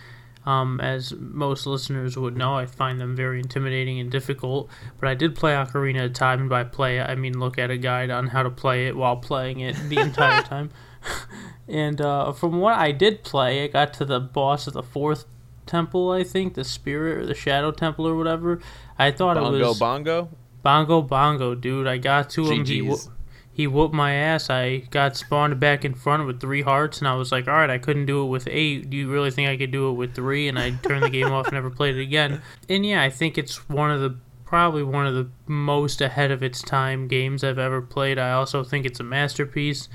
Um, 0.48 0.80
as 0.80 1.12
most 1.12 1.66
listeners 1.66 2.16
would 2.16 2.34
know, 2.34 2.54
I 2.54 2.64
find 2.64 2.98
them 2.98 3.14
very 3.14 3.38
intimidating 3.38 4.00
and 4.00 4.10
difficult. 4.10 4.70
But 4.98 5.10
I 5.10 5.14
did 5.14 5.34
play 5.34 5.52
Ocarina 5.52 6.06
of 6.06 6.14
Time, 6.14 6.40
and 6.40 6.48
by 6.48 6.64
play 6.64 7.00
I 7.00 7.16
mean 7.16 7.38
look 7.38 7.58
at 7.58 7.70
a 7.70 7.76
guide 7.76 8.08
on 8.08 8.28
how 8.28 8.42
to 8.42 8.50
play 8.50 8.86
it 8.86 8.96
while 8.96 9.16
playing 9.16 9.60
it 9.60 9.76
the 9.90 9.98
entire 9.98 10.42
time. 10.54 10.70
and 11.68 12.00
uh, 12.00 12.32
from 12.32 12.60
what 12.60 12.78
I 12.78 12.92
did 12.92 13.24
play, 13.24 13.64
I 13.64 13.66
got 13.66 13.92
to 13.94 14.06
the 14.06 14.20
boss 14.20 14.66
of 14.66 14.72
the 14.72 14.82
fourth 14.82 15.26
temple, 15.66 16.10
I 16.12 16.24
think, 16.24 16.54
the 16.54 16.64
spirit 16.64 17.18
or 17.18 17.26
the 17.26 17.34
shadow 17.34 17.70
temple 17.70 18.06
or 18.06 18.16
whatever. 18.16 18.60
I 18.98 19.10
thought 19.10 19.36
it 19.36 19.42
was 19.42 19.78
bongo. 19.78 20.22
Bongo 20.22 20.30
Bongo, 20.62 21.02
Bongo, 21.02 21.54
dude. 21.54 21.86
I 21.86 21.98
got 21.98 22.30
to 22.30 22.50
him. 22.50 22.64
He, 22.64 22.80
GG's. 22.80 23.10
He 23.58 23.66
whooped 23.66 23.92
my 23.92 24.12
ass. 24.12 24.50
I 24.50 24.84
got 24.92 25.16
spawned 25.16 25.58
back 25.58 25.84
in 25.84 25.92
front 25.92 26.24
with 26.24 26.40
three 26.40 26.62
hearts, 26.62 27.00
and 27.00 27.08
I 27.08 27.14
was 27.14 27.32
like, 27.32 27.48
all 27.48 27.54
right, 27.54 27.68
I 27.68 27.78
couldn't 27.78 28.06
do 28.06 28.22
it 28.22 28.28
with 28.28 28.46
eight. 28.48 28.88
Do 28.88 28.96
you 28.96 29.10
really 29.10 29.32
think 29.32 29.48
I 29.48 29.56
could 29.56 29.72
do 29.72 29.90
it 29.90 29.94
with 29.94 30.14
three? 30.14 30.46
And 30.46 30.56
I 30.56 30.70
turned 30.70 31.02
the 31.02 31.10
game 31.10 31.32
off 31.32 31.46
and 31.46 31.54
never 31.54 31.68
played 31.68 31.96
it 31.96 32.00
again. 32.00 32.40
And 32.68 32.86
yeah, 32.86 33.02
I 33.02 33.10
think 33.10 33.36
it's 33.36 33.68
one 33.68 33.90
of 33.90 34.00
the 34.00 34.16
probably 34.44 34.84
one 34.84 35.08
of 35.08 35.14
the 35.14 35.28
most 35.48 36.00
ahead 36.00 36.30
of 36.30 36.40
its 36.40 36.62
time 36.62 37.08
games 37.08 37.42
I've 37.42 37.58
ever 37.58 37.82
played. 37.82 38.16
I 38.16 38.30
also 38.30 38.62
think 38.62 38.86
it's 38.86 39.00
a 39.00 39.04
masterpiece. 39.04 39.88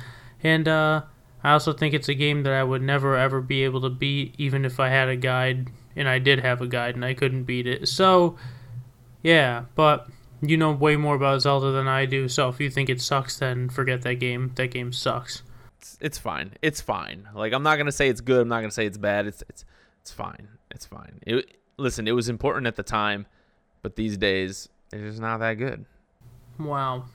And 0.44 0.68
uh, 0.68 1.04
I 1.42 1.54
also 1.54 1.72
think 1.72 1.94
it's 1.94 2.10
a 2.10 2.14
game 2.14 2.44
that 2.44 2.52
I 2.52 2.66
would 2.66 2.82
never 2.82 3.16
ever 3.16 3.40
be 3.40 3.64
able 3.64 3.80
to 3.80 3.90
beat, 3.90 4.36
even 4.38 4.66
if 4.66 4.78
I 4.78 4.90
had 4.90 5.08
a 5.08 5.16
guide. 5.16 5.70
And 5.96 6.10
I 6.10 6.20
did 6.20 6.42
have 6.42 6.62
a 6.62 6.68
guide, 6.68 6.96
and 6.96 7.06
I 7.06 7.14
couldn't 7.14 7.44
beat 7.44 7.66
it. 7.66 7.88
So, 7.88 8.36
yeah, 9.22 9.66
but 9.76 10.10
you 10.50 10.58
know 10.58 10.72
way 10.72 10.96
more 10.96 11.16
about 11.16 11.42
Zelda 11.42 11.72
than 11.72 11.88
I 11.88 12.06
do. 12.06 12.28
So 12.28 12.50
if 12.50 12.60
you 12.60 12.70
think 12.70 12.90
it 12.90 13.02
sucks, 13.02 13.38
then 13.38 13.70
forget 13.70 14.02
that 14.04 14.16
game. 14.16 14.52
That 14.56 14.68
game 14.68 14.92
sucks. 14.92 15.44
It's, 15.80 15.98
it's 16.02 16.18
fine. 16.18 16.54
It's 16.62 16.82
fine. 16.82 17.28
Like 17.34 17.54
I'm 17.54 17.64
not 17.64 17.78
gonna 17.78 17.92
say 17.92 18.10
it's 18.10 18.22
good. 18.22 18.42
I'm 18.42 18.48
not 18.48 18.62
gonna 18.62 18.72
say 18.72 18.86
it's 18.86 18.98
bad. 18.98 19.28
It's 19.28 19.44
it's 19.50 19.66
it's 20.02 20.12
fine. 20.12 20.48
It's 20.72 20.86
fine. 20.86 21.20
It, 21.26 21.58
listen, 21.78 22.08
it 22.08 22.12
was 22.12 22.30
important 22.30 22.68
at 22.68 22.76
the 22.76 22.84
time, 22.84 23.26
but 23.82 23.96
these 23.96 24.18
days 24.18 24.70
it's 24.92 25.02
just 25.02 25.22
not 25.22 25.40
that 25.40 25.54
good. 25.56 25.86
Wow, 26.60 27.06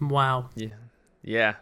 wow. 0.00 0.50
Yeah. 0.54 0.68
Yeah. 1.22 1.54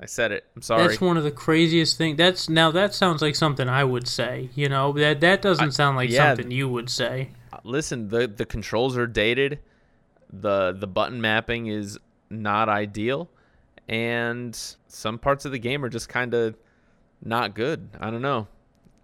I 0.00 0.06
said 0.06 0.32
it. 0.32 0.44
I'm 0.56 0.62
sorry. 0.62 0.88
That's 0.88 1.00
one 1.00 1.16
of 1.16 1.22
the 1.22 1.30
craziest 1.30 1.96
things. 1.96 2.18
That's 2.18 2.48
now 2.48 2.72
that 2.72 2.92
sounds 2.92 3.22
like 3.22 3.36
something 3.36 3.68
I 3.68 3.84
would 3.84 4.08
say. 4.08 4.50
You 4.56 4.68
know 4.68 4.92
that 4.94 5.20
that 5.20 5.42
doesn't 5.42 5.72
sound 5.72 5.96
like 5.96 6.10
yeah. 6.10 6.34
something 6.34 6.50
you 6.50 6.68
would 6.68 6.90
say. 6.90 7.30
Listen, 7.62 8.08
the 8.08 8.26
the 8.26 8.44
controls 8.44 8.96
are 8.96 9.06
dated. 9.06 9.60
The 10.32 10.72
the 10.72 10.86
button 10.86 11.20
mapping 11.20 11.66
is 11.66 11.98
not 12.30 12.68
ideal 12.68 13.28
and 13.88 14.58
some 14.86 15.18
parts 15.18 15.44
of 15.44 15.52
the 15.52 15.58
game 15.58 15.84
are 15.84 15.88
just 15.88 16.08
kind 16.08 16.34
of 16.34 16.56
not 17.22 17.54
good. 17.54 17.90
I 18.00 18.10
don't 18.10 18.22
know. 18.22 18.48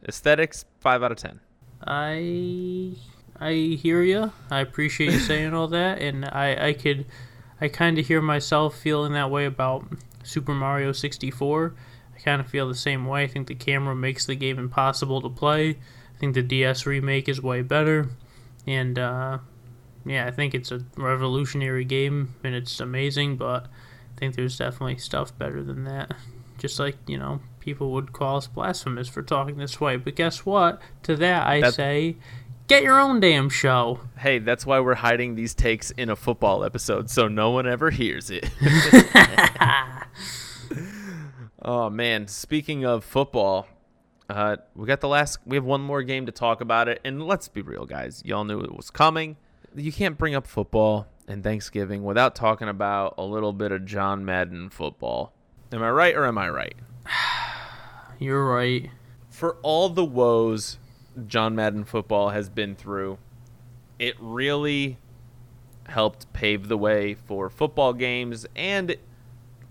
Aesthetics 0.07 0.65
5 0.81 1.03
out 1.03 1.13
of 1.13 1.19
10. 1.19 1.41
I 1.87 2.95
I 3.41 3.53
hear 3.81 4.03
you. 4.03 4.33
I 4.51 4.61
appreciate 4.61 5.13
you 5.13 5.21
saying 5.21 5.55
all 5.55 5.69
that, 5.69 6.01
and 6.01 6.25
I 6.25 6.69
I 6.69 6.73
could 6.73 7.07
I 7.61 7.69
kind 7.69 7.99
of 7.99 8.07
hear 8.07 8.21
myself 8.21 8.77
feeling 8.77 9.13
that 9.13 9.31
way 9.31 9.45
about 9.45 9.87
Super 10.23 10.55
Mario 10.55 10.93
64. 10.93 11.75
I 12.17 12.19
kind 12.19 12.41
of 12.41 12.49
feel 12.49 12.67
the 12.67 12.75
same 12.75 13.07
way. 13.07 13.23
I 13.23 13.27
think 13.29 13.47
the 13.47 13.55
camera 13.55 13.95
makes 13.95 14.27
the 14.27 14.35
game 14.35 14.59
impossible 14.59 15.21
to 15.23 15.29
play. 15.29 15.71
I 15.71 16.19
think 16.19 16.35
the 16.35 16.43
DS 16.43 16.85
remake 16.85 17.29
is 17.29 17.41
way 17.41 17.63
better, 17.63 18.09
and 18.67 18.99
uh, 18.99 19.39
yeah, 20.09 20.27
I 20.27 20.31
think 20.31 20.55
it's 20.55 20.73
a 20.73 20.81
revolutionary 20.97 21.85
game 21.85 22.35
and 22.43 22.55
it's 22.55 22.81
amazing. 22.81 23.37
But 23.37 23.65
I 23.65 24.19
think 24.19 24.35
there's 24.35 24.59
definitely 24.59 24.99
stuff 24.99 25.37
better 25.39 25.63
than 25.63 25.85
that. 25.85 26.13
Just 26.59 26.81
like 26.81 26.97
you 27.07 27.19
know, 27.19 27.41
people 27.61 27.93
would 27.93 28.13
call 28.13 28.39
us 28.39 28.47
blasphemous 28.47 29.09
for 29.09 29.23
talking 29.23 29.59
this 29.59 29.81
way. 29.81 29.97
But 29.97 30.17
guess 30.17 30.45
what? 30.45 30.81
To 31.05 31.17
that 31.17 31.47
I 31.47 31.61
That's- 31.61 31.77
say, 31.77 32.17
get 32.67 32.83
your 32.83 32.99
own 32.99 33.21
damn 33.21 33.49
show. 33.49 34.01
Hey, 34.19 34.39
that's 34.39 34.67
why 34.67 34.81
we're 34.81 34.97
hiding 34.97 35.37
these 35.37 35.55
takes 35.55 35.91
in 35.93 36.11
a 36.11 36.17
football 36.17 36.65
episode 36.65 37.11
so 37.11 37.29
no 37.29 37.51
one 37.51 37.69
ever 37.69 37.91
hears 37.91 38.31
it. 38.31 38.51
oh 41.63 41.91
man, 41.91 42.27
speaking 42.27 42.85
of 42.85 43.05
football, 43.05 43.67
uh, 44.29 44.57
we 44.75 44.87
got 44.87 45.01
the 45.01 45.09
last 45.09 45.39
we 45.47 45.57
have 45.57 45.65
one 45.65 45.81
more 45.81 46.03
game 46.03 46.27
to 46.27 46.33
talk 46.33 46.61
about 46.61 46.89
it 46.89 47.01
and 47.05 47.27
let's 47.27 47.49
be 47.49 47.63
real 47.63 47.87
guys. 47.87 48.23
Y'all 48.25 48.45
knew 48.45 48.61
it 48.61 48.75
was 48.75 48.91
coming. 48.91 49.37
You 49.79 49.93
can't 49.93 50.19
bring 50.19 50.35
up 50.35 50.47
football 50.47 51.07
and 51.29 51.45
Thanksgiving 51.45 52.03
without 52.03 52.35
talking 52.35 52.69
about 52.69 53.15
a 53.17 53.23
little 53.23 53.53
bit 53.53 53.71
of 53.71 53.85
John 53.85 54.25
Madden 54.25 54.71
football. 54.71 55.33
Am 55.71 55.83
I 55.83 55.91
right 55.91 56.17
or 56.17 56.27
am 56.27 56.37
I 56.37 56.49
right? 56.49 56.75
You're 58.19 58.45
right. 58.45 58.91
for 59.31 59.57
all 59.63 59.89
the 59.89 60.05
woes 60.05 60.79
John 61.27 61.55
Madden 61.55 61.85
football 61.85 62.31
has 62.31 62.49
been 62.49 62.75
through, 62.75 63.19
it 64.01 64.17
really 64.19 64.99
helped 65.87 66.33
pave 66.33 66.67
the 66.67 66.77
way 66.77 67.15
for 67.15 67.49
football 67.49 67.93
games. 67.93 68.47
And 68.57 68.97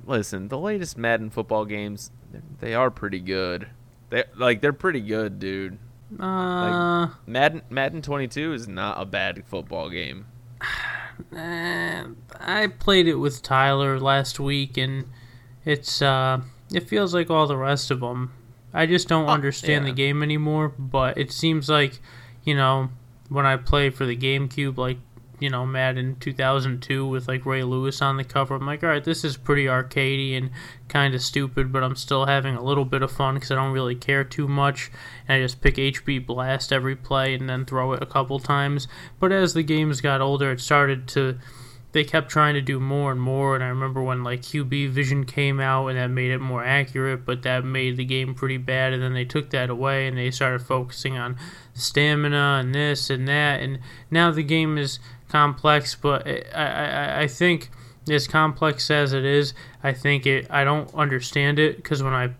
listen, 0.05 0.47
the 0.47 0.57
latest 0.57 0.97
Madden 0.97 1.29
football 1.29 1.65
games, 1.65 2.11
they 2.59 2.73
are 2.73 2.89
pretty 2.89 3.19
good. 3.19 3.67
They 4.09 4.23
like 4.37 4.61
they're 4.61 4.71
pretty 4.71 5.01
good, 5.01 5.39
dude. 5.39 5.79
Uh, 6.19 7.07
Madden 7.25 7.61
Madden 7.69 8.01
22 8.01 8.53
is 8.53 8.67
not 8.67 9.01
a 9.01 9.05
bad 9.05 9.43
football 9.45 9.89
game. 9.89 10.25
eh, 11.35 12.03
I 12.39 12.67
played 12.67 13.07
it 13.07 13.15
with 13.15 13.41
Tyler 13.41 13.99
last 13.99 14.39
week, 14.39 14.77
and 14.77 15.05
it's 15.65 16.01
uh, 16.01 16.41
it 16.73 16.87
feels 16.87 17.13
like 17.13 17.29
all 17.29 17.47
the 17.47 17.57
rest 17.57 17.91
of 17.91 17.99
them. 17.99 18.33
I 18.73 18.85
just 18.85 19.07
don't 19.07 19.27
Oh, 19.27 19.33
understand 19.33 19.85
yeah. 19.85 19.91
the 19.91 19.95
game 19.95 20.21
anymore. 20.23 20.69
But 20.77 21.17
it 21.17 21.31
seems 21.31 21.69
like, 21.69 21.99
you 22.43 22.55
know, 22.55 22.89
when 23.29 23.45
I 23.45 23.57
play 23.57 23.89
for 23.89 24.05
the 24.05 24.15
GameCube, 24.15 24.77
like 24.77 24.97
you 25.39 25.49
know 25.49 25.65
Madden 25.65 26.17
2002 26.19 27.07
with 27.07 27.27
like 27.27 27.45
Ray 27.45 27.63
Lewis 27.63 28.01
on 28.01 28.17
the 28.17 28.23
cover, 28.23 28.55
I'm 28.55 28.65
like, 28.65 28.83
all 28.83 28.89
right, 28.89 29.03
this 29.03 29.23
is 29.23 29.37
pretty 29.37 29.65
arcadey 29.65 30.37
and 30.37 30.51
kind 30.87 31.13
of 31.13 31.21
stupid, 31.21 31.71
but 31.71 31.83
I'm 31.83 31.95
still 31.95 32.25
having 32.25 32.55
a 32.55 32.63
little 32.63 32.85
bit 32.85 33.01
of 33.01 33.11
fun 33.11 33.35
because 33.35 33.51
I 33.51 33.55
don't 33.55 33.71
really 33.71 33.95
care 33.95 34.23
too 34.23 34.47
much. 34.47 34.91
And 35.27 35.37
I 35.37 35.45
just 35.45 35.61
pick 35.61 35.75
HB 35.75 36.25
Blast 36.25 36.73
every 36.73 36.95
play 36.95 37.33
and 37.33 37.49
then 37.49 37.65
throw 37.65 37.93
it 37.93 38.03
a 38.03 38.07
couple 38.07 38.39
times. 38.39 38.87
But 39.19 39.31
as 39.31 39.53
the 39.53 39.63
games 39.63 40.01
got 40.01 40.21
older, 40.21 40.51
it 40.51 40.59
started 40.59 41.07
to 41.09 41.37
they 41.93 42.03
kept 42.03 42.29
trying 42.29 42.53
to 42.53 42.61
do 42.61 42.79
more 42.79 43.11
and 43.11 43.19
more 43.19 43.55
and 43.55 43.63
i 43.63 43.67
remember 43.67 44.03
when 44.03 44.23
like 44.23 44.41
qb 44.41 44.89
vision 44.89 45.25
came 45.25 45.59
out 45.59 45.87
and 45.87 45.97
that 45.97 46.09
made 46.09 46.31
it 46.31 46.39
more 46.39 46.63
accurate 46.63 47.25
but 47.25 47.41
that 47.43 47.63
made 47.63 47.97
the 47.97 48.05
game 48.05 48.35
pretty 48.35 48.57
bad 48.57 48.93
and 48.93 49.01
then 49.01 49.13
they 49.13 49.25
took 49.25 49.49
that 49.49 49.69
away 49.69 50.07
and 50.07 50.17
they 50.17 50.29
started 50.29 50.61
focusing 50.61 51.17
on 51.17 51.35
stamina 51.73 52.59
and 52.59 52.75
this 52.75 53.09
and 53.09 53.27
that 53.27 53.61
and 53.61 53.79
now 54.11 54.29
the 54.29 54.43
game 54.43 54.77
is 54.77 54.99
complex 55.29 55.95
but 55.95 56.27
i 56.27 56.41
i, 56.55 57.21
I 57.21 57.27
think 57.27 57.69
as 58.09 58.27
complex 58.27 58.89
as 58.89 59.13
it 59.13 59.25
is 59.25 59.53
i 59.83 59.91
think 59.91 60.25
it 60.25 60.47
i 60.49 60.63
don't 60.63 60.93
understand 60.95 61.59
it 61.59 61.77
because 61.77 62.01
when 62.01 62.13
i 62.13 62.33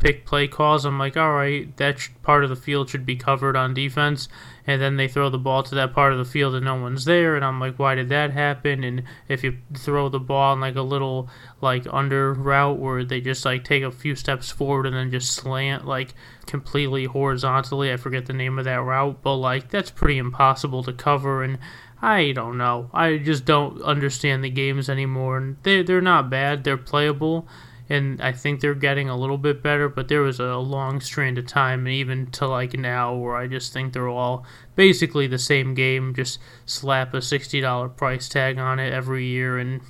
pick 0.00 0.24
play 0.24 0.48
calls, 0.48 0.84
I'm 0.84 0.98
like, 0.98 1.16
all 1.16 1.32
right, 1.32 1.74
that 1.76 1.98
sh- 1.98 2.08
part 2.22 2.42
of 2.42 2.50
the 2.50 2.56
field 2.56 2.88
should 2.88 3.06
be 3.06 3.16
covered 3.16 3.54
on 3.54 3.74
defense. 3.74 4.28
And 4.66 4.80
then 4.80 4.96
they 4.96 5.08
throw 5.08 5.30
the 5.30 5.38
ball 5.38 5.62
to 5.64 5.74
that 5.76 5.92
part 5.92 6.12
of 6.12 6.18
the 6.18 6.24
field 6.24 6.54
and 6.54 6.64
no 6.64 6.76
one's 6.76 7.04
there. 7.04 7.36
And 7.36 7.44
I'm 7.44 7.60
like, 7.60 7.78
why 7.78 7.94
did 7.94 8.08
that 8.08 8.30
happen? 8.30 8.82
And 8.82 9.02
if 9.28 9.44
you 9.44 9.58
throw 9.76 10.08
the 10.08 10.20
ball 10.20 10.54
in 10.54 10.60
like 10.60 10.76
a 10.76 10.82
little 10.82 11.28
like 11.60 11.86
under 11.90 12.32
route 12.32 12.78
where 12.78 13.04
they 13.04 13.20
just 13.20 13.44
like 13.44 13.64
take 13.64 13.82
a 13.82 13.90
few 13.90 14.14
steps 14.14 14.50
forward 14.50 14.86
and 14.86 14.96
then 14.96 15.10
just 15.10 15.32
slant 15.32 15.86
like 15.86 16.14
completely 16.46 17.04
horizontally, 17.04 17.92
I 17.92 17.96
forget 17.96 18.26
the 18.26 18.32
name 18.32 18.58
of 18.58 18.64
that 18.64 18.82
route, 18.82 19.22
but 19.22 19.36
like 19.36 19.70
that's 19.70 19.90
pretty 19.90 20.18
impossible 20.18 20.82
to 20.84 20.92
cover. 20.92 21.42
And 21.42 21.58
I 22.02 22.32
don't 22.32 22.56
know. 22.56 22.90
I 22.94 23.18
just 23.18 23.44
don't 23.44 23.82
understand 23.82 24.42
the 24.42 24.50
games 24.50 24.88
anymore. 24.88 25.36
And 25.36 25.56
they 25.62 25.82
they're 25.82 26.00
not 26.00 26.30
bad. 26.30 26.64
They're 26.64 26.76
playable 26.76 27.46
and 27.90 28.22
I 28.22 28.30
think 28.30 28.60
they're 28.60 28.74
getting 28.74 29.08
a 29.08 29.16
little 29.16 29.36
bit 29.36 29.64
better, 29.64 29.88
but 29.88 30.06
there 30.06 30.22
was 30.22 30.38
a 30.38 30.56
long 30.56 31.00
strand 31.00 31.38
of 31.38 31.46
time, 31.48 31.80
and 31.80 31.94
even 31.94 32.30
to 32.30 32.46
like 32.46 32.74
now, 32.74 33.16
where 33.16 33.36
I 33.36 33.48
just 33.48 33.72
think 33.72 33.92
they're 33.92 34.08
all 34.08 34.46
basically 34.76 35.26
the 35.26 35.38
same 35.38 35.74
game. 35.74 36.14
Just 36.14 36.38
slap 36.66 37.12
a 37.14 37.20
sixty 37.20 37.60
dollar 37.60 37.88
price 37.88 38.28
tag 38.28 38.58
on 38.58 38.78
it 38.78 38.92
every 38.92 39.26
year, 39.26 39.58
and 39.58 39.80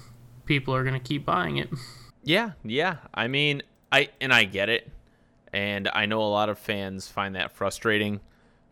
people 0.47 0.75
are 0.75 0.83
gonna 0.83 0.99
keep 0.99 1.27
buying 1.27 1.59
it. 1.59 1.69
Yeah, 2.25 2.53
yeah. 2.65 2.97
I 3.13 3.29
mean, 3.29 3.63
I 3.93 4.09
and 4.19 4.33
I 4.33 4.45
get 4.45 4.71
it, 4.71 4.91
and 5.53 5.89
I 5.93 6.07
know 6.07 6.23
a 6.23 6.25
lot 6.25 6.49
of 6.49 6.59
fans 6.59 7.07
find 7.07 7.37
that 7.37 7.53
frustrating 7.53 8.21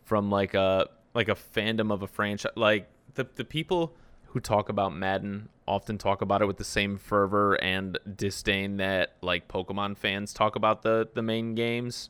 from 0.04 0.30
like 0.30 0.54
a 0.54 0.88
like 1.12 1.28
a 1.28 1.34
fandom 1.34 1.92
of 1.92 2.02
a 2.02 2.06
franchise. 2.06 2.52
Like 2.56 2.88
the 3.18 3.26
the 3.34 3.44
people 3.44 3.94
who 4.28 4.40
talk 4.40 4.68
about 4.68 4.94
Madden 4.94 5.48
often 5.66 5.98
talk 5.98 6.22
about 6.22 6.40
it 6.40 6.46
with 6.46 6.56
the 6.56 6.64
same 6.64 6.96
fervor 6.96 7.54
and 7.54 7.98
disdain 8.16 8.78
that 8.78 9.14
like 9.20 9.48
Pokemon 9.48 9.96
fans 9.98 10.32
talk 10.32 10.56
about 10.56 10.82
the 10.82 11.08
the 11.12 11.22
main 11.22 11.54
games, 11.54 12.08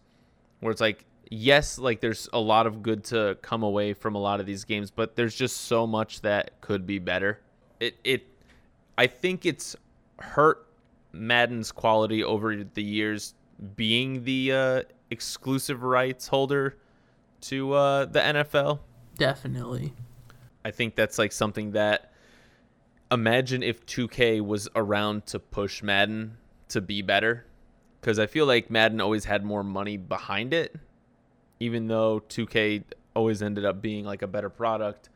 where 0.60 0.70
it's 0.70 0.80
like 0.80 1.04
yes, 1.30 1.78
like 1.78 2.00
there's 2.00 2.28
a 2.32 2.38
lot 2.38 2.66
of 2.66 2.82
good 2.82 3.04
to 3.04 3.36
come 3.42 3.62
away 3.62 3.92
from 3.94 4.14
a 4.14 4.18
lot 4.18 4.38
of 4.38 4.46
these 4.46 4.64
games, 4.64 4.90
but 4.90 5.16
there's 5.16 5.34
just 5.34 5.56
so 5.62 5.86
much 5.86 6.20
that 6.20 6.60
could 6.60 6.86
be 6.86 6.98
better. 6.98 7.40
It 7.80 7.96
it 8.04 8.26
I 8.96 9.06
think 9.06 9.46
it's 9.46 9.74
hurt 10.18 10.66
Madden's 11.12 11.72
quality 11.72 12.22
over 12.22 12.62
the 12.62 12.82
years 12.82 13.34
being 13.76 14.24
the 14.24 14.52
uh, 14.52 14.82
exclusive 15.10 15.82
rights 15.82 16.28
holder 16.28 16.76
to 17.42 17.72
uh, 17.72 18.04
the 18.04 18.20
NFL. 18.20 18.80
Definitely. 19.16 19.94
I 20.64 20.70
think 20.70 20.96
that's 20.96 21.18
like 21.18 21.32
something 21.32 21.72
that 21.72 22.12
imagine 23.10 23.62
if 23.62 23.84
2K 23.86 24.40
was 24.40 24.68
around 24.74 25.26
to 25.26 25.38
push 25.38 25.82
Madden 25.82 26.36
to 26.68 26.80
be 26.80 27.02
better 27.02 27.46
because 28.00 28.18
I 28.18 28.26
feel 28.26 28.46
like 28.46 28.70
Madden 28.70 29.00
always 29.00 29.24
had 29.24 29.44
more 29.44 29.64
money 29.64 29.96
behind 29.96 30.52
it, 30.52 30.76
even 31.60 31.88
though 31.88 32.20
2K 32.28 32.84
always 33.14 33.42
ended 33.42 33.64
up 33.64 33.82
being 33.82 34.04
like 34.04 34.22
a 34.22 34.26
better 34.26 34.50
product. 34.50 35.08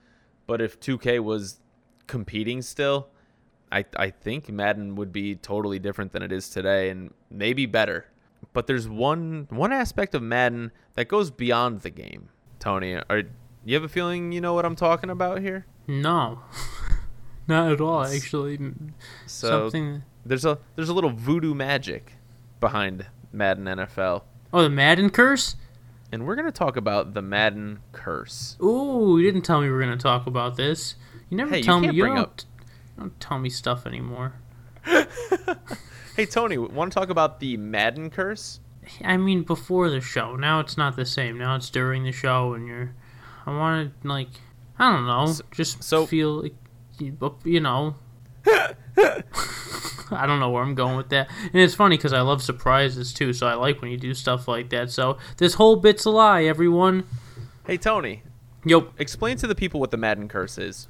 But 0.47 0.61
if 0.61 0.81
2K 0.81 1.21
was 1.21 1.61
competing 2.07 2.63
still, 2.63 3.09
I, 3.71 3.85
I 3.97 4.11
think 4.11 4.51
Madden 4.51 4.97
would 4.97 5.13
be 5.13 5.35
totally 5.37 5.79
different 5.79 6.13
than 6.13 6.23
it 6.23 6.33
is 6.33 6.49
today 6.49 6.91
and 6.91 7.13
maybe 7.31 7.67
better. 7.67 8.07
But 8.53 8.67
there's 8.67 8.89
one 8.89 9.47
one 9.51 9.73
aspect 9.73 10.15
of 10.15 10.23
Madden 10.23 10.73
that 10.95 11.09
goes 11.09 11.31
beyond 11.31 11.81
the 11.81 11.91
game. 11.91 12.29
Tony, 12.59 12.99
you 13.65 13.75
have 13.75 13.85
a 13.85 13.89
feeling 13.89 14.33
you 14.33 14.41
know 14.41 14.55
what 14.55 14.65
I'm 14.65 14.77
talking 14.77 15.11
about 15.11 15.41
here? 15.41 15.67
No. 15.87 16.41
Not 17.49 17.73
at 17.73 17.81
all, 17.81 18.05
actually. 18.05 18.59
So 19.27 19.49
Something. 19.71 20.03
there's 20.25 20.45
a 20.45 20.59
there's 20.77 20.89
a 20.89 20.95
little 20.95 21.11
voodoo 21.11 21.55
magic 21.55 22.15
behind 22.61 23.07
Madden 23.33 23.65
NFL. 23.65 24.23
Oh, 24.53 24.63
the 24.63 24.71
Madden 24.71 25.11
curse? 25.11 25.57
And 26.13 26.27
we're 26.27 26.35
going 26.37 26.47
to 26.47 26.53
talk 26.53 26.77
about 26.77 27.15
the 27.15 27.23
Madden 27.23 27.81
curse. 27.93 28.57
Ooh, 28.63 29.17
you 29.19 29.25
didn't 29.25 29.45
tell 29.47 29.61
me 29.61 29.67
we 29.67 29.73
were 29.73 29.81
going 29.83 29.97
to 29.97 30.03
talk 30.03 30.27
about 30.27 30.57
this. 30.57 30.95
You 31.31 31.37
never 31.39 31.55
Hey, 31.55 31.63
tell 31.63 31.81
can't 31.81 31.93
me. 31.93 31.97
You 31.99 32.05
don't, 32.07 32.19
up- 32.19 32.41
you 32.97 33.01
don't 33.01 33.19
tell 33.21 33.39
me 33.39 33.49
stuff 33.51 33.87
anymore. 33.87 34.35
Hey 36.15 36.27
Tony, 36.27 36.59
want 36.59 36.93
to 36.93 36.99
talk 36.99 37.09
about 37.09 37.41
the 37.41 37.57
Madden 37.57 38.11
curse? 38.11 38.61
I 39.03 39.17
mean, 39.17 39.45
before 39.45 39.89
the 39.89 40.03
show. 40.03 40.37
Now 40.37 40.61
it's 40.61 40.77
not 40.77 40.95
the 40.95 41.07
same. 41.07 41.39
Now 41.39 41.57
it's 41.57 41.71
during 41.71 42.05
the 42.05 42.13
show, 42.13 42.53
and 42.53 42.67
you're. 42.67 42.95
I 43.47 43.51
wanted 43.57 43.93
like. 44.05 44.29
I 44.79 44.91
don't 44.93 45.07
know. 45.07 45.33
just 45.53 45.83
so- 45.85 46.07
feel 46.07 46.43
like, 46.43 46.55
you 46.99 47.17
you 47.45 47.61
know. 47.61 47.97
I 50.11 50.27
don't 50.27 50.41
know 50.41 50.51
where 50.51 50.63
I'm 50.63 50.75
going 50.75 50.97
with 50.97 51.09
that, 51.11 51.31
and 51.41 51.55
it's 51.63 51.75
funny 51.75 51.97
because 51.97 52.13
I 52.13 52.21
love 52.21 52.43
surprises 52.43 53.13
too. 53.15 53.33
So 53.33 53.47
I 53.47 53.55
like 53.55 53.81
when 53.81 53.91
you 53.91 53.97
do 53.97 54.13
stuff 54.15 54.47
like 54.47 54.69
that. 54.71 54.91
So 54.91 55.17
this 55.39 55.55
whole 55.55 55.77
bit's 55.77 56.05
a 56.05 56.11
lie, 56.11 56.45
everyone. 56.45 57.05
Hey 57.67 57.79
Tony, 57.79 58.23
Yep, 58.67 58.91
explain 58.99 59.37
to 59.39 59.47
the 59.47 59.55
people 59.55 59.81
what 59.81 59.91
the 59.91 59.97
Madden 59.97 60.29
curse 60.29 60.59
is. 60.59 60.87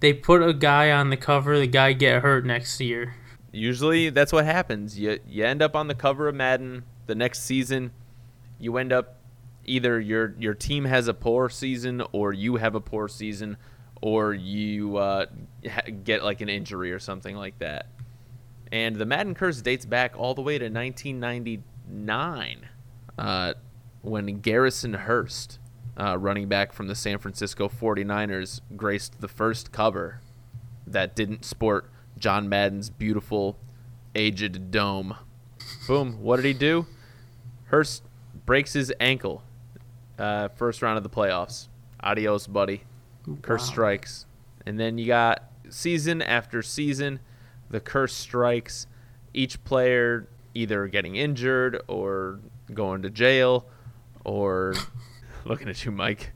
they 0.00 0.12
put 0.12 0.42
a 0.42 0.52
guy 0.52 0.90
on 0.90 1.10
the 1.10 1.16
cover. 1.16 1.58
The 1.58 1.66
guy 1.66 1.92
get 1.92 2.22
hurt 2.22 2.44
next 2.44 2.80
year. 2.80 3.14
Usually 3.52 4.10
that's 4.10 4.32
what 4.32 4.44
happens. 4.44 4.98
You 4.98 5.20
you 5.26 5.44
end 5.44 5.62
up 5.62 5.76
on 5.76 5.86
the 5.86 5.94
cover 5.94 6.26
of 6.28 6.34
Madden 6.34 6.84
the 7.06 7.14
next 7.14 7.42
season. 7.42 7.92
You 8.58 8.76
end 8.78 8.92
up 8.92 9.18
either 9.64 10.00
your 10.00 10.34
your 10.38 10.54
team 10.54 10.84
has 10.84 11.08
a 11.08 11.14
poor 11.14 11.48
season 11.48 12.02
or 12.12 12.32
you 12.32 12.56
have 12.56 12.74
a 12.74 12.80
poor 12.80 13.08
season 13.08 13.56
or 14.02 14.34
you 14.34 14.96
uh, 14.96 15.26
get 16.04 16.22
like 16.22 16.40
an 16.40 16.48
injury 16.48 16.92
or 16.92 16.98
something 16.98 17.36
like 17.36 17.58
that. 17.58 17.86
And 18.70 18.96
the 18.96 19.06
Madden 19.06 19.34
curse 19.34 19.62
dates 19.62 19.86
back 19.86 20.14
all 20.16 20.34
the 20.34 20.42
way 20.42 20.58
to 20.58 20.68
1999 20.68 22.68
uh, 23.16 23.54
when 24.02 24.40
Garrison 24.40 24.94
Hearst, 24.94 25.58
uh, 25.96 26.18
running 26.18 26.48
back 26.48 26.72
from 26.72 26.88
the 26.88 26.94
San 26.94 27.18
Francisco 27.18 27.68
49ers, 27.68 28.60
graced 28.76 29.20
the 29.20 29.28
first 29.28 29.72
cover 29.72 30.20
that 30.86 31.14
didn't 31.14 31.44
sport 31.44 31.90
John 32.18 32.48
Madden's 32.48 32.90
beautiful 32.90 33.58
aged 34.14 34.70
dome. 34.70 35.16
Boom. 35.86 36.20
What 36.20 36.36
did 36.36 36.44
he 36.44 36.52
do? 36.52 36.86
Hearst 37.70 38.02
breaks 38.44 38.74
his 38.74 38.92
ankle. 39.00 39.42
Uh, 40.18 40.48
first 40.48 40.82
round 40.82 40.96
of 40.96 41.02
the 41.02 41.10
playoffs. 41.10 41.68
Adios, 42.00 42.46
buddy. 42.46 42.82
Curse 43.42 43.62
Wow. 43.62 43.66
strikes. 43.72 44.26
And 44.66 44.78
then 44.78 44.98
you 44.98 45.06
got 45.06 45.44
season 45.70 46.22
after 46.22 46.62
season, 46.62 47.20
the 47.70 47.80
curse 47.80 48.12
strikes. 48.14 48.86
Each 49.32 49.62
player 49.64 50.28
either 50.54 50.86
getting 50.86 51.16
injured 51.16 51.82
or 51.88 52.38
going 52.72 53.02
to 53.02 53.10
jail 53.10 53.66
or 54.24 54.74
looking 55.44 55.68
at 55.68 55.84
you, 55.84 55.90
Mike. 55.90 56.32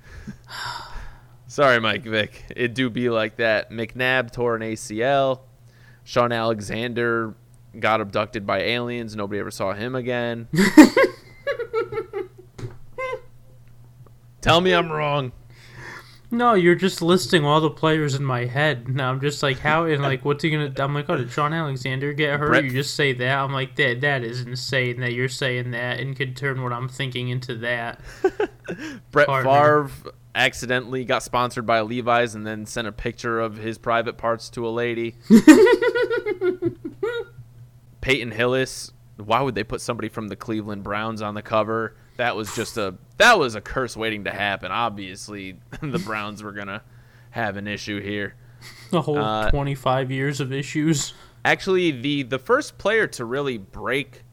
Sorry, 1.46 1.80
Mike 1.80 2.02
Vick. 2.02 2.44
It 2.54 2.74
do 2.74 2.90
be 2.90 3.08
like 3.08 3.36
that. 3.36 3.70
McNabb 3.70 4.32
tore 4.32 4.56
an 4.56 4.62
ACL. 4.62 5.40
Shaun 6.04 6.32
Alexander 6.32 7.34
got 7.78 8.00
abducted 8.00 8.46
by 8.46 8.60
aliens. 8.60 9.14
Nobody 9.14 9.40
ever 9.40 9.50
saw 9.50 9.72
him 9.72 9.94
again. 9.94 10.48
Tell 14.40 14.60
me 14.60 14.72
I'm 14.72 14.90
wrong. 14.90 15.32
No, 16.30 16.52
you're 16.52 16.74
just 16.74 17.00
listing 17.00 17.44
all 17.46 17.58
the 17.60 17.70
players 17.70 18.14
in 18.14 18.22
my 18.22 18.44
head. 18.44 18.86
Now 18.88 19.10
I'm 19.10 19.18
just 19.20 19.42
like, 19.42 19.58
how 19.60 19.84
and 19.86 20.02
like, 20.02 20.26
what's 20.26 20.42
he 20.42 20.50
gonna? 20.50 20.70
I'm 20.76 20.92
like, 20.92 21.08
oh, 21.08 21.16
did 21.16 21.30
Shaun 21.30 21.54
Alexander 21.54 22.12
get 22.12 22.38
hurt? 22.38 22.48
Brett- 22.48 22.64
You 22.64 22.70
just 22.70 22.94
say 22.94 23.14
that. 23.14 23.38
I'm 23.38 23.52
like, 23.52 23.76
that 23.76 24.02
that 24.02 24.22
is 24.22 24.42
insane 24.42 25.00
that 25.00 25.14
you're 25.14 25.28
saying 25.30 25.70
that 25.70 26.00
and 26.00 26.14
could 26.14 26.36
turn 26.36 26.62
what 26.62 26.72
I'm 26.74 26.88
thinking 26.88 27.30
into 27.30 27.54
that. 27.56 28.00
Brett 29.10 29.26
Partner. 29.26 29.88
Favre 29.88 30.12
accidentally 30.34 31.04
got 31.06 31.22
sponsored 31.22 31.64
by 31.64 31.80
Levi's 31.80 32.34
and 32.34 32.46
then 32.46 32.66
sent 32.66 32.86
a 32.86 32.92
picture 32.92 33.40
of 33.40 33.56
his 33.56 33.78
private 33.78 34.18
parts 34.18 34.50
to 34.50 34.68
a 34.68 34.70
lady. 34.70 35.16
Peyton 38.00 38.30
Hillis. 38.32 38.92
Why 39.16 39.40
would 39.40 39.54
they 39.54 39.64
put 39.64 39.80
somebody 39.80 40.08
from 40.08 40.28
the 40.28 40.36
Cleveland 40.36 40.84
Browns 40.84 41.22
on 41.22 41.34
the 41.34 41.42
cover? 41.42 41.96
That 42.18 42.36
was 42.36 42.54
just 42.54 42.76
a 42.76 42.94
that 43.18 43.38
was 43.38 43.54
a 43.54 43.60
curse 43.60 43.96
waiting 43.96 44.24
to 44.24 44.30
happen. 44.30 44.72
Obviously, 44.72 45.58
the 45.82 45.98
Browns 45.98 46.42
were 46.42 46.52
gonna 46.52 46.82
have 47.30 47.56
an 47.56 47.66
issue 47.68 48.00
here. 48.00 48.34
The 48.90 49.02
whole 49.02 49.18
Uh, 49.18 49.50
25 49.50 50.10
years 50.10 50.40
of 50.40 50.52
issues. 50.52 51.14
Actually, 51.44 51.90
the 51.90 52.22
the 52.22 52.38
first 52.38 52.78
player 52.78 53.06
to 53.08 53.24
really 53.24 53.58
break 53.58 54.24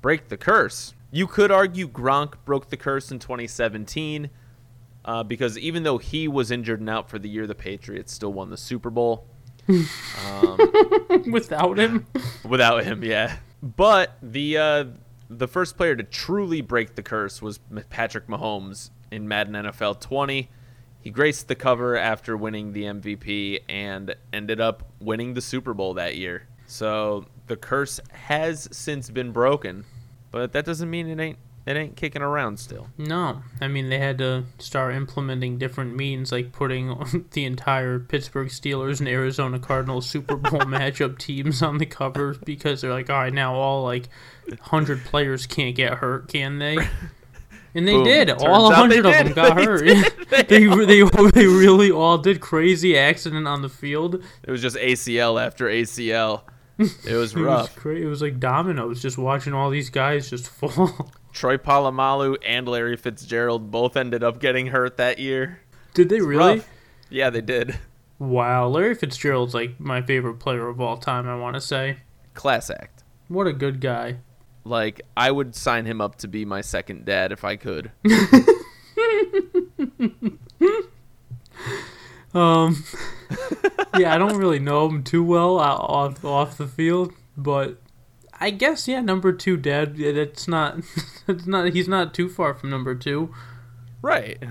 break 0.00 0.28
the 0.28 0.36
curse. 0.36 0.94
You 1.10 1.26
could 1.26 1.50
argue 1.50 1.88
Gronk 1.88 2.34
broke 2.44 2.70
the 2.70 2.76
curse 2.76 3.10
in 3.10 3.18
2017 3.18 4.30
uh, 5.04 5.22
because 5.24 5.58
even 5.58 5.82
though 5.82 5.98
he 5.98 6.26
was 6.26 6.50
injured 6.50 6.80
and 6.80 6.88
out 6.88 7.10
for 7.10 7.18
the 7.18 7.28
year, 7.28 7.46
the 7.46 7.54
Patriots 7.54 8.12
still 8.12 8.32
won 8.32 8.50
the 8.50 8.56
Super 8.56 8.88
Bowl. 8.90 9.26
um, 9.68 10.58
Without 11.30 11.78
him, 11.78 12.06
without 12.48 12.84
him, 12.84 13.04
yeah. 13.04 13.36
But 13.62 14.16
the 14.22 14.58
uh, 14.58 14.84
the 15.38 15.48
first 15.48 15.76
player 15.76 15.96
to 15.96 16.02
truly 16.02 16.60
break 16.60 16.94
the 16.94 17.02
curse 17.02 17.40
was 17.40 17.58
Patrick 17.90 18.26
Mahomes 18.26 18.90
in 19.10 19.28
Madden 19.28 19.54
NFL 19.54 20.00
20. 20.00 20.50
He 21.00 21.10
graced 21.10 21.48
the 21.48 21.54
cover 21.54 21.96
after 21.96 22.36
winning 22.36 22.72
the 22.72 22.84
MVP 22.84 23.60
and 23.68 24.14
ended 24.32 24.60
up 24.60 24.84
winning 25.00 25.34
the 25.34 25.40
Super 25.40 25.74
Bowl 25.74 25.94
that 25.94 26.16
year. 26.16 26.46
So 26.66 27.26
the 27.48 27.56
curse 27.56 28.00
has 28.12 28.68
since 28.72 29.10
been 29.10 29.32
broken, 29.32 29.84
but 30.30 30.52
that 30.52 30.64
doesn't 30.64 30.88
mean 30.88 31.08
it 31.08 31.20
ain't 31.20 31.38
it 31.64 31.76
ain't 31.76 31.96
kicking 31.96 32.22
around 32.22 32.58
still. 32.58 32.88
no. 32.98 33.42
I 33.60 33.68
mean, 33.68 33.88
they 33.88 33.98
had 33.98 34.18
to 34.18 34.44
start 34.58 34.94
implementing 34.96 35.58
different 35.58 35.94
means, 35.94 36.32
like 36.32 36.50
putting 36.50 37.26
the 37.32 37.44
entire 37.44 38.00
Pittsburgh 38.00 38.48
Steelers 38.48 38.98
and 38.98 39.08
Arizona 39.08 39.60
Cardinals 39.60 40.08
Super 40.08 40.36
Bowl 40.36 40.60
matchup 40.60 41.18
teams 41.18 41.62
on 41.62 41.78
the 41.78 41.86
cover 41.86 42.36
because 42.44 42.80
they're 42.80 42.92
like, 42.92 43.10
all 43.10 43.18
right, 43.18 43.32
now 43.32 43.54
all 43.54 43.84
like 43.84 44.08
hundred 44.60 45.04
players 45.04 45.46
can't 45.46 45.74
get 45.74 45.94
hurt, 45.94 46.28
can 46.28 46.58
they? 46.58 46.76
And 47.74 47.88
they 47.88 47.92
Boom. 47.94 48.04
did. 48.04 48.28
Turns 48.28 48.42
all 48.42 48.70
hundred 48.70 49.06
of 49.06 49.12
did. 49.14 49.26
them 49.28 49.32
got 49.32 49.56
They 49.56 49.64
hurt. 49.64 49.82
did. 49.86 50.12
they, 50.48 50.66
they 50.66 51.30
they 51.30 51.46
really 51.46 51.90
all 51.90 52.18
did 52.18 52.38
crazy 52.38 52.98
accident 52.98 53.48
on 53.48 53.62
the 53.62 53.70
field. 53.70 54.22
It 54.42 54.50
was 54.50 54.60
just 54.60 54.76
ACL 54.76 55.42
after 55.42 55.64
ACL. 55.68 56.42
It 56.78 56.82
was 56.82 57.06
It 57.06 57.14
was 57.14 57.34
rough. 57.34 57.76
great. 57.76 58.02
It 58.02 58.08
was 58.08 58.20
like 58.20 58.38
dominoes, 58.38 59.00
just 59.00 59.16
watching 59.16 59.54
all 59.54 59.70
these 59.70 59.88
guys 59.88 60.28
just 60.28 60.48
fall. 60.50 61.10
Troy 61.32 61.56
Polamalu 61.56 62.36
and 62.44 62.68
Larry 62.68 62.98
Fitzgerald 62.98 63.70
both 63.70 63.96
ended 63.96 64.22
up 64.22 64.38
getting 64.38 64.66
hurt 64.66 64.98
that 64.98 65.18
year. 65.18 65.60
Did 65.94 66.10
they 66.10 66.20
really? 66.20 66.56
Rough. 66.58 66.68
Yeah, 67.08 67.30
they 67.30 67.40
did. 67.40 67.78
Wow, 68.18 68.68
Larry 68.68 68.96
Fitzgerald's 68.96 69.54
like 69.54 69.80
my 69.80 70.02
favorite 70.02 70.40
player 70.40 70.68
of 70.68 70.78
all 70.78 70.98
time. 70.98 71.26
I 71.26 71.36
want 71.36 71.54
to 71.54 71.60
say, 71.62 72.00
Class 72.34 72.68
act. 72.68 73.02
what 73.28 73.46
a 73.46 73.52
good 73.54 73.80
guy. 73.80 74.18
Like 74.64 75.02
I 75.16 75.30
would 75.30 75.54
sign 75.54 75.86
him 75.86 76.00
up 76.00 76.16
to 76.16 76.28
be 76.28 76.44
my 76.44 76.60
second 76.60 77.04
dad 77.04 77.32
if 77.32 77.44
I 77.44 77.56
could. 77.56 77.90
Um, 82.34 82.84
yeah, 83.98 84.14
I 84.14 84.18
don't 84.18 84.36
really 84.36 84.58
know 84.58 84.88
him 84.88 85.02
too 85.02 85.22
well 85.22 85.58
off 85.58 86.24
off 86.24 86.56
the 86.56 86.66
field, 86.66 87.12
but 87.36 87.78
I 88.40 88.50
guess 88.50 88.88
yeah, 88.88 89.00
number 89.00 89.32
two, 89.32 89.56
Dad. 89.56 89.98
It's 89.98 90.48
not. 90.48 90.78
It's 91.28 91.46
not. 91.46 91.72
He's 91.72 91.86
not 91.86 92.14
too 92.14 92.28
far 92.28 92.52
from 92.52 92.70
number 92.70 92.96
two. 92.96 93.32
Right. 94.02 94.42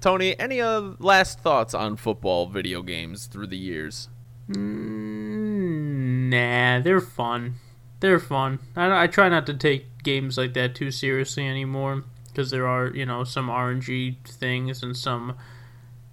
Tony, 0.00 0.38
any 0.40 0.58
uh, 0.58 0.92
last 0.98 1.40
thoughts 1.40 1.74
on 1.74 1.96
football 1.96 2.46
video 2.46 2.80
games 2.80 3.26
through 3.26 3.48
the 3.48 3.58
years? 3.58 4.08
Mm, 4.48 6.30
nah, 6.30 6.80
they're 6.80 7.02
fun. 7.02 7.56
They're 8.00 8.20
fun. 8.20 8.60
I, 8.76 9.04
I 9.04 9.06
try 9.06 9.28
not 9.28 9.46
to 9.46 9.54
take 9.54 10.02
games 10.04 10.38
like 10.38 10.54
that 10.54 10.74
too 10.74 10.90
seriously 10.90 11.46
anymore 11.46 12.04
because 12.28 12.50
there 12.50 12.66
are 12.66 12.88
you 12.88 13.04
know 13.04 13.24
some 13.24 13.48
RNG 13.48 14.16
things 14.26 14.82
and 14.82 14.96
some 14.96 15.34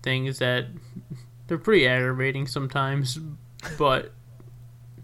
things 0.02 0.40
that 0.40 0.66
they're 1.48 1.58
pretty 1.58 1.88
aggravating 1.88 2.48
sometimes, 2.48 3.20
but 3.78 4.12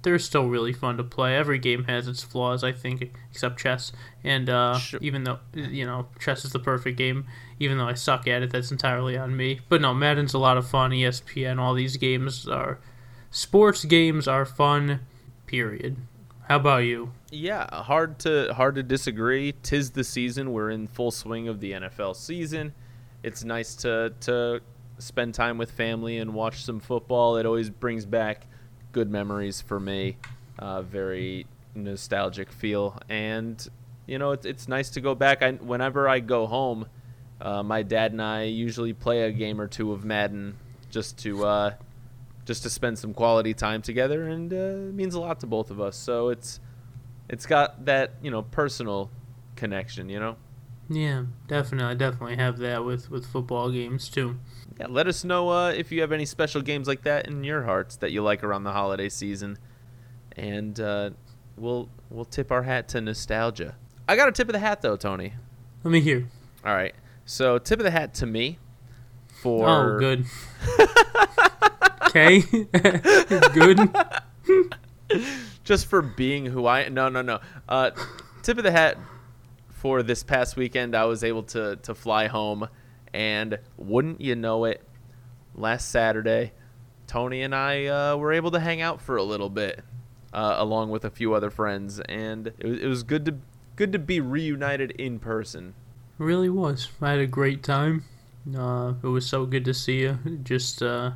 they're 0.04 0.18
still 0.18 0.48
really 0.48 0.74
fun 0.74 0.98
to 0.98 1.04
play. 1.04 1.36
Every 1.38 1.60
game 1.60 1.84
has 1.84 2.08
its 2.08 2.24
flaws, 2.24 2.64
I 2.64 2.72
think, 2.72 3.12
except 3.30 3.60
chess. 3.60 3.92
And 4.24 4.50
uh, 4.50 4.80
Sure. 4.80 5.00
even 5.04 5.24
though 5.24 5.38
you 5.54 5.86
know 5.86 6.08
chess 6.20 6.44
is 6.44 6.52
the 6.52 6.60
perfect 6.60 6.98
game, 6.98 7.28
even 7.60 7.78
though 7.78 7.88
I 7.88 7.94
suck 7.94 8.28
at 8.28 8.42
it, 8.42 8.50
that's 8.52 8.72
entirely 8.72 9.16
on 9.16 9.38
me. 9.38 9.60
But 9.70 9.82
no, 9.82 9.94
Madden's 9.94 10.34
a 10.34 10.40
lot 10.40 10.58
of 10.58 10.68
fun. 10.68 10.90
ESPN, 10.90 11.60
all 11.60 11.76
these 11.76 11.98
games 11.98 12.48
are 12.48 12.80
sports 13.30 13.86
games 13.86 14.28
are 14.28 14.46
fun. 14.46 15.02
Period. 15.46 15.98
How 16.52 16.58
about 16.58 16.84
you? 16.84 17.14
Yeah, 17.30 17.66
hard 17.74 18.20
to 18.20 18.54
hard 18.54 18.76
to 18.76 18.84
disagree. 18.84 19.54
Tis 19.64 19.92
the 19.92 20.04
season. 20.04 20.52
We're 20.52 20.70
in 20.70 20.88
full 20.88 21.10
swing 21.10 21.48
of 21.48 21.62
the 21.62 21.72
NFL 21.72 22.14
season. 22.18 22.74
It's 23.24 23.46
nice 23.46 23.74
to 23.76 24.12
to 24.20 24.60
spend 24.98 25.34
time 25.34 25.58
with 25.58 25.72
family 25.72 26.18
and 26.18 26.34
watch 26.34 26.66
some 26.66 26.82
football. 26.82 27.38
It 27.38 27.46
always 27.46 27.70
brings 27.70 28.06
back 28.06 28.48
good 28.92 29.10
memories 29.10 29.62
for 29.62 29.80
me. 29.80 30.18
Uh, 30.60 30.82
very 30.82 31.48
nostalgic 31.74 32.52
feel, 32.52 33.00
and 33.08 33.66
you 34.06 34.20
know 34.20 34.32
it's 34.32 34.46
it's 34.46 34.68
nice 34.68 34.90
to 34.90 35.00
go 35.00 35.16
back. 35.16 35.42
I 35.42 35.54
whenever 35.54 36.10
I 36.10 36.20
go 36.20 36.48
home, 36.48 36.86
uh, 37.40 37.64
my 37.64 37.82
dad 37.82 38.12
and 38.12 38.22
I 38.22 38.44
usually 38.44 38.92
play 38.92 39.22
a 39.22 39.32
game 39.32 39.62
or 39.62 39.70
two 39.70 39.94
of 39.94 40.04
Madden 40.04 40.58
just 40.90 41.18
to 41.20 41.46
uh, 41.46 41.74
just 42.46 42.64
to 42.64 42.70
spend 42.70 42.98
some 43.00 43.14
quality 43.14 43.54
time 43.54 43.82
together, 43.82 44.28
and 44.28 44.52
uh, 44.52 44.56
it 44.56 44.94
means 44.94 45.16
a 45.16 45.20
lot 45.20 45.40
to 45.42 45.48
both 45.48 45.72
of 45.72 45.80
us. 45.80 45.96
So 45.96 46.30
it's 46.30 46.60
it's 47.30 47.46
got 47.46 47.86
that 47.86 48.14
you 48.22 48.32
know 48.32 48.42
personal 48.44 49.10
connection. 49.56 50.10
You 50.10 50.20
know. 50.20 50.36
Yeah, 50.90 51.24
definitely. 51.48 51.90
I 51.90 51.94
definitely 51.94 52.36
have 52.36 52.58
that 52.58 52.84
with 52.84 53.10
with 53.10 53.26
football 53.26 53.72
games 53.72 54.10
too. 54.10 54.38
Yeah, 54.80 54.88
let 54.90 55.08
us 55.08 55.24
know 55.24 55.50
uh, 55.50 55.70
if 55.70 55.92
you 55.92 56.02
have 56.02 56.12
any 56.12 56.26
special 56.26 56.62
games 56.62 56.88
like 56.88 57.04
that 57.04 57.28
in 57.28 57.44
your 57.44 57.64
hearts 57.64 57.96
that 57.98 58.12
you 58.12 58.22
like 58.22 58.44
around 58.44 58.64
the 58.64 58.74
holiday 58.74 59.08
season, 59.08 59.58
and 60.36 60.80
uh, 60.80 61.12
we'll 61.56 61.90
we'll 62.10 62.26
tip 62.26 62.52
our 62.52 62.64
hat 62.64 62.90
to 62.90 63.02
nostalgia. 63.02 63.76
I 64.08 64.16
got 64.18 64.28
a 64.28 64.32
tip 64.32 64.50
of 64.50 64.54
the 64.54 64.60
hat 64.60 64.82
though, 64.82 64.98
Tony. 64.98 65.34
Let 65.84 65.92
me 65.92 66.02
hear. 66.02 66.28
All 66.66 66.74
right, 66.74 66.94
so 67.26 67.58
tip 67.58 67.80
of 67.80 67.86
the 67.86 67.92
hat 67.92 68.14
to 68.16 68.26
me 68.26 68.60
for 69.42 69.70
Oh, 69.70 70.00
good. 70.00 70.26
Okay, 72.12 72.42
good. 73.54 73.96
just 75.64 75.86
for 75.86 76.02
being 76.02 76.46
who 76.46 76.68
I 76.68 76.90
no 76.90 77.08
no 77.08 77.22
no. 77.22 77.40
Uh, 77.70 77.92
tip 78.44 78.58
of 78.58 78.66
the 78.66 78.72
hat 78.72 78.98
for 79.70 80.04
this 80.04 80.22
past 80.22 80.58
weekend. 80.58 80.94
I 80.94 81.06
was 81.06 81.24
able 81.24 81.44
to 81.44 81.78
to 81.78 81.96
fly 81.96 82.28
home, 82.28 82.68
and 83.14 83.60
wouldn't 83.78 84.20
you 84.20 84.36
know 84.36 84.66
it, 84.66 84.84
last 85.56 85.90
Saturday, 85.90 86.52
Tony 87.08 87.44
and 87.44 87.56
I 87.56 87.86
uh, 87.86 88.18
were 88.18 88.34
able 88.34 88.52
to 88.52 88.60
hang 88.60 88.82
out 88.82 89.02
for 89.02 89.16
a 89.16 89.24
little 89.24 89.50
bit, 89.50 89.82
uh, 90.34 90.56
along 90.58 90.90
with 90.90 91.06
a 91.06 91.10
few 91.10 91.34
other 91.34 91.50
friends, 91.50 92.02
and 92.10 92.48
it 92.60 92.66
was, 92.66 92.80
it 92.80 92.88
was 92.88 93.04
good 93.04 93.24
to 93.24 93.38
good 93.78 93.94
to 93.94 94.00
be 94.00 94.20
reunited 94.20 94.92
in 94.92 95.18
person. 95.18 95.76
really 96.18 96.50
was. 96.50 96.90
I 97.02 97.12
had 97.12 97.20
a 97.20 97.28
great 97.28 97.64
time. 97.64 98.04
Uh, 98.54 98.96
it 99.02 99.08
was 99.08 99.26
so 99.26 99.46
good 99.46 99.64
to 99.64 99.74
see 99.74 100.02
you. 100.02 100.20
Just 100.44 100.84
uh, 100.84 101.12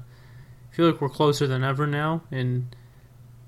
feel 0.76 0.92
like 0.92 1.00
we're 1.00 1.08
closer 1.08 1.48
than 1.48 1.64
ever 1.64 1.88
now, 1.88 2.22
and 2.32 2.76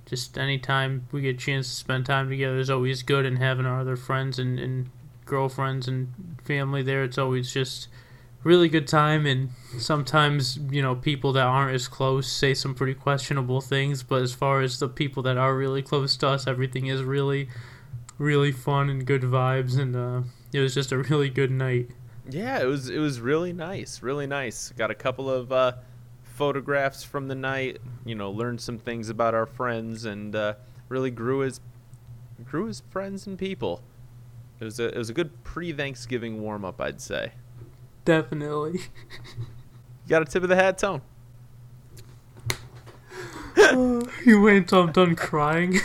just 0.05 0.37
anytime 0.37 1.05
we 1.11 1.21
get 1.21 1.35
a 1.35 1.37
chance 1.37 1.67
to 1.67 1.75
spend 1.75 2.05
time 2.05 2.29
together 2.29 2.57
is 2.57 2.69
always 2.69 3.03
good. 3.03 3.25
And 3.25 3.37
having 3.37 3.65
our 3.65 3.81
other 3.81 3.97
friends 3.97 4.39
and, 4.39 4.57
and 4.57 4.89
girlfriends 5.25 5.89
and 5.89 6.13
family 6.45 6.81
there, 6.81 7.03
it's 7.03 7.17
always 7.17 7.51
just 7.51 7.89
really 8.43 8.69
good 8.69 8.87
time. 8.87 9.25
And 9.25 9.49
sometimes 9.77 10.57
you 10.71 10.81
know 10.81 10.95
people 10.95 11.33
that 11.33 11.43
aren't 11.43 11.75
as 11.75 11.89
close 11.89 12.31
say 12.31 12.53
some 12.53 12.73
pretty 12.73 12.93
questionable 12.93 13.59
things, 13.59 14.03
but 14.03 14.21
as 14.21 14.33
far 14.33 14.61
as 14.61 14.79
the 14.79 14.87
people 14.87 15.21
that 15.23 15.35
are 15.35 15.53
really 15.53 15.81
close 15.81 16.15
to 16.17 16.29
us, 16.29 16.47
everything 16.47 16.87
is 16.87 17.03
really, 17.03 17.49
really 18.17 18.53
fun 18.53 18.89
and 18.89 19.05
good 19.05 19.23
vibes. 19.23 19.77
And 19.77 19.95
uh, 19.97 20.21
it 20.53 20.61
was 20.61 20.73
just 20.73 20.93
a 20.93 20.97
really 20.97 21.29
good 21.29 21.51
night. 21.51 21.91
Yeah, 22.29 22.61
it 22.61 22.65
was 22.65 22.89
it 22.89 22.99
was 22.99 23.19
really 23.19 23.51
nice, 23.51 24.01
really 24.01 24.27
nice. 24.27 24.71
Got 24.77 24.91
a 24.91 24.95
couple 24.95 25.29
of 25.29 25.51
uh, 25.51 25.73
photographs 26.37 27.03
from 27.03 27.27
the 27.27 27.35
night. 27.35 27.79
You 28.05 28.15
know, 28.15 28.31
learned 28.31 28.61
some 28.61 28.77
things 28.77 29.09
about 29.09 29.33
our 29.33 29.45
friends, 29.45 30.05
and 30.05 30.35
uh, 30.35 30.53
really 30.87 31.11
grew 31.11 31.43
as 31.43 31.59
grew 32.45 32.69
as 32.69 32.83
friends 32.89 33.27
and 33.27 33.37
people. 33.37 33.81
It 34.59 34.63
was 34.63 34.79
a 34.79 34.85
it 34.87 34.97
was 34.97 35.09
a 35.09 35.13
good 35.13 35.43
pre-Thanksgiving 35.43 36.41
warm 36.41 36.63
up, 36.63 36.79
I'd 36.79 37.01
say. 37.01 37.33
Definitely. 38.05 38.81
You 40.05 40.11
got 40.11 40.21
a 40.21 40.25
tip 40.25 40.41
of 40.43 40.47
the 40.47 40.55
hat, 40.55 40.77
Tone? 40.77 41.01
you 44.25 44.41
wait 44.41 44.55
until 44.55 44.83
I'm 44.83 44.93
done 44.93 45.17
crying. 45.17 45.81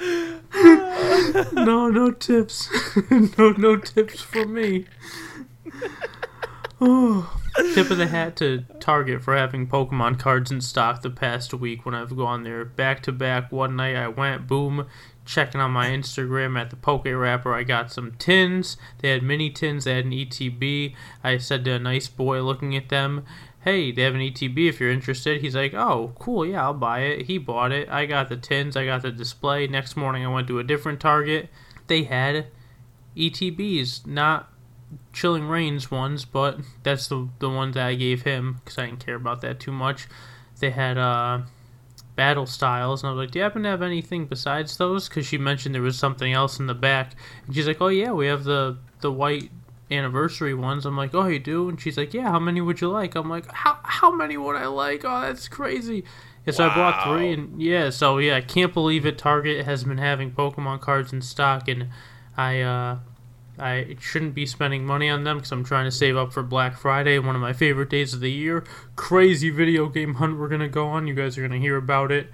no, 1.52 1.90
no 1.90 2.10
tips. 2.10 2.70
no, 3.36 3.50
no 3.50 3.76
tips 3.76 4.22
for 4.22 4.46
me. 4.46 4.86
Oh, 6.80 7.41
tip 7.74 7.90
of 7.90 7.96
the 7.96 8.06
hat 8.06 8.36
to 8.36 8.64
Target 8.80 9.22
for 9.22 9.34
having 9.34 9.66
Pokemon 9.66 10.18
cards 10.18 10.50
in 10.50 10.60
stock 10.60 11.00
the 11.00 11.08
past 11.08 11.54
week 11.54 11.86
when 11.86 11.94
I've 11.94 12.14
gone 12.14 12.42
there 12.42 12.66
back 12.66 13.02
to 13.04 13.12
back. 13.12 13.50
One 13.50 13.76
night 13.76 13.96
I 13.96 14.08
went, 14.08 14.46
boom, 14.46 14.86
checking 15.24 15.60
on 15.60 15.70
my 15.70 15.88
Instagram 15.88 16.60
at 16.60 16.68
the 16.68 16.76
Poke 16.76 17.06
Wrapper. 17.06 17.54
I 17.54 17.62
got 17.62 17.90
some 17.90 18.12
tins. 18.18 18.76
They 18.98 19.08
had 19.08 19.22
mini 19.22 19.48
tins. 19.48 19.84
They 19.84 19.94
had 19.94 20.04
an 20.04 20.12
ETB. 20.12 20.94
I 21.24 21.38
said 21.38 21.64
to 21.64 21.72
a 21.72 21.78
nice 21.78 22.08
boy 22.08 22.42
looking 22.42 22.76
at 22.76 22.90
them, 22.90 23.24
"Hey, 23.60 23.90
they 23.90 24.02
have 24.02 24.14
an 24.14 24.20
ETB 24.20 24.68
if 24.68 24.78
you're 24.78 24.90
interested." 24.90 25.40
He's 25.40 25.56
like, 25.56 25.72
"Oh, 25.72 26.12
cool. 26.18 26.44
Yeah, 26.44 26.64
I'll 26.64 26.74
buy 26.74 27.00
it." 27.00 27.26
He 27.26 27.38
bought 27.38 27.72
it. 27.72 27.88
I 27.88 28.04
got 28.04 28.28
the 28.28 28.36
tins. 28.36 28.76
I 28.76 28.84
got 28.84 29.00
the 29.00 29.10
display. 29.10 29.66
Next 29.66 29.96
morning, 29.96 30.26
I 30.26 30.28
went 30.28 30.46
to 30.48 30.58
a 30.58 30.64
different 30.64 31.00
Target. 31.00 31.48
They 31.86 32.02
had 32.02 32.48
ETBs, 33.16 34.06
not 34.06 34.51
Chilling 35.12 35.46
Reigns 35.48 35.90
ones, 35.90 36.24
but 36.24 36.60
that's 36.82 37.08
the 37.08 37.28
the 37.38 37.48
ones 37.48 37.74
that 37.74 37.86
I 37.86 37.94
gave 37.94 38.22
him 38.22 38.60
because 38.64 38.78
I 38.78 38.86
didn't 38.86 39.04
care 39.04 39.14
about 39.14 39.40
that 39.42 39.60
too 39.60 39.72
much. 39.72 40.06
They 40.60 40.70
had 40.70 40.98
uh, 40.98 41.42
battle 42.16 42.46
styles, 42.46 43.02
and 43.02 43.10
I 43.10 43.12
was 43.12 43.24
like, 43.24 43.30
"Do 43.30 43.38
you 43.38 43.42
happen 43.42 43.62
to 43.64 43.68
have 43.68 43.82
anything 43.82 44.26
besides 44.26 44.76
those?" 44.76 45.08
Because 45.08 45.26
she 45.26 45.38
mentioned 45.38 45.74
there 45.74 45.82
was 45.82 45.98
something 45.98 46.32
else 46.32 46.58
in 46.58 46.66
the 46.66 46.74
back, 46.74 47.14
and 47.46 47.54
she's 47.54 47.66
like, 47.66 47.80
"Oh 47.80 47.88
yeah, 47.88 48.12
we 48.12 48.26
have 48.26 48.44
the 48.44 48.78
the 49.00 49.12
white 49.12 49.50
anniversary 49.90 50.54
ones." 50.54 50.86
I'm 50.86 50.96
like, 50.96 51.14
"Oh, 51.14 51.26
you 51.26 51.38
do?" 51.38 51.68
And 51.68 51.80
she's 51.80 51.96
like, 51.96 52.14
"Yeah, 52.14 52.30
how 52.30 52.38
many 52.38 52.60
would 52.60 52.80
you 52.80 52.88
like?" 52.88 53.14
I'm 53.14 53.28
like, 53.28 53.50
"How 53.52 53.78
how 53.82 54.10
many 54.10 54.36
would 54.36 54.56
I 54.56 54.66
like? 54.66 55.04
Oh, 55.04 55.20
that's 55.22 55.48
crazy." 55.48 56.04
Yeah, 56.46 56.52
so 56.52 56.68
I 56.68 56.74
bought 56.74 57.04
three, 57.04 57.32
and 57.32 57.62
yeah, 57.62 57.90
so 57.90 58.18
yeah, 58.18 58.36
I 58.36 58.40
can't 58.40 58.74
believe 58.74 59.06
it. 59.06 59.16
Target 59.16 59.64
has 59.64 59.84
been 59.84 59.98
having 59.98 60.32
Pokemon 60.32 60.80
cards 60.80 61.12
in 61.12 61.22
stock, 61.22 61.68
and 61.68 61.88
I 62.36 62.60
uh, 62.60 62.98
I 63.58 63.96
shouldn't 64.00 64.34
be 64.34 64.46
spending 64.46 64.84
money 64.86 65.08
on 65.10 65.24
them 65.24 65.36
because 65.38 65.52
I'm 65.52 65.64
trying 65.64 65.84
to 65.84 65.90
save 65.90 66.16
up 66.16 66.32
for 66.32 66.42
Black 66.42 66.76
Friday, 66.78 67.18
one 67.18 67.36
of 67.36 67.42
my 67.42 67.52
favorite 67.52 67.90
days 67.90 68.14
of 68.14 68.20
the 68.20 68.30
year. 68.30 68.64
Crazy 68.96 69.50
video 69.50 69.88
game 69.88 70.14
hunt 70.14 70.38
we're 70.38 70.48
gonna 70.48 70.68
go 70.68 70.86
on. 70.88 71.06
You 71.06 71.14
guys 71.14 71.36
are 71.36 71.42
gonna 71.42 71.60
hear 71.60 71.76
about 71.76 72.10
it 72.10 72.30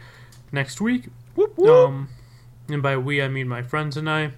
next 0.53 0.81
week. 0.81 1.09
Whoop, 1.35 1.59
whoop. 1.59 1.69
Um, 1.89 2.09
and 2.69 2.83
by 2.83 2.97
we 2.97 3.21
I 3.21 3.29
mean 3.29 3.49
my 3.49 3.63
friends 3.63 3.97
and 3.97 4.09
I, 4.09 4.33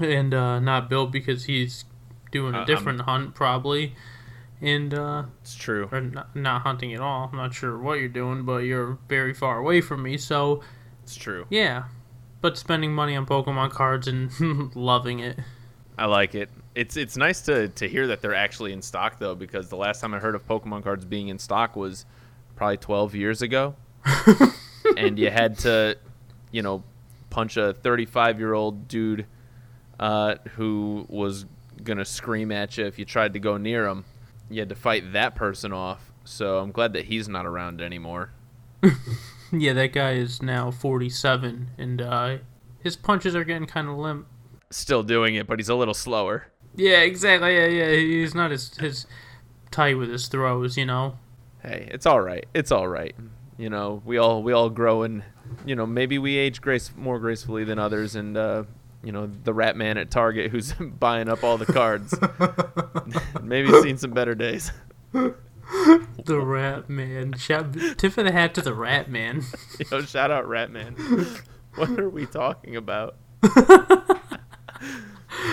and 0.00 0.34
uh, 0.34 0.58
not 0.60 0.88
Bill 0.90 1.06
because 1.06 1.44
he's 1.44 1.84
doing 2.32 2.54
Uh, 2.54 2.58
a 2.58 2.60
I'm- 2.62 2.66
different 2.66 3.00
hunt 3.02 3.34
probably, 3.36 3.94
and 4.60 4.92
uh, 4.92 5.24
it's 5.42 5.54
true. 5.54 5.88
or 5.92 6.00
not, 6.00 6.34
not 6.34 6.62
hunting 6.62 6.92
at 6.92 7.00
all. 7.00 7.28
I'm 7.30 7.38
not 7.38 7.54
sure 7.54 7.78
what 7.78 8.00
you're 8.00 8.08
doing, 8.08 8.42
but 8.44 8.58
you're 8.64 8.98
very 9.08 9.32
far 9.32 9.58
away 9.58 9.80
from 9.80 10.02
me. 10.02 10.16
So 10.16 10.60
It's 11.04 11.14
true. 11.16 11.46
yeah, 11.50 11.84
but 12.40 12.58
spending 12.58 12.92
money 12.92 13.14
on 13.14 13.26
Pokemon 13.26 13.70
cards 13.70 14.08
and 14.08 14.74
loving 14.74 15.20
it. 15.20 15.38
I 15.96 16.06
like 16.06 16.34
it. 16.34 16.50
It's 16.74 16.96
it's 16.96 17.16
nice 17.16 17.42
to 17.42 17.68
to 17.68 17.88
hear 17.88 18.08
that 18.08 18.20
they're 18.20 18.34
actually 18.34 18.72
in 18.72 18.82
stock 18.82 19.18
though, 19.18 19.34
because 19.34 19.68
the 19.68 19.76
last 19.76 20.00
time 20.00 20.14
I 20.14 20.18
heard 20.18 20.34
of 20.34 20.46
Pokemon 20.46 20.82
cards 20.82 21.04
being 21.04 21.28
in 21.28 21.38
stock 21.38 21.76
was 21.76 22.04
probably 22.56 22.76
12 22.78 23.14
years 23.14 23.42
ago, 23.42 23.74
and 24.96 25.18
you 25.18 25.30
had 25.30 25.58
to, 25.60 25.96
you 26.50 26.62
know, 26.62 26.82
punch 27.30 27.56
a 27.56 27.72
35 27.74 28.38
year 28.38 28.54
old 28.54 28.88
dude 28.88 29.26
uh, 30.00 30.36
who 30.56 31.06
was 31.08 31.46
gonna 31.82 32.04
scream 32.04 32.50
at 32.50 32.76
you 32.76 32.86
if 32.86 32.98
you 32.98 33.04
tried 33.04 33.32
to 33.34 33.38
go 33.38 33.56
near 33.56 33.86
him. 33.86 34.04
You 34.50 34.60
had 34.60 34.68
to 34.68 34.74
fight 34.74 35.12
that 35.12 35.34
person 35.34 35.72
off. 35.72 36.10
So 36.24 36.58
I'm 36.58 36.72
glad 36.72 36.92
that 36.94 37.04
he's 37.06 37.28
not 37.28 37.46
around 37.46 37.80
anymore. 37.80 38.30
Yeah, 39.58 39.72
that 39.74 39.92
guy 39.92 40.12
is 40.12 40.42
now 40.42 40.70
47, 40.70 41.70
and 41.78 42.02
uh, 42.02 42.38
his 42.82 42.96
punches 42.96 43.36
are 43.36 43.44
getting 43.44 43.66
kind 43.66 43.88
of 43.88 43.96
limp. 43.96 44.26
Still 44.74 45.04
doing 45.04 45.36
it, 45.36 45.46
but 45.46 45.60
he's 45.60 45.68
a 45.68 45.74
little 45.76 45.94
slower. 45.94 46.48
Yeah, 46.74 46.98
exactly. 46.98 47.54
Yeah, 47.54 47.66
yeah. 47.66 47.90
He's 47.92 48.34
not 48.34 48.50
as 48.50 48.74
his 48.76 49.06
tight 49.70 49.96
with 49.96 50.10
his 50.10 50.26
throws, 50.26 50.76
you 50.76 50.84
know. 50.84 51.16
Hey, 51.62 51.88
it's 51.92 52.06
all 52.06 52.20
right. 52.20 52.44
It's 52.54 52.72
all 52.72 52.88
right. 52.88 53.14
You 53.56 53.70
know, 53.70 54.02
we 54.04 54.18
all 54.18 54.42
we 54.42 54.52
all 54.52 54.70
grow 54.70 55.04
and 55.04 55.22
you 55.64 55.76
know 55.76 55.86
maybe 55.86 56.18
we 56.18 56.36
age 56.36 56.60
grace 56.60 56.90
more 56.96 57.20
gracefully 57.20 57.62
than 57.62 57.78
others, 57.78 58.16
and 58.16 58.36
uh, 58.36 58.64
you 59.04 59.12
know 59.12 59.30
the 59.44 59.54
rat 59.54 59.76
man 59.76 59.96
at 59.96 60.10
Target 60.10 60.50
who's 60.50 60.72
buying 60.80 61.28
up 61.28 61.44
all 61.44 61.56
the 61.56 61.66
cards. 61.66 62.12
maybe 63.44 63.70
seen 63.80 63.96
some 63.96 64.10
better 64.10 64.34
days. 64.34 64.72
The 66.24 66.38
Rat 66.40 66.90
Man. 66.90 67.32
Shout, 67.38 67.72
tip 67.96 68.18
of 68.18 68.26
the 68.26 68.32
hat 68.32 68.54
to 68.54 68.62
the 68.62 68.74
Rat 68.74 69.10
Man. 69.10 69.42
Yo, 69.90 70.02
shout 70.02 70.30
out 70.30 70.46
Rat 70.46 70.70
Man. 70.70 70.94
what 71.76 71.98
are 71.98 72.10
we 72.10 72.26
talking 72.26 72.76
about? 72.76 73.16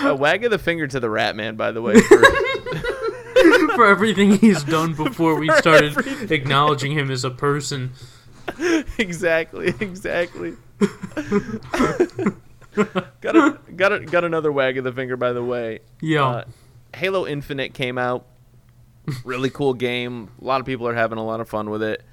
A 0.04 0.14
wag 0.18 0.44
of 0.44 0.50
the 0.50 0.58
finger 0.58 0.86
to 0.86 1.00
the 1.00 1.10
Rat 1.10 1.36
Man, 1.36 1.56
by 1.56 1.72
the 1.72 1.82
way. 1.82 2.00
For, 2.00 2.22
For 3.74 3.86
everything 3.86 4.32
he's 4.38 4.62
done 4.64 4.94
before 4.94 5.38
we 5.38 5.50
started 5.52 5.96
everything. 5.96 6.30
acknowledging 6.32 6.92
him 6.92 7.10
as 7.10 7.24
a 7.24 7.30
person. 7.30 7.92
exactly, 8.98 9.68
exactly. 9.80 10.54
got 13.20 13.36
a, 13.36 13.58
got 13.76 13.92
a, 13.92 14.00
got 14.00 14.24
another 14.24 14.52
wag 14.52 14.78
of 14.78 14.84
the 14.84 14.92
finger, 14.92 15.16
by 15.16 15.32
the 15.32 15.42
way. 15.42 15.80
Yo. 16.00 16.24
Uh, 16.24 16.44
Halo 16.94 17.26
Infinite 17.26 17.72
came 17.74 17.98
out. 17.98 18.26
Really 19.24 19.50
cool 19.50 19.74
game. 19.74 20.30
A 20.40 20.44
lot 20.44 20.60
of 20.60 20.66
people 20.66 20.86
are 20.86 20.94
having 20.94 21.18
a 21.18 21.24
lot 21.24 21.40
of 21.40 21.48
fun 21.48 21.70
with 21.70 21.82
it, 21.82 22.04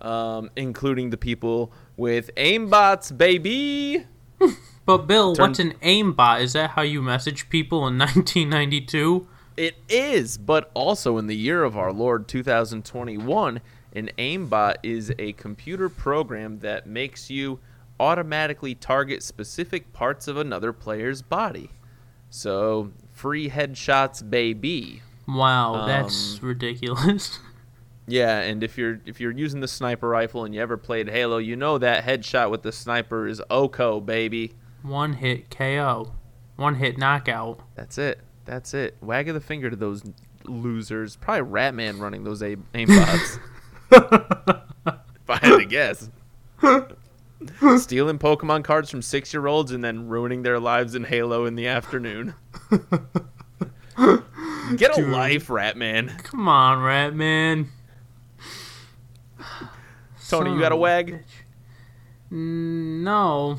um, 0.00 0.50
including 0.56 1.10
the 1.10 1.16
people 1.18 1.72
with 1.96 2.30
aimbots, 2.36 3.16
baby. 3.16 4.06
But 4.88 5.06
Bill, 5.06 5.34
turn- 5.36 5.50
what's 5.50 5.58
an 5.60 5.74
aimbot? 5.82 6.40
Is 6.40 6.54
that 6.54 6.70
how 6.70 6.82
you 6.82 7.00
message 7.02 7.48
people 7.48 7.86
in 7.86 7.98
1992? 7.98 9.26
It 9.56 9.76
is, 9.88 10.38
but 10.38 10.70
also 10.74 11.18
in 11.18 11.26
the 11.26 11.36
year 11.36 11.62
of 11.64 11.76
our 11.76 11.92
Lord 11.92 12.26
2021, 12.28 13.60
an 13.94 14.10
aimbot 14.18 14.76
is 14.82 15.12
a 15.18 15.32
computer 15.34 15.88
program 15.88 16.60
that 16.60 16.86
makes 16.86 17.28
you 17.30 17.58
automatically 18.00 18.74
target 18.74 19.22
specific 19.22 19.92
parts 19.92 20.28
of 20.28 20.36
another 20.36 20.72
player's 20.72 21.22
body. 21.22 21.70
So, 22.30 22.92
free 23.12 23.50
headshots, 23.50 24.28
baby. 24.28 25.02
Wow, 25.26 25.84
that's 25.86 26.38
Um, 26.40 26.48
ridiculous. 26.48 27.38
Yeah, 28.10 28.38
and 28.40 28.64
if 28.64 28.78
you're 28.78 29.00
if 29.04 29.20
you're 29.20 29.32
using 29.32 29.60
the 29.60 29.68
sniper 29.68 30.08
rifle 30.08 30.46
and 30.46 30.54
you 30.54 30.62
ever 30.62 30.78
played 30.78 31.10
Halo, 31.10 31.36
you 31.36 31.56
know 31.56 31.76
that 31.76 32.04
headshot 32.06 32.50
with 32.50 32.62
the 32.62 32.72
sniper 32.72 33.26
is 33.28 33.42
Oko, 33.50 34.00
baby. 34.00 34.54
One 34.82 35.14
hit 35.14 35.50
KO. 35.50 36.12
One 36.56 36.76
hit 36.76 36.98
knockout. 36.98 37.60
That's 37.74 37.98
it. 37.98 38.20
That's 38.44 38.74
it. 38.74 38.96
Wag 39.00 39.28
of 39.28 39.34
the 39.34 39.40
finger 39.40 39.70
to 39.70 39.76
those 39.76 40.02
losers. 40.44 41.16
Probably 41.16 41.48
Ratman 41.48 42.00
running 42.00 42.24
those 42.24 42.42
aim- 42.42 42.66
aimbots. 42.74 43.38
if 43.90 45.30
I 45.30 45.36
had 45.36 45.58
to 45.58 45.64
guess. 45.64 46.10
Stealing 47.76 48.18
Pokemon 48.18 48.64
cards 48.64 48.90
from 48.90 49.02
six 49.02 49.32
year 49.32 49.46
olds 49.46 49.70
and 49.70 49.84
then 49.84 50.08
ruining 50.08 50.42
their 50.42 50.58
lives 50.58 50.94
in 50.94 51.04
Halo 51.04 51.44
in 51.44 51.54
the 51.54 51.68
afternoon. 51.68 52.34
Get 54.76 54.98
a 54.98 55.02
life, 55.02 55.48
Ratman. 55.48 56.22
Come 56.24 56.48
on, 56.48 56.82
Rat 56.82 57.14
Man. 57.14 57.68
Tony, 60.28 60.52
you 60.52 60.60
got 60.60 60.72
a 60.72 60.76
wag? 60.76 61.24
No, 62.30 63.58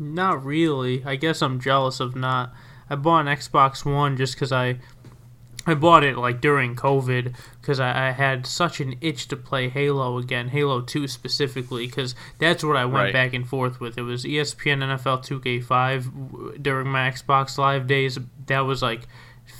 not 0.00 0.44
really. 0.44 1.04
I 1.04 1.16
guess 1.16 1.42
I'm 1.42 1.60
jealous 1.60 2.00
of 2.00 2.16
not. 2.16 2.52
I 2.88 2.96
bought 2.96 3.26
an 3.26 3.36
Xbox 3.36 3.84
One 3.84 4.16
just 4.16 4.34
because 4.34 4.50
I, 4.50 4.78
I 5.66 5.74
bought 5.74 6.02
it 6.02 6.16
like 6.16 6.40
during 6.40 6.74
COVID 6.74 7.34
because 7.60 7.78
I, 7.78 8.08
I 8.08 8.10
had 8.12 8.46
such 8.46 8.80
an 8.80 8.96
itch 9.00 9.28
to 9.28 9.36
play 9.36 9.68
Halo 9.68 10.18
again, 10.18 10.48
Halo 10.48 10.80
2 10.80 11.06
specifically, 11.06 11.86
because 11.86 12.14
that's 12.38 12.64
what 12.64 12.76
I 12.76 12.86
went 12.86 13.04
Right. 13.04 13.12
back 13.12 13.34
and 13.34 13.46
forth 13.46 13.78
with. 13.78 13.96
It 13.98 14.02
was 14.02 14.24
ESPN 14.24 14.78
NFL 14.82 15.22
2K5 15.24 16.62
during 16.62 16.88
my 16.88 17.08
Xbox 17.10 17.58
Live 17.58 17.86
days. 17.86 18.18
That 18.46 18.60
was 18.60 18.82
like 18.82 19.06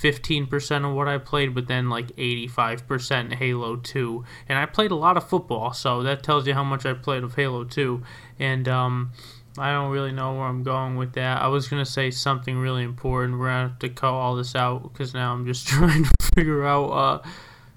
15% 0.03 0.89
of 0.89 0.95
what 0.95 1.07
I 1.09 1.19
played, 1.19 1.55
but 1.55 1.69
then 1.69 1.91
like 1.91 2.09
85% 2.17 3.35
Halo 3.35 3.77
2. 3.77 4.25
And 4.49 4.59
I 4.59 4.67
played 4.67 4.91
a 4.91 4.97
lot 4.97 5.17
of 5.17 5.29
football, 5.29 5.73
so 5.73 6.03
that 6.03 6.23
tells 6.23 6.47
you 6.47 6.55
how 6.55 6.65
much 6.65 6.87
I 6.87 6.95
played 6.95 7.23
of 7.23 7.35
Halo 7.35 7.65
2. 7.65 8.03
And 8.39 8.67
um, 8.69 9.13
I 9.59 9.73
don't 9.73 9.91
really 9.91 10.13
know 10.13 10.35
where 10.35 10.45
I'm 10.45 10.63
going 10.63 10.97
with 10.97 11.15
that. 11.15 11.43
I 11.43 11.49
was 11.49 11.69
going 11.69 11.85
to 11.85 11.91
say 11.91 12.11
something 12.11 12.57
really 12.57 12.85
important. 12.85 13.39
We're 13.39 13.49
going 13.49 13.65
to 13.65 13.69
have 13.71 13.79
to 13.81 13.89
cut 13.89 14.13
all 14.13 14.37
this 14.37 14.55
out 14.55 14.85
because 14.85 15.13
now 15.13 15.33
I'm 15.33 15.45
just 15.47 15.67
trying 15.69 16.05
to 16.05 16.11
figure 16.35 16.65
out 16.65 16.87
uh, 16.87 17.23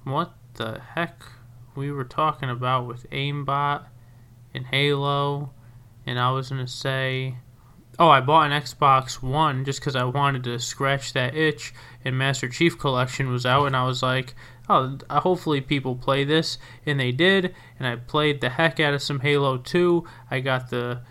what 0.03 0.33
the 0.55 0.79
heck 0.95 1.23
we 1.75 1.91
were 1.91 2.03
talking 2.03 2.49
about 2.49 2.87
with 2.87 3.09
Aimbot 3.09 3.85
and 4.53 4.65
Halo. 4.67 5.51
And 6.05 6.19
I 6.19 6.31
was 6.31 6.49
going 6.49 6.63
to 6.63 6.71
say. 6.71 7.37
Oh, 7.99 8.09
I 8.09 8.21
bought 8.21 8.51
an 8.51 8.59
Xbox 8.59 9.21
One 9.21 9.65
just 9.65 9.79
because 9.79 9.95
I 9.95 10.03
wanted 10.03 10.43
to 10.45 10.57
scratch 10.57 11.13
that 11.13 11.35
itch, 11.35 11.75
and 12.03 12.17
Master 12.17 12.49
Chief 12.49 12.79
Collection 12.79 13.29
was 13.29 13.45
out, 13.45 13.67
and 13.67 13.75
I 13.75 13.85
was 13.85 14.01
like, 14.01 14.33
oh, 14.67 14.97
uh, 15.11 15.19
hopefully 15.19 15.61
people 15.61 15.95
play 15.95 16.23
this, 16.23 16.57
and 16.87 16.99
they 16.99 17.11
did, 17.11 17.53
and 17.77 17.87
I 17.87 17.97
played 17.97 18.41
the 18.41 18.49
heck 18.49 18.79
out 18.79 18.95
of 18.95 19.03
some 19.03 19.19
Halo 19.19 19.57
2. 19.57 20.03
I 20.31 20.39
got 20.39 20.71
the 20.71 21.01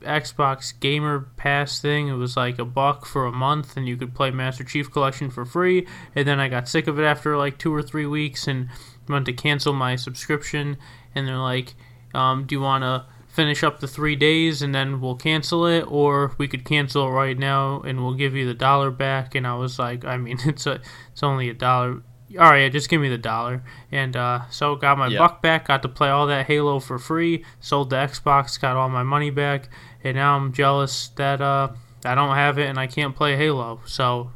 Xbox 0.00 0.72
Gamer 0.80 1.28
Pass 1.36 1.80
thing. 1.80 2.08
It 2.08 2.14
was 2.14 2.36
like 2.36 2.58
a 2.58 2.64
buck 2.64 3.06
for 3.06 3.26
a 3.26 3.32
month, 3.32 3.76
and 3.76 3.86
you 3.88 3.96
could 3.96 4.14
play 4.14 4.30
Master 4.30 4.64
Chief 4.64 4.90
Collection 4.90 5.30
for 5.30 5.44
free. 5.44 5.86
And 6.14 6.26
then 6.26 6.40
I 6.40 6.48
got 6.48 6.68
sick 6.68 6.86
of 6.86 6.98
it 6.98 7.04
after 7.04 7.36
like 7.36 7.58
two 7.58 7.74
or 7.74 7.82
three 7.82 8.06
weeks 8.06 8.46
and 8.48 8.68
went 9.08 9.26
to 9.26 9.32
cancel 9.32 9.72
my 9.72 9.96
subscription. 9.96 10.76
And 11.14 11.26
they're 11.26 11.36
like, 11.38 11.74
um, 12.14 12.44
"Do 12.46 12.54
you 12.54 12.60
want 12.60 12.82
to 12.84 13.04
finish 13.28 13.62
up 13.62 13.78
the 13.80 13.86
three 13.86 14.16
days 14.16 14.60
and 14.60 14.74
then 14.74 15.00
we'll 15.00 15.14
cancel 15.14 15.64
it, 15.66 15.82
or 15.88 16.34
we 16.38 16.48
could 16.48 16.64
cancel 16.64 17.06
it 17.06 17.10
right 17.10 17.38
now 17.38 17.80
and 17.82 18.02
we'll 18.02 18.14
give 18.14 18.34
you 18.34 18.46
the 18.46 18.54
dollar 18.54 18.90
back?" 18.90 19.34
And 19.34 19.46
I 19.46 19.54
was 19.54 19.78
like, 19.78 20.04
"I 20.04 20.16
mean, 20.16 20.38
it's 20.44 20.66
a, 20.66 20.80
it's 21.12 21.22
only 21.22 21.48
a 21.48 21.54
dollar." 21.54 22.02
All 22.38 22.48
right, 22.48 22.60
yeah, 22.62 22.68
just 22.68 22.88
give 22.88 23.00
me 23.00 23.08
the 23.08 23.18
dollar, 23.18 23.64
and 23.90 24.14
uh, 24.14 24.42
so 24.50 24.76
got 24.76 24.96
my 24.96 25.08
Yeah. 25.08 25.18
buck 25.18 25.42
back. 25.42 25.66
Got 25.66 25.82
to 25.82 25.88
play 25.88 26.10
all 26.10 26.28
that 26.28 26.46
Halo 26.46 26.78
for 26.78 26.96
free. 26.96 27.44
Sold 27.58 27.90
the 27.90 27.96
Xbox, 27.96 28.60
got 28.60 28.76
all 28.76 28.88
my 28.88 29.02
money 29.02 29.30
back, 29.30 29.68
and 30.04 30.16
now 30.16 30.36
I'm 30.36 30.52
jealous 30.52 31.08
that 31.16 31.40
uh, 31.40 31.68
I 32.04 32.14
don't 32.14 32.34
have 32.34 32.58
it 32.58 32.68
and 32.68 32.78
I 32.78 32.86
can't 32.86 33.14
play 33.14 33.36
Halo. 33.36 33.80
So, 33.86 34.32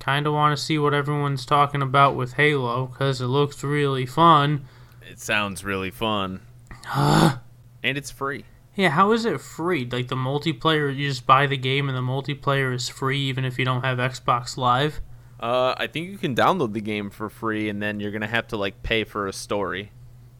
kind 0.00 0.26
of 0.26 0.32
want 0.32 0.56
to 0.56 0.62
see 0.62 0.78
what 0.78 0.94
everyone's 0.94 1.46
talking 1.46 1.82
about 1.82 2.16
with 2.16 2.34
Halo 2.34 2.86
because 2.86 3.20
it 3.20 3.26
looks 3.26 3.62
really 3.62 4.06
fun. 4.06 4.66
It 5.08 5.20
sounds 5.20 5.64
really 5.64 5.90
fun. 5.90 6.40
and 6.94 7.38
it's 7.82 8.10
free. 8.10 8.44
Yeah, 8.74 8.90
how 8.90 9.12
is 9.12 9.24
it 9.24 9.40
free? 9.40 9.88
Like 9.90 10.08
the 10.08 10.16
multiplayer, 10.16 10.94
you 10.94 11.08
just 11.08 11.26
buy 11.26 11.46
the 11.46 11.56
game 11.56 11.88
and 11.88 11.96
the 11.96 12.02
multiplayer 12.02 12.74
is 12.74 12.88
free 12.88 13.20
even 13.20 13.44
if 13.44 13.58
you 13.58 13.64
don't 13.64 13.84
have 13.84 13.98
Xbox 13.98 14.56
Live. 14.56 15.00
Uh, 15.38 15.74
I 15.76 15.88
think 15.88 16.08
you 16.08 16.18
can 16.18 16.36
download 16.36 16.72
the 16.72 16.80
game 16.80 17.10
for 17.10 17.28
free, 17.28 17.68
and 17.68 17.82
then 17.82 17.98
you're 17.98 18.12
gonna 18.12 18.28
have 18.28 18.46
to 18.48 18.56
like 18.56 18.84
pay 18.84 19.02
for 19.02 19.26
a 19.26 19.32
story. 19.32 19.90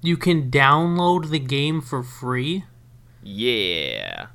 You 0.01 0.17
can 0.17 0.49
download 0.49 1.31
the 1.31 1.41
game 1.41 1.81
for 1.81 2.05
free. 2.05 2.65
Yeah, 3.23 4.27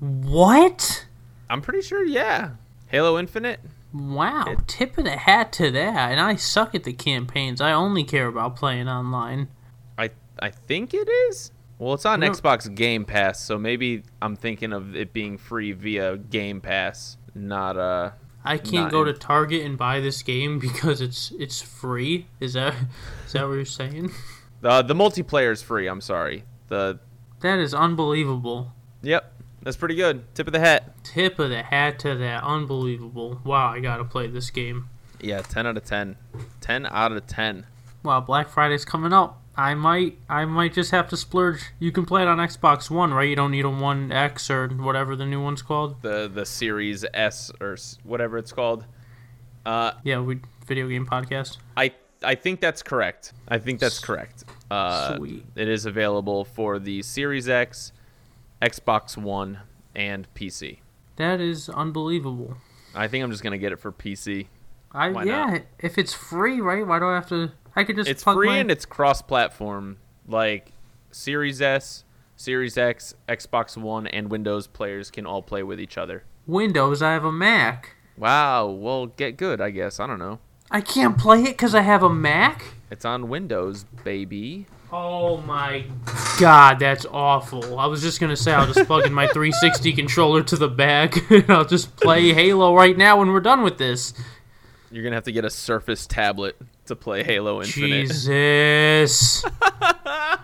What? 0.00 1.06
I'm 1.50 1.60
pretty 1.60 1.82
sure. 1.82 2.04
Yeah, 2.04 2.50
Halo 2.88 3.18
Infinite. 3.18 3.60
Wow, 3.92 4.44
It- 4.48 4.66
tip 4.66 4.98
of 4.98 5.04
the 5.04 5.16
hat 5.16 5.52
to 5.54 5.70
that. 5.70 6.10
And 6.10 6.20
I 6.20 6.34
suck 6.36 6.74
at 6.74 6.84
the 6.84 6.92
campaigns. 6.92 7.60
I 7.60 7.72
only 7.72 8.02
care 8.02 8.26
about 8.26 8.56
playing 8.56 8.88
online. 8.88 9.48
I 9.96 10.10
I 10.40 10.50
think 10.50 10.92
it 10.94 11.08
is. 11.08 11.52
Well, 11.78 11.94
it's 11.94 12.04
on 12.06 12.20
No. 12.20 12.30
Xbox 12.30 12.72
Game 12.74 13.04
Pass, 13.04 13.40
so 13.40 13.58
maybe 13.58 14.02
I'm 14.22 14.36
thinking 14.36 14.72
of 14.72 14.96
it 14.96 15.12
being 15.12 15.38
free 15.38 15.72
via 15.72 16.16
Game 16.16 16.60
Pass, 16.60 17.18
not 17.34 17.76
uh. 17.76 18.10
I 18.46 18.58
can't 18.58 18.90
go 18.90 19.00
in- 19.02 19.06
to 19.06 19.12
Target 19.14 19.64
and 19.64 19.78
buy 19.78 20.00
this 20.00 20.22
game 20.22 20.58
because 20.66 21.00
it's 21.00 21.32
it's 21.38 21.60
free. 21.62 22.26
Is 22.40 22.54
that 22.54 22.74
is 23.26 23.32
that 23.34 23.46
what 23.46 23.54
you're 23.54 23.64
saying? 23.64 24.10
Uh, 24.62 24.80
the 24.80 24.94
multiplayer 24.94 25.52
is 25.52 25.60
free. 25.60 25.86
I'm 25.86 26.00
sorry. 26.00 26.42
The 26.68 26.98
That 27.44 27.58
is 27.58 27.74
unbelievable. 27.74 28.72
yep, 29.02 29.34
that's 29.62 29.76
pretty 29.76 29.96
good. 29.96 30.24
Tip 30.34 30.46
of 30.46 30.54
the 30.54 30.60
hat. 30.60 31.04
Tip 31.04 31.38
of 31.38 31.50
the 31.50 31.62
hat 31.62 31.98
to 31.98 32.14
that. 32.14 32.42
Unbelievable. 32.42 33.38
Wow, 33.44 33.66
I 33.70 33.80
gotta 33.80 34.02
play 34.02 34.28
this 34.28 34.48
game. 34.48 34.88
Yeah, 35.20 35.42
10 35.42 35.66
out 35.66 35.76
of 35.76 35.84
10. 35.84 36.16
10 36.62 36.86
out 36.86 37.12
of 37.12 37.26
10. 37.26 37.66
Wow, 38.02 38.22
Black 38.22 38.48
Friday's 38.48 38.86
coming 38.86 39.12
up. 39.12 39.42
I 39.58 39.74
might 39.74 40.16
I 40.26 40.46
might 40.46 40.72
just 40.72 40.90
have 40.92 41.06
to 41.10 41.18
splurge. 41.18 41.60
You 41.78 41.92
can 41.92 42.06
play 42.06 42.22
it 42.22 42.28
on 42.28 42.38
Xbox 42.38 42.90
One, 42.90 43.12
right? 43.12 43.28
You 43.28 43.36
don't 43.36 43.50
need 43.50 43.66
a 43.66 43.70
One 43.70 44.10
X 44.10 44.48
or 44.48 44.68
whatever 44.68 45.14
the 45.14 45.26
new 45.26 45.42
one's 45.42 45.60
called. 45.60 46.00
The 46.00 46.30
the 46.32 46.46
Series 46.46 47.04
S 47.12 47.52
or 47.60 47.76
whatever 48.04 48.38
it's 48.38 48.52
called. 48.52 48.86
Uh, 49.66 49.92
Yeah, 50.02 50.20
we 50.20 50.40
video 50.66 50.88
game 50.88 51.06
podcast. 51.06 51.58
I 51.76 51.92
I 52.22 52.36
think 52.36 52.60
that's 52.62 52.82
correct. 52.82 53.34
I 53.48 53.58
think 53.58 53.80
that's 53.80 53.98
correct. 53.98 54.44
Uh, 54.74 55.16
Sweet. 55.16 55.44
It 55.54 55.68
is 55.68 55.86
available 55.86 56.44
for 56.44 56.78
the 56.78 57.02
Series 57.02 57.48
X, 57.48 57.92
Xbox 58.60 59.16
One, 59.16 59.60
and 59.94 60.26
PC. 60.34 60.78
That 61.16 61.40
is 61.40 61.68
unbelievable. 61.68 62.56
I 62.94 63.08
think 63.08 63.24
I'm 63.24 63.30
just 63.30 63.42
gonna 63.42 63.58
get 63.58 63.72
it 63.72 63.78
for 63.78 63.92
PC. 63.92 64.48
I 64.92 65.08
Why 65.10 65.24
yeah, 65.24 65.46
not? 65.46 65.60
if 65.80 65.98
it's 65.98 66.12
free, 66.14 66.60
right? 66.60 66.86
Why 66.86 66.98
do 66.98 67.06
I 67.06 67.14
have 67.14 67.28
to? 67.28 67.52
I 67.76 67.84
could 67.84 67.96
just 67.96 68.08
It's 68.08 68.22
free 68.22 68.46
my- 68.48 68.58
and 68.58 68.70
it's 68.70 68.84
cross-platform. 68.84 69.98
Like 70.26 70.72
Series 71.10 71.60
S, 71.60 72.04
Series 72.36 72.78
X, 72.78 73.14
Xbox 73.28 73.76
One, 73.76 74.06
and 74.06 74.30
Windows 74.30 74.66
players 74.66 75.10
can 75.10 75.26
all 75.26 75.42
play 75.42 75.62
with 75.62 75.80
each 75.80 75.98
other. 75.98 76.24
Windows. 76.46 77.02
I 77.02 77.12
have 77.12 77.24
a 77.24 77.32
Mac. 77.32 77.96
Wow. 78.16 78.66
Well, 78.68 79.06
get 79.06 79.36
good, 79.36 79.60
I 79.60 79.70
guess. 79.70 79.98
I 80.00 80.06
don't 80.06 80.18
know. 80.18 80.38
I 80.70 80.80
can't 80.80 81.18
play 81.18 81.42
it 81.42 81.50
because 81.52 81.74
I 81.74 81.82
have 81.82 82.02
a 82.02 82.08
Mac. 82.08 82.74
It's 82.90 83.04
on 83.04 83.28
Windows, 83.28 83.84
baby. 84.04 84.66
Oh 84.92 85.38
my 85.38 85.84
god, 86.38 86.78
that's 86.78 87.06
awful. 87.06 87.78
I 87.80 87.86
was 87.86 88.02
just 88.02 88.20
gonna 88.20 88.36
say 88.36 88.52
I'll 88.52 88.72
just 88.72 88.86
plug 88.86 89.06
in 89.06 89.12
my 89.12 89.26
360 89.26 89.92
controller 89.96 90.42
to 90.44 90.56
the 90.56 90.68
back 90.68 91.30
and 91.30 91.50
I'll 91.50 91.64
just 91.64 91.96
play 91.96 92.32
Halo 92.32 92.74
right 92.76 92.96
now 92.96 93.18
when 93.18 93.30
we're 93.32 93.40
done 93.40 93.62
with 93.62 93.78
this. 93.78 94.14
You're 94.90 95.02
gonna 95.02 95.16
have 95.16 95.24
to 95.24 95.32
get 95.32 95.44
a 95.44 95.50
Surface 95.50 96.06
tablet 96.06 96.56
to 96.86 96.94
play 96.94 97.24
Halo 97.24 97.60
Infinite. 97.62 97.88
Jesus. 98.08 99.42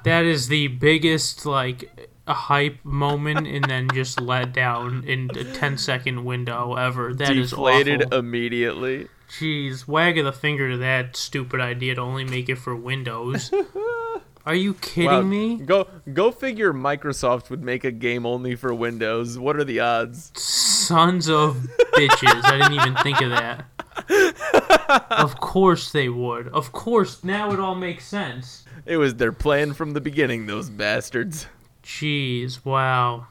that 0.05 0.25
is 0.25 0.49
the 0.49 0.67
biggest 0.69 1.47
like 1.47 2.09
hype 2.27 2.85
moment 2.85 3.47
and 3.47 3.65
then 3.65 3.89
just 3.93 4.21
let 4.21 4.53
down 4.53 5.05
in 5.05 5.31
a 5.37 5.45
10 5.45 5.79
second 5.79 6.25
window 6.25 6.75
ever. 6.75 7.15
That 7.15 7.37
is 7.37 7.51
Deflated 7.51 8.05
awful. 8.05 8.19
immediately. 8.19 9.09
Jeez, 9.31 9.87
wagging 9.87 10.25
the 10.25 10.33
finger 10.33 10.71
to 10.73 10.77
that 10.79 11.17
stupid 11.17 11.61
idea 11.61 11.95
to 11.95 12.01
only 12.01 12.25
make 12.25 12.49
it 12.49 12.57
for 12.57 12.75
Windows. 12.75 13.51
Are 14.47 14.55
you 14.55 14.75
kidding 14.75 15.11
Wow. 15.11 15.21
me? 15.23 15.57
Go 15.59 15.87
go 16.13 16.31
figure 16.33 16.73
Microsoft 16.73 17.51
would 17.51 17.63
make 17.63 17.85
a 17.85 17.91
game 17.93 18.27
only 18.27 18.57
for 18.57 18.75
Windows. 18.75 19.39
What 19.39 19.57
are 19.57 19.65
the 19.65 19.81
odds? 19.81 20.33
Sons 20.35 21.29
of 21.29 21.57
bitches. 21.95 22.45
I 22.45 22.57
didn't 22.59 22.73
even 22.73 22.97
think 22.97 23.21
of 23.21 23.31
that. 23.31 23.67
Of 25.11 25.39
course 25.39 25.93
they 25.93 26.09
would. 26.09 26.49
Of 26.49 26.73
course, 26.73 27.23
now 27.23 27.53
it 27.53 27.61
all 27.61 27.77
makes 27.77 28.05
sense. 28.07 28.65
It 28.87 28.97
was 28.97 29.15
their 29.15 29.31
plan 29.33 29.73
from 29.73 29.93
the 29.93 30.01
beginning, 30.01 30.47
those 30.47 30.69
bastards. 30.69 31.47
Jeez, 31.85 32.65
wow. 32.65 33.27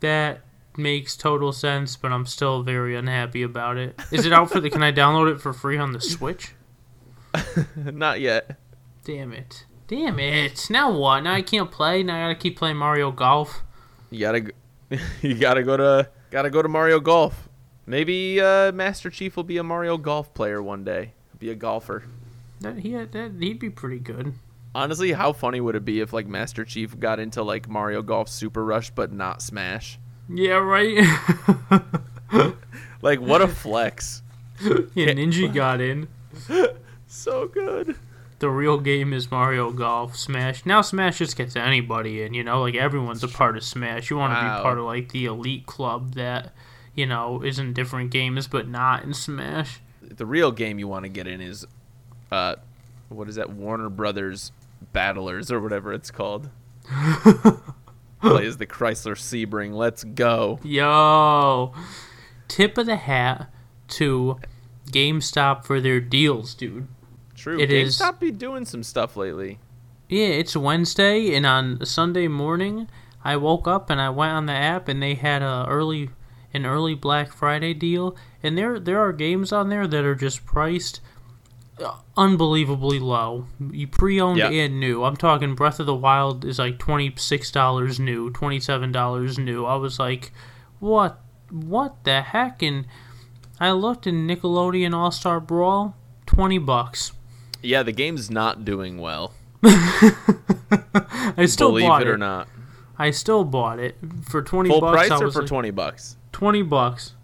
That 0.00 0.40
makes 0.76 1.16
total 1.16 1.52
sense, 1.52 1.96
but 1.96 2.12
I'm 2.12 2.26
still 2.26 2.62
very 2.62 2.96
unhappy 2.96 3.42
about 3.42 3.76
it. 3.76 3.98
Is 4.10 4.26
it 4.26 4.32
out 4.32 4.50
for 4.50 4.60
the 4.60 4.70
can 4.70 4.82
I 4.82 4.92
download 4.92 5.32
it 5.32 5.40
for 5.40 5.52
free 5.52 5.78
on 5.78 5.92
the 5.92 6.00
Switch? 6.00 6.54
Not 7.76 8.20
yet. 8.20 8.58
Damn 9.04 9.32
it. 9.32 9.66
Damn 9.86 10.18
it. 10.18 10.68
Now 10.70 10.90
what? 10.90 11.20
Now 11.20 11.34
I 11.34 11.42
can't 11.42 11.70
play. 11.70 12.02
Now 12.02 12.16
I 12.16 12.22
gotta 12.22 12.40
keep 12.40 12.56
playing 12.56 12.76
Mario 12.76 13.10
Golf. 13.10 13.62
You 14.10 14.20
gotta 14.20 14.52
you 15.22 15.34
gotta 15.34 15.62
go 15.62 15.76
to 15.76 16.10
gotta 16.30 16.50
go 16.50 16.62
to 16.62 16.68
Mario 16.68 17.00
Golf. 17.00 17.48
Maybe 17.86 18.40
uh, 18.40 18.72
Master 18.72 19.10
Chief 19.10 19.36
will 19.36 19.44
be 19.44 19.58
a 19.58 19.62
Mario 19.62 19.98
Golf 19.98 20.32
player 20.32 20.62
one 20.62 20.84
day. 20.84 21.12
Be 21.38 21.50
a 21.50 21.54
golfer. 21.54 22.04
That 22.60 22.78
he 22.78 22.92
that 22.92 23.32
he'd 23.38 23.58
be 23.58 23.68
pretty 23.68 23.98
good. 23.98 24.34
Honestly, 24.74 25.12
how 25.12 25.32
funny 25.32 25.60
would 25.60 25.76
it 25.76 25.84
be 25.84 26.00
if 26.00 26.12
like 26.12 26.26
Master 26.26 26.64
Chief 26.64 26.98
got 26.98 27.20
into 27.20 27.42
like 27.42 27.68
Mario 27.68 28.02
Golf 28.02 28.28
Super 28.28 28.64
Rush 28.64 28.90
but 28.90 29.12
not 29.12 29.42
Smash? 29.42 29.98
Yeah, 30.28 30.54
right. 30.54 31.04
Like 33.02 33.20
what 33.20 33.42
a 33.42 33.48
flex. 33.48 34.22
yeah, 34.62 35.08
Ninja 35.12 35.52
got 35.52 35.80
in. 35.80 36.08
So 37.06 37.46
good. 37.46 37.96
The 38.40 38.48
real 38.50 38.80
game 38.80 39.12
is 39.12 39.30
Mario 39.30 39.70
Golf. 39.70 40.16
Smash. 40.16 40.64
Now 40.66 40.80
Smash 40.80 41.18
just 41.18 41.36
gets 41.36 41.54
anybody 41.54 42.22
in, 42.22 42.34
you 42.34 42.42
know, 42.42 42.62
like 42.62 42.74
everyone's 42.74 43.22
a 43.22 43.28
part 43.28 43.56
of 43.56 43.62
Smash. 43.62 44.10
You 44.10 44.16
want 44.16 44.32
to 44.32 44.36
Wow. 44.36 44.56
be 44.58 44.62
part 44.62 44.78
of 44.78 44.84
like 44.84 45.10
the 45.12 45.26
elite 45.26 45.66
club 45.66 46.14
that, 46.14 46.52
you 46.94 47.06
know, 47.06 47.42
is 47.42 47.58
in 47.60 47.72
different 47.72 48.10
games 48.10 48.48
but 48.48 48.66
not 48.66 49.04
in 49.04 49.14
Smash. 49.14 49.80
The 50.02 50.26
real 50.26 50.50
game 50.50 50.78
you 50.80 50.88
want 50.88 51.04
to 51.04 51.08
get 51.10 51.26
in 51.28 51.40
is 51.40 51.66
uh 52.32 52.56
what 53.10 53.28
is 53.28 53.36
that 53.36 53.50
Warner 53.50 53.88
Brothers 53.90 54.50
Battlers 54.92 55.52
or 55.52 55.60
whatever 55.60 55.92
it's 55.92 56.10
called. 56.10 56.48
Plays 58.20 58.56
the 58.56 58.66
Chrysler 58.66 59.14
Sebring. 59.16 59.74
Let's 59.74 60.02
go. 60.04 60.58
Yo, 60.62 61.72
tip 62.48 62.78
of 62.78 62.86
the 62.86 62.96
hat 62.96 63.50
to 63.88 64.38
GameStop 64.90 65.64
for 65.64 65.80
their 65.80 66.00
deals, 66.00 66.54
dude. 66.54 66.88
True. 67.34 67.58
It 67.60 67.70
is- 67.70 67.98
GameStop 67.98 68.20
be 68.20 68.30
doing 68.30 68.64
some 68.64 68.82
stuff 68.82 69.16
lately. 69.16 69.58
Yeah, 70.08 70.26
it's 70.28 70.56
Wednesday, 70.56 71.34
and 71.34 71.44
on 71.46 71.84
Sunday 71.84 72.28
morning, 72.28 72.88
I 73.24 73.36
woke 73.36 73.66
up 73.66 73.88
and 73.90 74.00
I 74.00 74.10
went 74.10 74.32
on 74.32 74.46
the 74.46 74.52
app, 74.52 74.86
and 74.88 75.02
they 75.02 75.14
had 75.14 75.42
a 75.42 75.66
early, 75.68 76.10
an 76.52 76.66
early 76.66 76.94
Black 76.94 77.32
Friday 77.32 77.74
deal, 77.74 78.14
and 78.42 78.56
there 78.56 78.78
there 78.78 79.00
are 79.00 79.12
games 79.12 79.50
on 79.52 79.70
there 79.70 79.86
that 79.86 80.04
are 80.04 80.14
just 80.14 80.44
priced 80.44 81.00
unbelievably 82.16 83.00
low. 83.00 83.46
You 83.72 83.86
pre-owned 83.86 84.38
Yeah. 84.38 84.48
and 84.50 84.78
new. 84.80 85.04
I'm 85.04 85.16
talking 85.16 85.54
Breath 85.54 85.80
of 85.80 85.86
the 85.86 85.94
Wild 85.94 86.44
is 86.44 86.58
like 86.58 86.78
twenty 86.78 87.12
six 87.16 87.50
dollars 87.50 87.98
new, 88.00 88.30
twenty 88.30 88.60
seven 88.60 88.92
dollars 88.92 89.38
new. 89.38 89.64
I 89.64 89.76
was 89.76 89.98
like, 89.98 90.32
what, 90.80 91.20
what 91.50 92.04
the 92.04 92.22
heck? 92.22 92.62
And 92.62 92.86
I 93.60 93.72
looked 93.72 94.06
in 94.06 94.26
Nickelodeon 94.26 94.94
All 94.94 95.10
Star 95.10 95.40
Brawl, 95.40 95.96
twenty 96.26 96.58
bucks. 96.58 97.12
Yeah, 97.62 97.82
the 97.82 97.92
game's 97.92 98.30
not 98.30 98.64
doing 98.64 98.98
well. 98.98 99.32
I 99.64 101.46
still 101.46 101.70
believe 101.70 101.88
bought 101.88 102.02
it 102.02 102.08
or 102.08 102.18
not. 102.18 102.48
I 102.98 103.10
still 103.10 103.44
bought 103.44 103.78
it 103.78 103.96
for 104.28 104.42
twenty 104.42 104.68
Full 104.70 104.80
bucks. 104.80 105.08
price 105.08 105.20
or 105.20 105.30
for 105.30 105.40
like, 105.40 105.48
20 105.48 105.70
bucks? 105.70 106.16
twenty 106.32 106.62
bucks. 106.62 107.14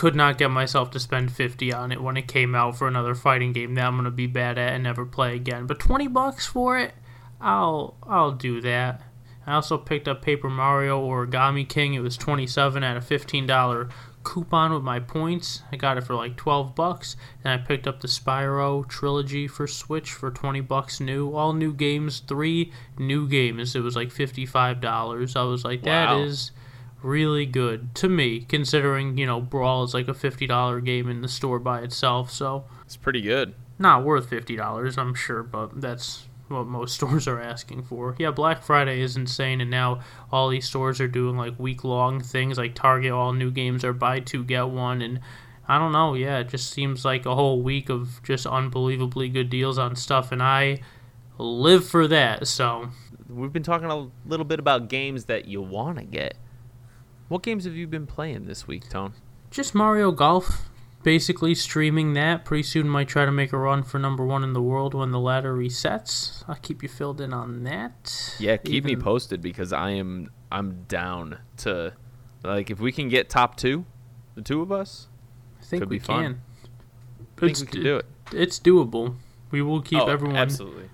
Could 0.00 0.16
not 0.16 0.38
get 0.38 0.50
myself 0.50 0.90
to 0.92 0.98
spend 0.98 1.30
fifty 1.30 1.74
on 1.74 1.92
it 1.92 2.00
when 2.02 2.16
it 2.16 2.26
came 2.26 2.54
out 2.54 2.74
for 2.78 2.88
another 2.88 3.14
fighting 3.14 3.52
game 3.52 3.74
that 3.74 3.84
I'm 3.84 3.96
gonna 3.96 4.10
be 4.10 4.26
bad 4.26 4.56
at 4.56 4.72
and 4.72 4.82
never 4.82 5.04
play 5.04 5.36
again. 5.36 5.66
But 5.66 5.78
twenty 5.78 6.08
bucks 6.08 6.46
for 6.46 6.78
it, 6.78 6.94
I'll 7.38 7.98
I'll 8.04 8.32
do 8.32 8.62
that. 8.62 9.02
I 9.46 9.52
also 9.52 9.76
picked 9.76 10.08
up 10.08 10.22
Paper 10.22 10.48
Mario 10.48 11.06
Origami 11.06 11.68
King. 11.68 11.92
It 11.92 12.00
was 12.00 12.16
twenty 12.16 12.46
seven 12.46 12.82
at 12.82 12.96
a 12.96 13.02
fifteen 13.02 13.46
dollar 13.46 13.90
coupon 14.22 14.72
with 14.72 14.82
my 14.82 15.00
points. 15.00 15.62
I 15.70 15.76
got 15.76 15.98
it 15.98 16.04
for 16.04 16.14
like 16.14 16.34
twelve 16.38 16.74
bucks. 16.74 17.16
And 17.44 17.52
I 17.52 17.62
picked 17.62 17.86
up 17.86 18.00
the 18.00 18.08
Spyro 18.08 18.88
trilogy 18.88 19.46
for 19.48 19.66
Switch 19.66 20.12
for 20.12 20.30
twenty 20.30 20.62
bucks 20.62 20.98
new. 21.00 21.34
All 21.34 21.52
new 21.52 21.74
games, 21.74 22.20
three 22.20 22.72
new 22.98 23.28
games. 23.28 23.76
It 23.76 23.80
was 23.82 23.96
like 23.96 24.12
fifty 24.12 24.46
five 24.46 24.80
dollars. 24.80 25.36
I 25.36 25.42
was 25.42 25.62
like, 25.62 25.82
that 25.82 26.08
Wow. 26.08 26.20
is 26.22 26.52
really 27.02 27.46
good 27.46 27.94
to 27.96 28.08
me, 28.08 28.40
considering 28.40 29.16
you 29.18 29.26
know 29.26 29.40
Brawl 29.40 29.84
is 29.84 29.94
like 29.94 30.08
a 30.08 30.14
fifty 30.14 30.46
dollar 30.46 30.80
game 30.80 31.08
in 31.08 31.22
the 31.22 31.28
store 31.28 31.58
by 31.58 31.80
itself. 31.80 32.30
So 32.30 32.64
It's 32.84 32.96
pretty 32.96 33.20
good. 33.22 33.54
not 33.78 34.04
worth 34.04 34.28
fifty 34.28 34.56
dollars, 34.56 34.98
I'm 34.98 35.14
sure, 35.14 35.42
but 35.42 35.80
that's 35.80 36.26
what 36.48 36.66
most 36.66 36.94
stores 36.96 37.28
are 37.28 37.40
asking 37.40 37.82
for. 37.84 38.16
Yeah, 38.18 38.30
Black 38.32 38.62
Friday 38.62 39.00
is 39.00 39.16
insane, 39.16 39.60
and 39.60 39.70
now 39.70 40.00
all 40.32 40.48
these 40.48 40.66
stores 40.66 41.00
are 41.00 41.08
doing 41.08 41.36
like 41.36 41.58
week 41.58 41.84
long 41.84 42.20
things. 42.20 42.58
Like 42.58 42.74
Target, 42.74 43.12
all 43.12 43.32
new 43.32 43.50
games 43.50 43.84
are 43.84 43.92
buy 43.92 44.20
two 44.20 44.44
get 44.44 44.68
one, 44.68 45.00
and 45.02 45.20
I 45.68 45.78
don't 45.78 45.92
know. 45.92 46.14
Yeah, 46.14 46.38
it 46.38 46.48
just 46.48 46.70
seems 46.72 47.04
like 47.04 47.26
a 47.26 47.34
whole 47.34 47.62
week 47.62 47.88
of 47.88 48.20
just 48.24 48.46
unbelievably 48.46 49.28
good 49.28 49.48
deals 49.50 49.78
on 49.78 49.94
stuff, 49.96 50.32
and 50.32 50.42
I 50.42 50.78
live 51.38 51.86
for 51.88 52.06
that. 52.08 52.46
So 52.48 52.88
We've 53.28 53.52
been 53.52 53.62
talking 53.62 53.88
a 53.88 54.08
little 54.26 54.44
bit 54.44 54.58
about 54.58 54.88
games 54.88 55.26
that 55.26 55.46
you 55.46 55.62
want 55.62 55.98
to 55.98 56.04
get. 56.04 56.36
What 57.30 57.44
games 57.44 57.64
have 57.64 57.76
you 57.76 57.86
been 57.86 58.08
playing 58.08 58.46
this 58.46 58.66
week, 58.66 58.90
Tone? 58.90 59.12
just 59.52 59.72
Mario 59.72 60.10
Golf. 60.10 60.68
Basically 61.04 61.54
streaming 61.54 62.14
that. 62.14 62.44
Pretty 62.44 62.64
soon 62.64 62.88
might 62.88 63.06
try 63.06 63.24
to 63.24 63.30
make 63.30 63.52
a 63.52 63.56
run 63.56 63.84
for 63.84 64.00
number 64.00 64.26
one 64.26 64.42
in 64.42 64.52
the 64.52 64.60
world 64.60 64.94
when 64.94 65.12
the 65.12 65.20
ladder 65.20 65.54
resets. 65.54 66.42
I'll 66.48 66.56
keep 66.56 66.82
you 66.82 66.88
filled 66.88 67.20
in 67.20 67.32
on 67.32 67.62
that. 67.62 68.34
Yeah, 68.40 68.56
keep 68.56 68.82
me 68.84 68.96
posted 68.96 69.40
because 69.40 69.72
I 69.72 69.90
am 69.90 70.30
I'm 70.50 70.82
down 70.88 71.38
to 71.58 71.92
like 72.42 72.68
if 72.68 72.80
we 72.80 72.90
can 72.90 73.08
get 73.08 73.30
top 73.30 73.56
2, 73.56 73.84
the 74.34 74.42
two 74.42 74.60
of 74.60 74.72
us, 74.72 75.06
I 75.60 75.64
think 75.64 75.82
Could 75.82 75.90
we 75.90 75.98
be 76.00 76.04
fun. 76.04 76.22
can. 76.24 76.42
I 77.36 77.40
think 77.40 77.52
It's 77.52 77.60
we 77.60 77.66
can 77.68 77.82
do 77.84 77.96
it. 77.98 78.06
It's 78.32 78.58
doable. 78.58 79.14
We 79.52 79.62
will 79.62 79.82
keep 79.82 80.00
oh, 80.00 80.06
everyone 80.08 80.36
Absolutely. 80.36 80.90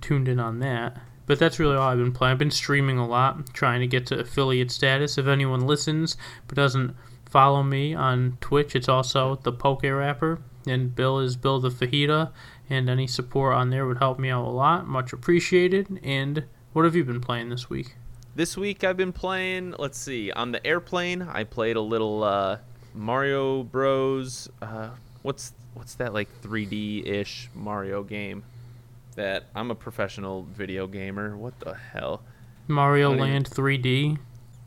tuned 0.00 0.28
in 0.28 0.38
on 0.38 0.60
that. 0.60 1.00
But 1.26 1.38
that's 1.38 1.58
really 1.58 1.76
all 1.76 1.88
I've 1.88 1.98
been 1.98 2.12
playing. 2.12 2.32
I've 2.32 2.38
been 2.38 2.50
streaming 2.50 2.98
a 2.98 3.06
lot, 3.06 3.52
trying 3.54 3.80
to 3.80 3.86
get 3.86 4.06
to 4.08 4.18
affiliate 4.18 4.70
status. 4.70 5.18
If 5.18 5.26
anyone 5.26 5.66
listens 5.66 6.16
but 6.46 6.56
doesn't 6.56 6.94
follow 7.24 7.62
me 7.62 7.94
on 7.94 8.36
Twitch, 8.40 8.76
it's 8.76 8.88
also 8.88 9.36
the 9.42 9.52
Poke 9.52 9.84
Rapper. 9.84 10.40
And 10.66 10.94
Bill 10.94 11.18
is 11.18 11.36
Bill 11.36 11.60
the 11.60 11.70
Fajita. 11.70 12.30
And 12.70 12.88
any 12.88 13.06
support 13.06 13.54
on 13.54 13.70
there 13.70 13.86
would 13.86 13.98
help 13.98 14.18
me 14.18 14.30
out 14.30 14.46
a 14.46 14.50
lot. 14.50 14.86
Much 14.86 15.12
appreciated. 15.12 16.00
And 16.02 16.44
what 16.72 16.84
have 16.84 16.96
you 16.96 17.04
been 17.04 17.20
playing 17.20 17.50
this 17.50 17.68
week? 17.68 17.96
This 18.36 18.56
week 18.56 18.82
I've 18.82 18.96
been 18.96 19.12
playing, 19.12 19.74
let's 19.78 19.96
see, 19.96 20.32
on 20.32 20.50
the 20.50 20.66
airplane, 20.66 21.22
I 21.22 21.44
played 21.44 21.76
a 21.76 21.80
little 21.80 22.24
uh, 22.24 22.58
Mario 22.92 23.62
Bros. 23.62 24.48
Uh, 24.60 24.90
what's 25.22 25.52
what's 25.74 25.94
that 25.94 26.12
like 26.12 26.28
3D-ish 26.42 27.50
Mario 27.54 28.02
game? 28.02 28.42
That 29.14 29.44
I'm 29.54 29.70
a 29.70 29.74
professional 29.74 30.42
video 30.44 30.86
gamer. 30.86 31.36
What 31.36 31.58
the 31.60 31.74
hell? 31.74 32.22
Mario 32.68 33.08
I 33.12 33.16
don't 33.16 33.18
even- 33.20 33.32
Land 33.32 33.50
3D. 33.50 34.18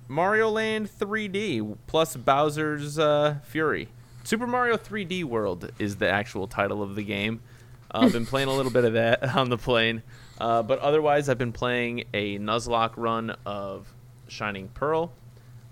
Mario 0.10 0.50
Land 0.50 0.90
3D 0.90 1.78
plus 1.88 2.16
Bowser's 2.16 2.98
uh, 2.98 3.38
Fury. 3.44 3.90
Super 4.24 4.48
Mario 4.48 4.78
3D 4.78 5.24
World 5.26 5.72
is 5.80 5.98
the 5.98 6.10
actual 6.10 6.48
title 6.48 6.82
of 6.82 6.96
the 6.96 7.04
game. 7.04 7.42
Uh, 7.92 8.00
I've 8.04 8.14
been 8.14 8.26
playing 8.34 8.48
a 8.48 8.54
little 8.54 8.72
bit 8.72 8.86
of 8.86 8.94
that 8.94 9.24
on 9.36 9.50
the 9.50 9.58
plane. 9.58 10.04
Uh, 10.40 10.64
but 10.64 10.80
otherwise, 10.80 11.30
I've 11.30 11.38
been 11.38 11.52
playing 11.54 12.06
a 12.14 12.38
Nuzlocke 12.40 12.94
run 12.96 13.36
of 13.46 13.94
Shining 14.28 14.70
Pearl 14.70 15.12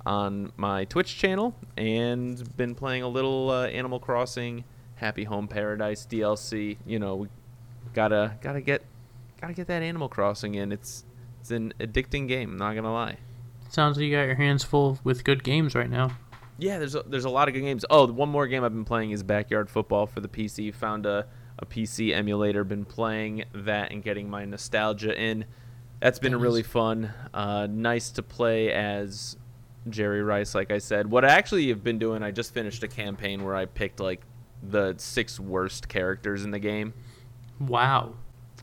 on 0.06 0.52
my 0.58 0.86
Twitch 0.86 1.18
channel 1.18 1.56
and 1.78 2.56
been 2.58 2.76
playing 2.76 3.04
a 3.04 3.08
little 3.08 3.50
uh, 3.52 3.68
Animal 3.68 4.00
Crossing 4.00 4.64
Happy 4.96 5.24
Home 5.26 5.48
Paradise 5.48 6.06
DLC. 6.10 6.78
You 6.86 7.00
know, 7.00 7.16
we 7.16 7.28
gotta 7.96 8.38
gotta 8.41 8.62
get 8.62 8.84
gotta 9.41 9.54
get 9.54 9.68
that 9.68 9.82
Animal 9.82 10.10
Crossing 10.10 10.56
in. 10.56 10.72
It's 10.72 11.04
it's 11.41 11.50
an 11.52 11.74
addicting 11.80 12.28
game. 12.28 12.58
Not 12.58 12.76
gonna 12.76 12.93
lie. 12.93 13.18
Sounds 13.70 13.98
like 13.98 14.06
you 14.06 14.12
got 14.16 14.24
your 14.24 14.36
hands 14.36 14.64
full 14.64 15.00
with 15.04 15.24
good 15.24 15.43
games 15.43 15.74
right 15.76 15.89
now. 15.89 16.18
Yeah, 16.58 16.78
there's 16.80 16.96
a, 16.96 17.04
there's 17.04 17.26
a 17.26 17.30
lot 17.30 17.48
of 17.50 17.54
good 17.54 17.62
games. 17.62 17.84
Oh, 17.89 18.06
the 18.06 18.14
one 18.14 18.30
more 18.30 18.48
game 18.48 18.64
I've 18.64 18.74
been 18.74 18.86
playing 18.86 19.12
is 19.12 19.24
Backyard 19.24 19.70
Football 19.70 20.06
for 20.08 20.22
the 20.22 20.30
PC. 20.30 20.74
Found 20.76 21.06
a, 21.06 21.28
a 21.60 21.66
PC 21.66 22.14
emulator, 22.14 22.64
been 22.64 22.86
playing 22.86 23.43
that 23.54 23.91
and 23.91 24.02
getting 24.02 24.30
my 24.30 24.46
nostalgia 24.46 25.20
in. 25.20 25.46
That's 26.00 26.20
been 26.20 26.32
Nice. 26.34 26.41
really 26.41 26.64
fun. 26.64 27.12
Uh, 27.34 27.68
nice 27.70 28.10
to 28.12 28.24
play 28.24 28.72
as 28.72 29.36
Jerry 29.89 30.22
Rice, 30.24 30.56
like 30.56 30.72
I 30.72 30.78
said. 30.78 31.10
What 31.12 31.26
I 31.26 31.30
actually 31.30 31.68
have 31.70 31.84
been 31.84 32.00
doing, 32.00 32.24
I 32.24 32.32
just 32.32 32.54
finished 32.54 32.84
a 32.84 32.88
campaign 32.88 33.43
where 33.43 33.56
I 33.56 33.66
picked 33.66 34.00
like 34.00 34.22
the 34.64 34.96
six 34.98 35.39
worst 35.39 35.89
characters 35.89 36.46
in 36.46 36.52
the 36.52 36.60
game. 36.60 36.93
Wow. 37.60 38.16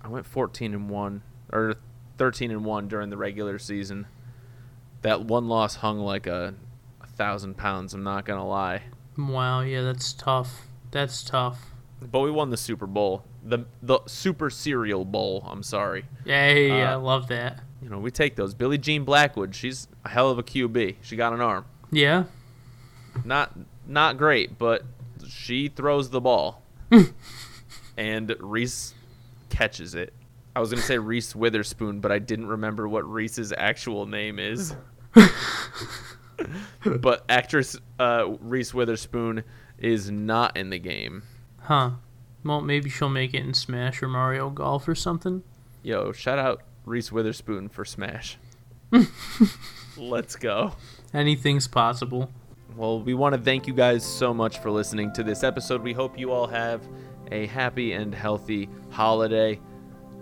I 0.03 0.09
went 0.09 0.27
14 0.27 0.75
and 0.75 0.91
one 0.91 1.23
or 1.53 1.77
13 2.19 2.51
and 2.51 2.65
one 2.65 2.89
during 2.89 3.11
the 3.11 3.17
regular 3.17 3.59
season. 3.59 4.07
That 5.03 5.25
one 5.25 5.49
loss 5.49 5.77
hung 5.77 5.99
like 5.99 6.27
a, 6.27 6.55
a 7.01 7.07
thousand 7.07 7.57
pounds. 7.57 7.95
I'm 7.95 8.03
not 8.05 8.25
gonna 8.25 8.47
lie. 8.47 8.83
Wow, 9.19 9.61
yeah, 9.61 9.83
that's 9.83 10.13
tough. 10.13 10.67
That's 10.91 11.23
tough. 11.25 11.59
But 12.01 12.21
we 12.21 12.31
won 12.31 12.51
the 12.51 12.57
Super 12.57 12.87
Bowl, 12.87 13.25
the 13.45 13.67
the 13.83 14.01
Super 14.07 14.51
Cereal 14.51 15.05
Bowl. 15.05 15.45
I'm 15.47 15.63
sorry. 15.63 16.05
I 16.29 16.71
Uh, 16.71 16.99
love 16.99 17.29
that. 17.29 17.61
You 17.83 17.89
know 17.89 17.99
we 17.99 18.11
take 18.11 18.37
those. 18.37 18.55
Billie 18.55 18.79
Jean 18.79 19.05
Blackwood, 19.05 19.55
she's 19.55 19.89
a 20.05 20.09
hell 20.09 20.31
of 20.31 20.39
a 20.39 20.43
QB. 20.43 20.97
She 21.03 21.17
got 21.17 21.33
an 21.33 21.41
arm. 21.41 21.65
Yeah? 21.91 22.25
Not 23.25 23.57
not 23.87 24.17
great, 24.19 24.59
but 24.59 24.85
she 25.29 25.69
throws 25.69 26.11
the 26.11 26.21
ball, 26.21 26.63
and 28.03 28.35
Reese 28.41 28.95
catches 29.49 29.95
it. 29.95 30.13
I 30.57 30.61
was 30.61 30.71
gonna 30.71 30.83
say 30.83 30.99
Reese 30.99 31.37
Witherspoon, 31.37 32.01
but 32.01 32.11
I 32.11 32.19
didn't 32.19 32.49
remember 32.49 32.89
what 32.89 33.09
Reese's 33.09 33.53
actual 33.57 34.07
name 34.07 34.41
is. 34.41 34.75
but 36.85 37.25
actress 37.29 37.77
uh, 38.01 38.25
Reese 38.41 38.75
Witherspoon 38.75 39.45
is 39.79 40.11
not 40.11 40.57
in 40.57 40.71
the 40.71 40.81
game. 40.81 41.23
Huh. 41.61 41.93
Well, 42.45 42.61
maybe 42.61 42.91
she'll 42.91 43.09
make 43.09 43.35
it 43.35 43.45
in 43.45 43.55
Smash 43.55 44.03
or 44.03 44.09
Mario 44.09 44.51
Golf 44.51 44.89
or 44.89 44.97
something. 44.97 45.45
Yo, 45.85 46.11
shout 46.11 46.41
out 46.41 46.63
Reese 46.85 47.13
Witherspoon 47.13 47.69
for 47.69 47.85
Smash. 47.85 48.37
Let's 49.97 50.35
go. 50.35 50.73
Anything's 51.15 51.69
possible. 51.69 52.33
Well, 52.75 53.01
we 53.01 53.15
want 53.15 53.37
to 53.37 53.41
thank 53.41 53.69
you 53.69 53.75
guys 53.75 54.05
so 54.05 54.35
much 54.35 54.59
for 54.59 54.73
listening 54.73 55.13
to 55.13 55.23
this 55.23 55.45
episode. 55.45 55.83
We 55.83 55.93
hope 55.93 56.19
you 56.19 56.33
all 56.33 56.49
have 56.49 56.83
a 57.33 57.47
happy 57.47 57.93
and 57.95 58.15
healthy 58.15 58.69
holiday. 58.91 59.59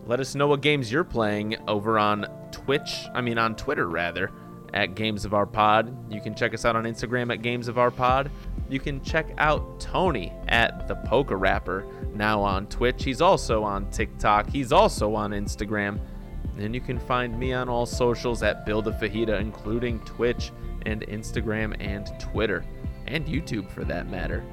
Let 0.07 0.21
us 0.21 0.35
know 0.35 0.47
what 0.47 0.63
games 0.63 0.91
you're 0.91 1.05
playing 1.05 1.57
over 1.69 1.99
on 1.99 2.27
Twitch, 2.53 3.05
I 3.13 3.21
mean 3.21 3.37
on 3.37 3.57
Twitter 3.57 3.89
rather, 3.89 4.31
at 4.73 4.95
Games 4.95 5.25
of 5.25 5.35
Our 5.35 5.47
Pod. 5.47 5.95
You 6.11 6.21
can 6.21 6.35
check 6.35 6.55
us 6.55 6.65
out 6.65 6.77
on 6.77 6.85
Instagram 6.85 7.33
at 7.33 7.43
Games 7.43 7.69
of 7.69 7.79
Our 7.79 7.91
Pod. 7.91 8.31
You 8.69 8.79
can 8.79 9.03
check 9.03 9.27
out 9.39 9.81
Tony 9.81 10.33
at 10.49 10.87
the 10.87 10.95
Poker 10.95 11.37
Rapper 11.37 11.85
now 12.15 12.41
on 12.41 12.67
Twitch. 12.69 13.03
He's 13.03 13.21
also 13.21 13.65
on 13.65 13.91
TikTok. 13.91 14.49
He's 14.49 14.73
also 14.73 15.15
on 15.15 15.33
Instagram. 15.33 15.99
And 16.59 16.75
you 16.75 16.81
can 16.81 16.99
find 16.99 17.39
me 17.39 17.53
on 17.53 17.69
all 17.69 17.87
socials 17.87 18.43
at 18.43 18.65
Bill 18.67 18.83
the 18.83 18.93
Fajita, 18.93 19.41
including 19.41 19.99
Twitch 20.01 20.53
and 20.87 21.03
Instagram 21.03 21.77
and 21.81 22.09
Twitter, 22.21 22.65
and 23.07 23.27
YouTube 23.27 23.71
for 23.71 23.85
that 23.85 24.09
matter. 24.09 24.45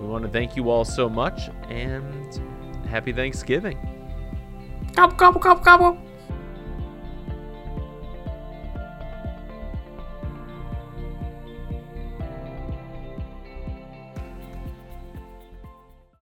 We 0.00 0.06
want 0.06 0.24
to 0.24 0.30
thank 0.30 0.56
you 0.56 0.70
all 0.70 0.84
so 0.84 1.08
much, 1.08 1.50
and 1.68 2.40
happy 2.88 3.12
Thanksgiving. 3.12 3.78
Gobble, 4.94 5.16
gobble, 5.16 5.40
gobble, 5.40 5.62
gobble. 5.62 6.09